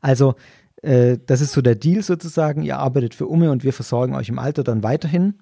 Also 0.00 0.34
äh, 0.82 1.18
das 1.26 1.40
ist 1.40 1.52
so 1.52 1.62
der 1.62 1.74
Deal 1.74 2.02
sozusagen, 2.02 2.62
ihr 2.62 2.78
arbeitet 2.78 3.14
für 3.14 3.26
Umme 3.26 3.50
und 3.50 3.64
wir 3.64 3.72
versorgen 3.72 4.14
euch 4.14 4.28
im 4.28 4.38
Alter 4.38 4.64
dann 4.64 4.82
weiterhin. 4.82 5.34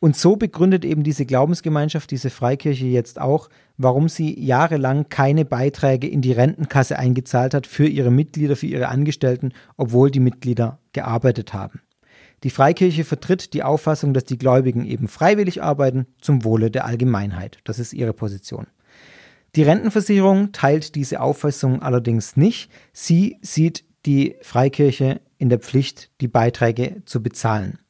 Und 0.00 0.16
so 0.16 0.36
begründet 0.36 0.84
eben 0.84 1.02
diese 1.02 1.26
Glaubensgemeinschaft, 1.26 2.10
diese 2.12 2.30
Freikirche 2.30 2.86
jetzt 2.86 3.20
auch, 3.20 3.48
warum 3.76 4.08
sie 4.08 4.38
jahrelang 4.38 5.08
keine 5.08 5.44
Beiträge 5.44 6.06
in 6.06 6.22
die 6.22 6.32
Rentenkasse 6.32 6.98
eingezahlt 6.98 7.52
hat 7.52 7.66
für 7.66 7.86
ihre 7.86 8.12
Mitglieder, 8.12 8.54
für 8.54 8.66
ihre 8.66 8.88
Angestellten, 8.88 9.52
obwohl 9.76 10.10
die 10.10 10.20
Mitglieder 10.20 10.78
gearbeitet 10.92 11.52
haben. 11.52 11.80
Die 12.44 12.50
Freikirche 12.50 13.02
vertritt 13.04 13.52
die 13.54 13.64
Auffassung, 13.64 14.14
dass 14.14 14.24
die 14.24 14.38
Gläubigen 14.38 14.84
eben 14.86 15.08
freiwillig 15.08 15.62
arbeiten 15.62 16.06
zum 16.20 16.44
Wohle 16.44 16.70
der 16.70 16.84
Allgemeinheit. 16.84 17.58
Das 17.64 17.80
ist 17.80 17.92
ihre 17.92 18.12
Position. 18.12 18.68
Die 19.56 19.64
Rentenversicherung 19.64 20.52
teilt 20.52 20.94
diese 20.94 21.20
Auffassung 21.20 21.82
allerdings 21.82 22.36
nicht. 22.36 22.70
Sie 22.92 23.38
sieht 23.42 23.84
die 24.06 24.36
Freikirche 24.42 25.20
in 25.38 25.48
der 25.48 25.58
Pflicht, 25.58 26.12
die 26.20 26.28
Beiträge 26.28 27.02
zu 27.06 27.20
bezahlen. 27.20 27.80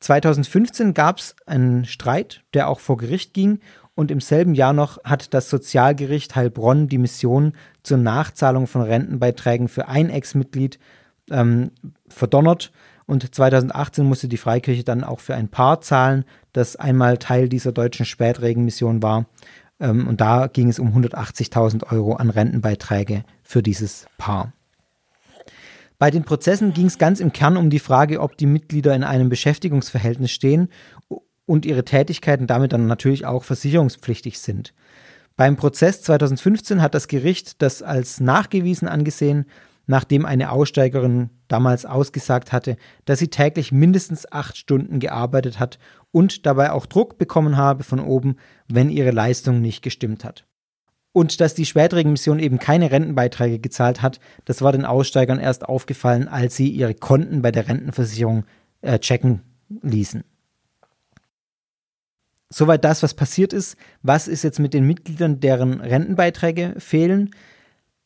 2015 0.00 0.94
gab 0.94 1.18
es 1.18 1.36
einen 1.46 1.84
Streit, 1.84 2.42
der 2.54 2.68
auch 2.68 2.80
vor 2.80 2.96
Gericht 2.96 3.34
ging 3.34 3.60
und 3.94 4.10
im 4.10 4.20
selben 4.20 4.54
Jahr 4.54 4.72
noch 4.72 5.02
hat 5.04 5.34
das 5.34 5.50
Sozialgericht 5.50 6.34
Heilbronn 6.34 6.88
die 6.88 6.98
Mission 6.98 7.52
zur 7.82 7.98
Nachzahlung 7.98 8.66
von 8.66 8.82
Rentenbeiträgen 8.82 9.68
für 9.68 9.88
ein 9.88 10.10
Ex-Mitglied 10.10 10.78
ähm, 11.30 11.70
verdonnert 12.08 12.72
und 13.10 13.34
2018 13.34 14.04
musste 14.04 14.28
die 14.28 14.36
Freikirche 14.36 14.84
dann 14.84 15.02
auch 15.02 15.18
für 15.18 15.34
ein 15.34 15.48
Paar 15.48 15.80
zahlen, 15.80 16.24
das 16.52 16.76
einmal 16.76 17.18
Teil 17.18 17.48
dieser 17.48 17.72
deutschen 17.72 18.06
Spätregenmission 18.06 19.02
war. 19.02 19.26
Ähm, 19.80 20.06
und 20.06 20.20
da 20.20 20.46
ging 20.46 20.68
es 20.68 20.78
um 20.78 20.96
180.000 20.96 21.90
Euro 21.92 22.14
an 22.14 22.30
Rentenbeiträge 22.30 23.24
für 23.42 23.64
dieses 23.64 24.06
Paar. 24.16 24.52
Bei 26.00 26.10
den 26.10 26.24
Prozessen 26.24 26.72
ging 26.72 26.86
es 26.86 26.96
ganz 26.96 27.20
im 27.20 27.30
Kern 27.30 27.58
um 27.58 27.68
die 27.68 27.78
Frage, 27.78 28.20
ob 28.20 28.38
die 28.38 28.46
Mitglieder 28.46 28.94
in 28.94 29.04
einem 29.04 29.28
Beschäftigungsverhältnis 29.28 30.30
stehen 30.30 30.70
und 31.44 31.66
ihre 31.66 31.84
Tätigkeiten 31.84 32.46
damit 32.46 32.72
dann 32.72 32.86
natürlich 32.86 33.26
auch 33.26 33.44
versicherungspflichtig 33.44 34.38
sind. 34.38 34.72
Beim 35.36 35.56
Prozess 35.56 36.00
2015 36.00 36.80
hat 36.80 36.94
das 36.94 37.06
Gericht 37.06 37.60
das 37.60 37.82
als 37.82 38.18
nachgewiesen 38.18 38.88
angesehen, 38.88 39.44
nachdem 39.86 40.24
eine 40.24 40.52
Aussteigerin 40.52 41.28
damals 41.48 41.84
ausgesagt 41.84 42.50
hatte, 42.50 42.78
dass 43.04 43.18
sie 43.18 43.28
täglich 43.28 43.70
mindestens 43.70 44.30
acht 44.32 44.56
Stunden 44.56 45.00
gearbeitet 45.00 45.58
hat 45.58 45.78
und 46.12 46.46
dabei 46.46 46.72
auch 46.72 46.86
Druck 46.86 47.18
bekommen 47.18 47.58
habe 47.58 47.84
von 47.84 48.00
oben, 48.00 48.36
wenn 48.68 48.88
ihre 48.88 49.10
Leistung 49.10 49.60
nicht 49.60 49.82
gestimmt 49.82 50.24
hat. 50.24 50.46
Und 51.12 51.40
dass 51.40 51.54
die 51.54 51.66
Spätregenmission 51.66 52.38
eben 52.38 52.58
keine 52.58 52.90
Rentenbeiträge 52.90 53.58
gezahlt 53.58 54.00
hat, 54.00 54.20
das 54.44 54.62
war 54.62 54.72
den 54.72 54.84
Aussteigern 54.84 55.40
erst 55.40 55.68
aufgefallen, 55.68 56.28
als 56.28 56.56
sie 56.56 56.68
ihre 56.68 56.94
Konten 56.94 57.42
bei 57.42 57.50
der 57.50 57.68
Rentenversicherung 57.68 58.44
äh, 58.82 58.98
checken 58.98 59.42
ließen. 59.82 60.22
Soweit 62.52 62.84
das, 62.84 63.02
was 63.02 63.14
passiert 63.14 63.52
ist. 63.52 63.76
Was 64.02 64.28
ist 64.28 64.42
jetzt 64.42 64.58
mit 64.58 64.74
den 64.74 64.86
Mitgliedern, 64.86 65.40
deren 65.40 65.80
Rentenbeiträge 65.80 66.74
fehlen? 66.78 67.30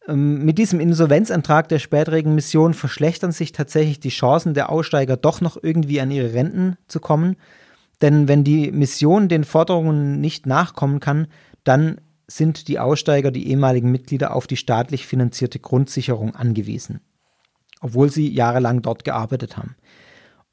Ähm, 0.06 0.44
mit 0.44 0.58
diesem 0.58 0.80
Insolvenzantrag 0.80 1.68
der 1.68 1.78
Spätregenmission 1.78 2.74
verschlechtern 2.74 3.32
sich 3.32 3.52
tatsächlich 3.52 4.00
die 4.00 4.10
Chancen 4.10 4.54
der 4.54 4.70
Aussteiger 4.70 5.16
doch 5.16 5.40
noch 5.40 5.56
irgendwie 5.62 6.00
an 6.00 6.10
ihre 6.10 6.34
Renten 6.34 6.76
zu 6.88 7.00
kommen. 7.00 7.36
Denn 8.02 8.28
wenn 8.28 8.44
die 8.44 8.70
Mission 8.70 9.28
den 9.28 9.44
Forderungen 9.44 10.20
nicht 10.20 10.46
nachkommen 10.46 11.00
kann, 11.00 11.26
dann 11.64 12.00
sind 12.26 12.68
die 12.68 12.78
Aussteiger, 12.78 13.30
die 13.30 13.48
ehemaligen 13.48 13.90
Mitglieder, 13.90 14.34
auf 14.34 14.46
die 14.46 14.56
staatlich 14.56 15.06
finanzierte 15.06 15.58
Grundsicherung 15.58 16.34
angewiesen, 16.34 17.00
obwohl 17.80 18.10
sie 18.10 18.32
jahrelang 18.32 18.82
dort 18.82 19.04
gearbeitet 19.04 19.56
haben. 19.56 19.76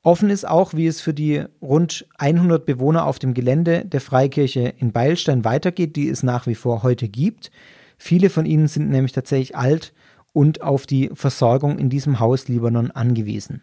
Offen 0.03 0.31
ist 0.31 0.47
auch, 0.47 0.73
wie 0.73 0.87
es 0.87 0.99
für 0.99 1.13
die 1.13 1.43
rund 1.61 2.07
100 2.17 2.65
Bewohner 2.65 3.05
auf 3.05 3.19
dem 3.19 3.35
Gelände 3.35 3.85
der 3.85 4.01
Freikirche 4.01 4.73
in 4.77 4.91
Beilstein 4.91 5.45
weitergeht, 5.45 5.95
die 5.95 6.09
es 6.09 6.23
nach 6.23 6.47
wie 6.47 6.55
vor 6.55 6.81
heute 6.81 7.07
gibt. 7.07 7.51
Viele 7.97 8.31
von 8.31 8.47
ihnen 8.47 8.67
sind 8.67 8.89
nämlich 8.89 9.11
tatsächlich 9.11 9.55
alt 9.55 9.93
und 10.33 10.61
auf 10.61 10.87
die 10.87 11.11
Versorgung 11.13 11.77
in 11.77 11.89
diesem 11.89 12.19
Haus 12.19 12.47
Libanon 12.47 12.89
angewiesen. 12.89 13.61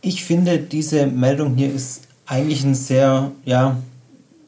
Ich 0.00 0.24
finde, 0.24 0.58
diese 0.58 1.06
Meldung 1.06 1.56
hier 1.56 1.72
ist 1.72 2.06
eigentlich 2.26 2.64
ein 2.64 2.74
sehr, 2.74 3.32
ja, 3.44 3.76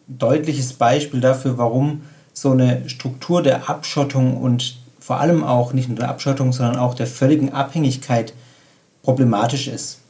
deutliches 0.08 0.72
Beispiel 0.72 1.20
dafür, 1.20 1.58
warum 1.58 2.02
so 2.32 2.50
eine 2.50 2.88
Struktur 2.88 3.42
der 3.42 3.68
Abschottung 3.68 4.36
und 4.36 4.78
vor 5.00 5.20
allem 5.20 5.44
auch 5.44 5.72
nicht 5.72 5.88
nur 5.88 5.98
der 5.98 6.08
Abschottung, 6.08 6.52
sondern 6.52 6.76
auch 6.76 6.94
der 6.94 7.06
völligen 7.06 7.52
Abhängigkeit 7.52 8.32
problematisch 9.02 9.68
ist. 9.68 10.00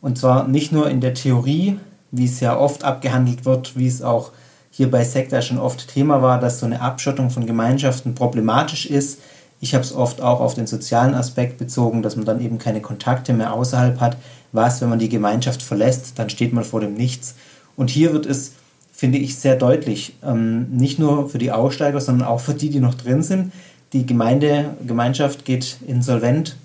Und 0.00 0.18
zwar 0.18 0.48
nicht 0.48 0.72
nur 0.72 0.88
in 0.88 1.00
der 1.00 1.14
Theorie, 1.14 1.78
wie 2.10 2.24
es 2.24 2.40
ja 2.40 2.56
oft 2.56 2.84
abgehandelt 2.84 3.44
wird, 3.44 3.76
wie 3.76 3.86
es 3.86 4.02
auch 4.02 4.32
hier 4.70 4.90
bei 4.90 5.04
Sekta 5.04 5.42
schon 5.42 5.58
oft 5.58 5.88
Thema 5.88 6.22
war, 6.22 6.40
dass 6.40 6.60
so 6.60 6.66
eine 6.66 6.80
Abschottung 6.80 7.30
von 7.30 7.46
Gemeinschaften 7.46 8.14
problematisch 8.14 8.86
ist. 8.86 9.20
Ich 9.60 9.74
habe 9.74 9.84
es 9.84 9.94
oft 9.94 10.22
auch 10.22 10.40
auf 10.40 10.54
den 10.54 10.66
sozialen 10.66 11.14
Aspekt 11.14 11.58
bezogen, 11.58 12.02
dass 12.02 12.16
man 12.16 12.24
dann 12.24 12.40
eben 12.40 12.58
keine 12.58 12.80
Kontakte 12.80 13.32
mehr 13.32 13.52
außerhalb 13.52 14.00
hat. 14.00 14.16
Was, 14.52 14.80
wenn 14.80 14.88
man 14.88 14.98
die 14.98 15.08
Gemeinschaft 15.08 15.62
verlässt, 15.62 16.18
dann 16.18 16.30
steht 16.30 16.52
man 16.52 16.64
vor 16.64 16.80
dem 16.80 16.94
Nichts. 16.94 17.34
Und 17.76 17.90
hier 17.90 18.12
wird 18.12 18.26
es 18.26 18.52
finde 19.00 19.16
ich 19.16 19.36
sehr 19.36 19.56
deutlich. 19.56 20.12
Ähm, 20.22 20.72
nicht 20.72 20.98
nur 20.98 21.30
für 21.30 21.38
die 21.38 21.52
Aussteiger, 21.52 22.02
sondern 22.02 22.28
auch 22.28 22.40
für 22.40 22.52
die, 22.52 22.68
die 22.68 22.80
noch 22.80 22.94
drin 22.94 23.22
sind. 23.22 23.50
die 23.94 24.04
Gemeinde, 24.04 24.76
Gemeinschaft 24.86 25.46
geht 25.46 25.78
insolvent 25.86 26.56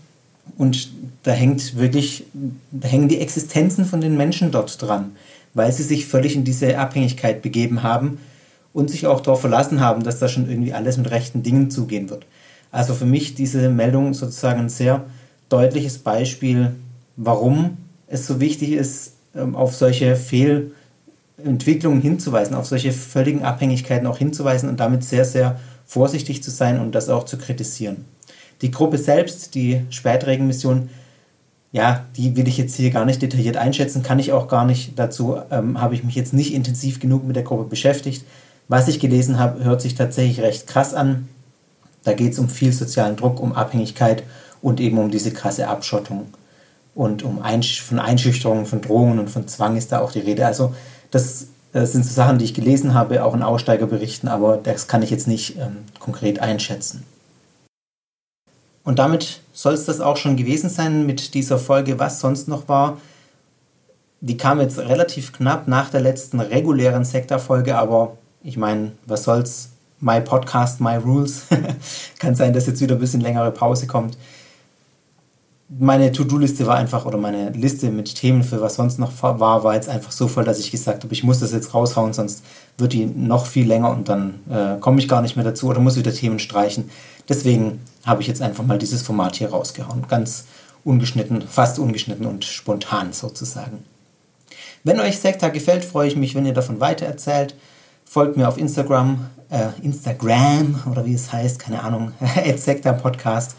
und 0.58 0.90
da 1.24 1.32
hängt 1.32 1.78
wirklich, 1.78 2.26
da 2.72 2.90
hängen 2.90 3.08
die 3.08 3.22
Existenzen 3.22 3.86
von 3.86 4.02
den 4.02 4.18
Menschen 4.18 4.52
dort 4.52 4.80
dran, 4.82 5.14
weil 5.54 5.72
sie 5.72 5.84
sich 5.84 6.08
völlig 6.08 6.36
in 6.36 6.44
diese 6.44 6.78
Abhängigkeit 6.78 7.42
begeben 7.42 7.84
haben 7.84 8.20
und 8.74 8.92
sich 8.92 9.08
auch 9.08 9.22
darauf 9.22 9.40
verlassen 9.40 9.80
haben, 9.80 10.04
dass 10.04 10.20
da 10.20 10.28
schon 10.28 10.50
irgendwie 10.50 10.74
alles 10.74 10.98
mit 10.98 11.10
rechten 11.10 11.42
Dingen 11.42 11.72
zugehen 11.72 12.10
wird. 12.10 12.26
Also 12.70 12.94
für 12.94 13.06
mich 13.06 13.34
diese 13.36 13.70
Meldung 13.70 14.14
sozusagen 14.14 14.60
ein 14.60 14.70
sehr 14.70 15.06
deutliches 15.48 16.00
Beispiel, 16.00 16.76
warum 17.16 17.78
es 18.08 18.28
so 18.28 18.42
wichtig 18.42 18.74
ist, 18.74 19.14
ähm, 19.34 19.56
auf 19.56 19.74
solche 19.74 20.18
Fehlentwicklungen 21.38 22.02
hinzuweisen, 22.02 22.56
auf 22.56 22.66
solche 22.66 22.92
völligen 22.92 23.44
Abhängigkeiten 23.44 24.08
auch 24.08 24.18
hinzuweisen 24.18 24.70
und 24.70 24.80
damit 24.80 25.04
sehr, 25.04 25.26
sehr 25.26 25.60
vorsichtig 25.86 26.42
zu 26.42 26.52
sein 26.52 26.80
und 26.80 26.94
das 26.94 27.10
auch 27.10 27.26
zu 27.26 27.38
kritisieren. 27.38 28.06
Die 28.62 28.72
Gruppe 28.72 28.98
selbst, 28.98 29.54
die 29.56 29.82
Spätregenmission, 29.90 30.90
ja, 31.72 32.06
die 32.16 32.38
will 32.38 32.48
ich 32.48 32.58
jetzt 32.58 32.76
hier 32.76 32.90
gar 32.90 33.06
nicht 33.06 33.22
detailliert 33.22 33.58
einschätzen, 33.58 34.02
kann 34.02 34.20
ich 34.20 34.32
auch 34.32 34.48
gar 34.48 34.66
nicht. 34.66 34.98
Dazu 34.98 35.38
ähm, 35.52 35.82
habe 35.82 35.94
ich 35.94 36.06
mich 36.06 36.16
jetzt 36.16 36.34
nicht 36.34 36.54
intensiv 36.54 37.02
genug 37.02 37.26
mit 37.26 37.36
der 37.36 37.44
Gruppe 37.44 37.66
beschäftigt. 37.66 38.26
Was 38.70 38.88
ich 38.88 39.00
gelesen 39.00 39.38
habe, 39.38 39.64
hört 39.64 39.82
sich 39.82 39.94
tatsächlich 39.94 40.40
recht 40.40 40.68
krass 40.68 40.94
an. 40.94 41.28
Da 42.06 42.14
geht 42.14 42.32
es 42.32 42.40
um 42.40 42.48
viel 42.48 42.72
sozialen 42.72 43.18
Druck, 43.18 43.42
um 43.42 43.54
Abhängigkeit 43.54 44.24
und 44.62 44.80
eben 44.80 44.98
um 44.98 45.12
diese 45.12 45.32
krasse 45.32 45.68
Abschottung. 45.68 46.28
Und 46.96 47.24
um 47.24 47.42
Einsch 47.42 47.82
von 47.82 48.00
Einschüchterungen, 48.00 48.66
von 48.66 48.80
Drohungen 48.80 49.20
und 49.20 49.30
von 49.30 49.48
Zwang 49.50 49.76
ist 49.76 49.92
da 49.92 50.00
auch 50.00 50.14
die 50.14 50.20
Rede. 50.20 50.46
Also 50.46 50.74
das, 51.16 51.48
das 51.72 51.94
sind 51.94 52.06
so 52.06 52.14
Sachen, 52.14 52.40
die 52.40 52.46
ich 52.46 52.54
gelesen 52.54 52.94
habe, 52.94 53.24
auch 53.24 53.34
in 53.34 53.42
Aussteigerberichten, 53.42 54.28
aber 54.28 54.58
das 54.58 54.88
kann 54.88 55.02
ich 55.02 55.10
jetzt 55.10 55.28
nicht 55.28 55.58
ähm, 55.58 55.78
konkret 56.00 56.40
einschätzen. 56.40 57.06
Und 58.84 59.00
damit 59.00 59.40
soll 59.54 59.74
es 59.74 59.86
das 59.86 60.02
auch 60.02 60.18
schon 60.18 60.36
gewesen 60.36 60.70
sein 60.70 61.06
mit 61.06 61.34
dieser 61.34 61.58
Folge, 61.58 62.00
was 62.00 62.20
sonst 62.20 62.50
noch 62.50 62.68
war. 62.68 62.98
Die 64.20 64.36
kam 64.36 64.60
jetzt 64.60 64.78
relativ 64.78 65.32
knapp 65.32 65.70
nach 65.70 65.90
der 65.90 66.02
letzten 66.02 66.42
regulären 66.42 67.06
Sektorfolge, 67.06 67.78
aber 67.78 68.18
ich 68.44 68.58
meine, 68.58 68.92
was 69.06 69.24
soll's? 69.24 69.70
My 70.02 70.20
Podcast, 70.20 70.82
My 70.82 70.98
Rules. 70.98 71.44
Kann 72.20 72.36
sein, 72.36 72.52
dass 72.52 72.68
jetzt 72.68 72.82
wieder 72.82 72.96
ein 72.96 73.00
bisschen 73.00 73.22
längere 73.22 73.52
Pause 73.52 73.88
kommt. 73.88 74.18
Meine 75.68 76.12
To-Do-Liste 76.12 76.68
war 76.68 76.76
einfach, 76.76 77.06
oder 77.06 77.18
meine 77.18 77.50
Liste 77.50 77.90
mit 77.90 78.14
Themen 78.14 78.44
für 78.44 78.62
was 78.62 78.76
sonst 78.76 79.00
noch 79.00 79.12
war, 79.22 79.64
war 79.64 79.74
jetzt 79.74 79.90
einfach 79.90 80.12
so 80.12 80.28
voll, 80.28 80.44
dass 80.44 80.60
ich 80.60 80.70
gesagt 80.70 81.04
habe, 81.04 81.14
ich 81.14 81.24
muss 81.24 81.40
das 81.40 81.54
jetzt 81.54 81.74
raushauen, 81.74 82.14
sonst 82.14 82.44
wird 82.78 82.94
die 82.94 83.08
noch 83.08 83.48
viel 83.48 83.68
länger 83.68 83.90
und 83.90 84.08
dann 84.08 84.36
äh, 84.48 84.80
komme 84.80 85.00
ich 85.00 85.08
gar 85.08 85.24
nicht 85.24 85.36
mehr 85.36 85.46
dazu 85.46 85.68
oder 85.68 85.80
muss 85.80 85.98
wieder 85.98 86.14
Themen 86.14 86.38
streichen. 86.38 86.92
Deswegen 87.28 87.80
habe 88.06 88.22
ich 88.22 88.28
jetzt 88.28 88.44
einfach 88.44 88.64
mal 88.64 88.78
dieses 88.78 89.02
Format 89.02 89.38
hier 89.38 89.50
rausgehauen. 89.50 90.08
Ganz 90.08 90.46
ungeschnitten, 90.84 91.42
fast 91.42 91.80
ungeschnitten 91.80 92.28
und 92.28 92.46
spontan 92.46 93.12
sozusagen. 93.12 93.84
Wenn 94.84 95.00
euch 95.00 95.20
Sekta 95.20 95.50
gefällt, 95.50 95.84
freue 95.84 96.08
ich 96.08 96.16
mich, 96.16 96.36
wenn 96.36 96.46
ihr 96.46 96.54
davon 96.54 96.80
weitererzählt. 96.80 97.56
Folgt 98.06 98.38
mir 98.38 98.48
auf 98.48 98.60
Instagram, 98.60 99.26
äh, 99.50 99.70
Instagram 99.82 100.84
oder 100.92 101.08
wie 101.08 101.16
es 101.16 101.34
heißt, 101.34 101.58
keine 101.58 101.82
Ahnung, 101.84 102.12
Sekta 102.56 102.94
Podcast. 102.94 103.56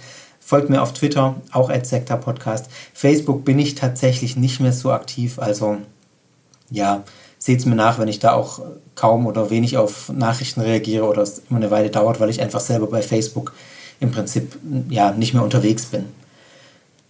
Folgt 0.47 0.71
mir 0.71 0.81
auf 0.81 0.93
Twitter, 0.93 1.35
auch 1.51 1.73
Sekta 1.83 2.17
Podcast. 2.17 2.71
Facebook 2.95 3.45
bin 3.45 3.59
ich 3.59 3.75
tatsächlich 3.75 4.37
nicht 4.37 4.61
mehr 4.61 4.73
so 4.73 4.93
aktiv, 4.93 5.41
also 5.41 5.79
ja, 6.71 7.03
seht 7.37 7.59
es 7.59 7.67
mir 7.67 7.75
nach, 7.75 7.99
wenn 7.99 8.07
ich 8.07 8.21
da 8.21 8.35
auch 8.35 8.61
kaum 8.95 9.27
oder 9.27 9.51
wenig 9.51 9.77
auf 9.77 10.09
Nachrichten 10.09 10.61
reagiere 10.61 11.07
oder 11.07 11.23
es 11.23 11.43
immer 11.51 11.59
eine 11.59 11.73
Weile 11.73 11.91
dauert, 11.91 12.21
weil 12.21 12.31
ich 12.31 12.41
einfach 12.41 12.61
selber 12.61 12.87
bei 12.87 13.03
Facebook 13.03 13.55
im 13.99 14.13
Prinzip 14.13 14.57
ja, 14.89 15.11
nicht 15.11 15.35
mehr 15.35 15.43
unterwegs 15.43 15.87
bin. 15.87 16.05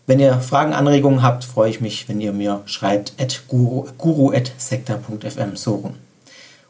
Wenn 0.07 0.19
ihr 0.19 0.41
Fragen, 0.41 0.73
Anregungen 0.73 1.23
habt, 1.23 1.45
freue 1.45 1.69
ich 1.69 1.83
mich, 1.83 2.09
wenn 2.09 2.23
ihr 2.23 2.33
mir 2.33 2.63
schreibt 2.65 3.13
at 3.21 3.43
guru.sekta.fm 3.49 5.57
so 5.57 5.75
rum. 5.75 5.95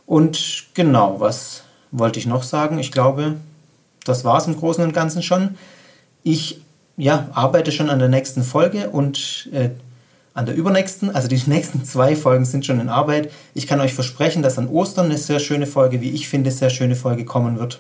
Und 0.04 0.64
genau, 0.74 1.20
was 1.20 1.62
wollte 1.92 2.18
ich 2.18 2.26
noch 2.26 2.42
sagen? 2.42 2.80
Ich 2.80 2.90
glaube, 2.90 3.36
das 4.04 4.24
war 4.24 4.38
es 4.38 4.48
im 4.48 4.56
Großen 4.56 4.82
und 4.82 4.94
Ganzen 4.94 5.22
schon. 5.22 5.56
Ich 6.26 6.60
ja, 6.96 7.28
arbeite 7.34 7.70
schon 7.70 7.88
an 7.88 8.00
der 8.00 8.08
nächsten 8.08 8.42
Folge 8.42 8.90
und 8.90 9.48
äh, 9.52 9.68
an 10.34 10.44
der 10.44 10.56
übernächsten. 10.56 11.14
Also 11.14 11.28
die 11.28 11.40
nächsten 11.46 11.84
zwei 11.84 12.16
Folgen 12.16 12.44
sind 12.44 12.66
schon 12.66 12.80
in 12.80 12.88
Arbeit. 12.88 13.30
Ich 13.54 13.68
kann 13.68 13.80
euch 13.80 13.94
versprechen, 13.94 14.42
dass 14.42 14.58
an 14.58 14.66
Ostern 14.66 15.06
eine 15.06 15.18
sehr 15.18 15.38
schöne 15.38 15.68
Folge, 15.68 16.00
wie 16.00 16.10
ich 16.10 16.28
finde, 16.28 16.50
sehr 16.50 16.70
schöne 16.70 16.96
Folge 16.96 17.24
kommen 17.24 17.60
wird. 17.60 17.78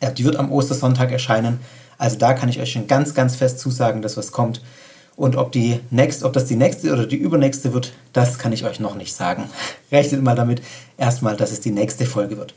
Ja, 0.00 0.12
die 0.12 0.24
wird 0.24 0.36
am 0.36 0.52
Ostersonntag 0.52 1.10
erscheinen. 1.10 1.58
Also 1.98 2.16
da 2.16 2.34
kann 2.34 2.48
ich 2.48 2.60
euch 2.60 2.70
schon 2.70 2.86
ganz, 2.86 3.14
ganz 3.14 3.34
fest 3.34 3.58
zusagen, 3.58 4.00
dass 4.00 4.16
was 4.16 4.30
kommt. 4.30 4.62
Und 5.16 5.34
ob, 5.34 5.50
die 5.50 5.80
next, 5.90 6.22
ob 6.22 6.34
das 6.34 6.44
die 6.44 6.54
nächste 6.54 6.92
oder 6.92 7.04
die 7.04 7.16
übernächste 7.16 7.72
wird, 7.72 7.94
das 8.12 8.38
kann 8.38 8.52
ich 8.52 8.64
euch 8.64 8.78
noch 8.78 8.94
nicht 8.94 9.12
sagen. 9.12 9.50
Rechnet 9.90 10.22
mal 10.22 10.36
damit 10.36 10.62
erstmal, 10.98 11.36
dass 11.36 11.50
es 11.50 11.58
die 11.58 11.72
nächste 11.72 12.06
Folge 12.06 12.38
wird. 12.38 12.54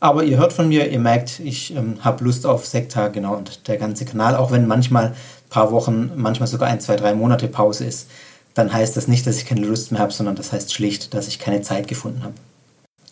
Aber 0.00 0.22
ihr 0.22 0.38
hört 0.38 0.52
von 0.52 0.68
mir, 0.68 0.90
ihr 0.90 1.00
merkt, 1.00 1.40
ich 1.40 1.74
ähm, 1.74 1.96
habe 2.00 2.24
Lust 2.24 2.46
auf 2.46 2.66
Sekta, 2.66 3.08
genau, 3.08 3.34
und 3.34 3.66
der 3.66 3.78
ganze 3.78 4.04
Kanal, 4.04 4.36
auch 4.36 4.52
wenn 4.52 4.66
manchmal 4.66 5.06
ein 5.06 5.14
paar 5.50 5.72
Wochen, 5.72 6.12
manchmal 6.14 6.46
sogar 6.46 6.68
ein, 6.68 6.80
zwei, 6.80 6.96
drei 6.96 7.14
Monate 7.14 7.48
Pause 7.48 7.84
ist, 7.84 8.08
dann 8.54 8.72
heißt 8.72 8.96
das 8.96 9.08
nicht, 9.08 9.26
dass 9.26 9.38
ich 9.38 9.46
keine 9.46 9.66
Lust 9.66 9.92
mehr 9.92 10.00
habe, 10.00 10.12
sondern 10.12 10.36
das 10.36 10.52
heißt 10.52 10.72
schlicht, 10.72 11.14
dass 11.14 11.28
ich 11.28 11.38
keine 11.38 11.62
Zeit 11.62 11.88
gefunden 11.88 12.22
habe. 12.22 12.34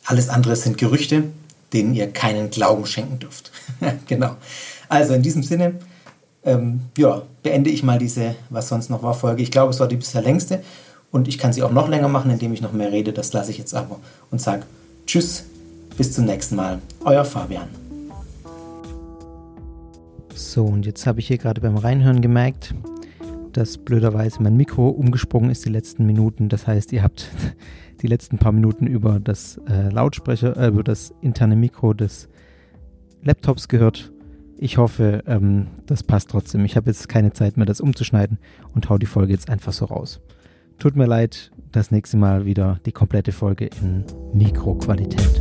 Alles 0.04 0.28
andere 0.28 0.54
sind 0.54 0.78
Gerüchte, 0.78 1.24
denen 1.72 1.94
ihr 1.94 2.10
keinen 2.12 2.50
Glauben 2.50 2.86
schenken 2.86 3.18
dürft. 3.18 3.50
genau. 4.06 4.36
Also 4.88 5.14
in 5.14 5.22
diesem 5.22 5.42
Sinne, 5.42 5.74
ähm, 6.44 6.80
ja, 6.96 7.22
beende 7.42 7.70
ich 7.70 7.82
mal 7.82 7.98
diese 7.98 8.36
Was 8.50 8.68
sonst 8.68 8.88
noch 8.88 9.02
war 9.02 9.14
Folge. 9.14 9.42
Ich 9.42 9.50
glaube, 9.50 9.70
es 9.70 9.80
war 9.80 9.88
die 9.88 9.96
bisher 9.96 10.22
längste 10.22 10.62
und 11.10 11.26
ich 11.26 11.38
kann 11.38 11.52
sie 11.52 11.62
auch 11.62 11.72
noch 11.72 11.88
länger 11.88 12.08
machen, 12.08 12.30
indem 12.30 12.52
ich 12.52 12.60
noch 12.60 12.72
mehr 12.72 12.92
rede. 12.92 13.12
Das 13.12 13.32
lasse 13.32 13.50
ich 13.50 13.58
jetzt 13.58 13.74
aber 13.74 13.98
und 14.30 14.40
sage 14.40 14.62
Tschüss, 15.06 15.44
bis 15.96 16.12
zum 16.12 16.26
nächsten 16.26 16.56
Mal. 16.56 16.80
Euer 17.04 17.24
Fabian. 17.24 17.68
So, 20.34 20.64
und 20.64 20.84
jetzt 20.86 21.06
habe 21.06 21.20
ich 21.20 21.28
hier 21.28 21.38
gerade 21.38 21.60
beim 21.60 21.76
Reinhören 21.76 22.20
gemerkt, 22.20 22.74
dass 23.52 23.78
blöderweise 23.78 24.42
mein 24.42 24.56
Mikro 24.56 24.88
umgesprungen 24.88 25.50
ist 25.50 25.64
die 25.64 25.70
letzten 25.70 26.04
Minuten. 26.04 26.48
Das 26.48 26.66
heißt, 26.66 26.92
ihr 26.92 27.02
habt 27.02 27.30
die 28.02 28.06
letzten 28.06 28.38
paar 28.38 28.52
Minuten 28.52 28.86
über 28.86 29.18
das 29.18 29.58
äh, 29.68 29.88
Lautsprecher, 29.88 30.56
äh, 30.56 30.68
über 30.68 30.84
das 30.84 31.14
interne 31.22 31.56
Mikro 31.56 31.94
des 31.94 32.28
Laptops 33.22 33.68
gehört. 33.68 34.12
Ich 34.58 34.78
hoffe, 34.78 35.22
ähm, 35.26 35.68
das 35.86 36.02
passt 36.02 36.30
trotzdem. 36.30 36.64
Ich 36.64 36.76
habe 36.76 36.90
jetzt 36.90 37.08
keine 37.08 37.32
Zeit 37.32 37.56
mehr, 37.56 37.66
das 37.66 37.80
umzuschneiden 37.80 38.38
und 38.74 38.88
hau 38.88 38.98
die 38.98 39.06
Folge 39.06 39.32
jetzt 39.32 39.50
einfach 39.50 39.72
so 39.72 39.86
raus. 39.86 40.20
Tut 40.78 40.96
mir 40.96 41.06
leid, 41.06 41.50
das 41.72 41.90
nächste 41.90 42.16
Mal 42.16 42.44
wieder 42.44 42.80
die 42.84 42.92
komplette 42.92 43.32
Folge 43.32 43.70
in 43.80 44.04
Mikroqualität. 44.34 45.40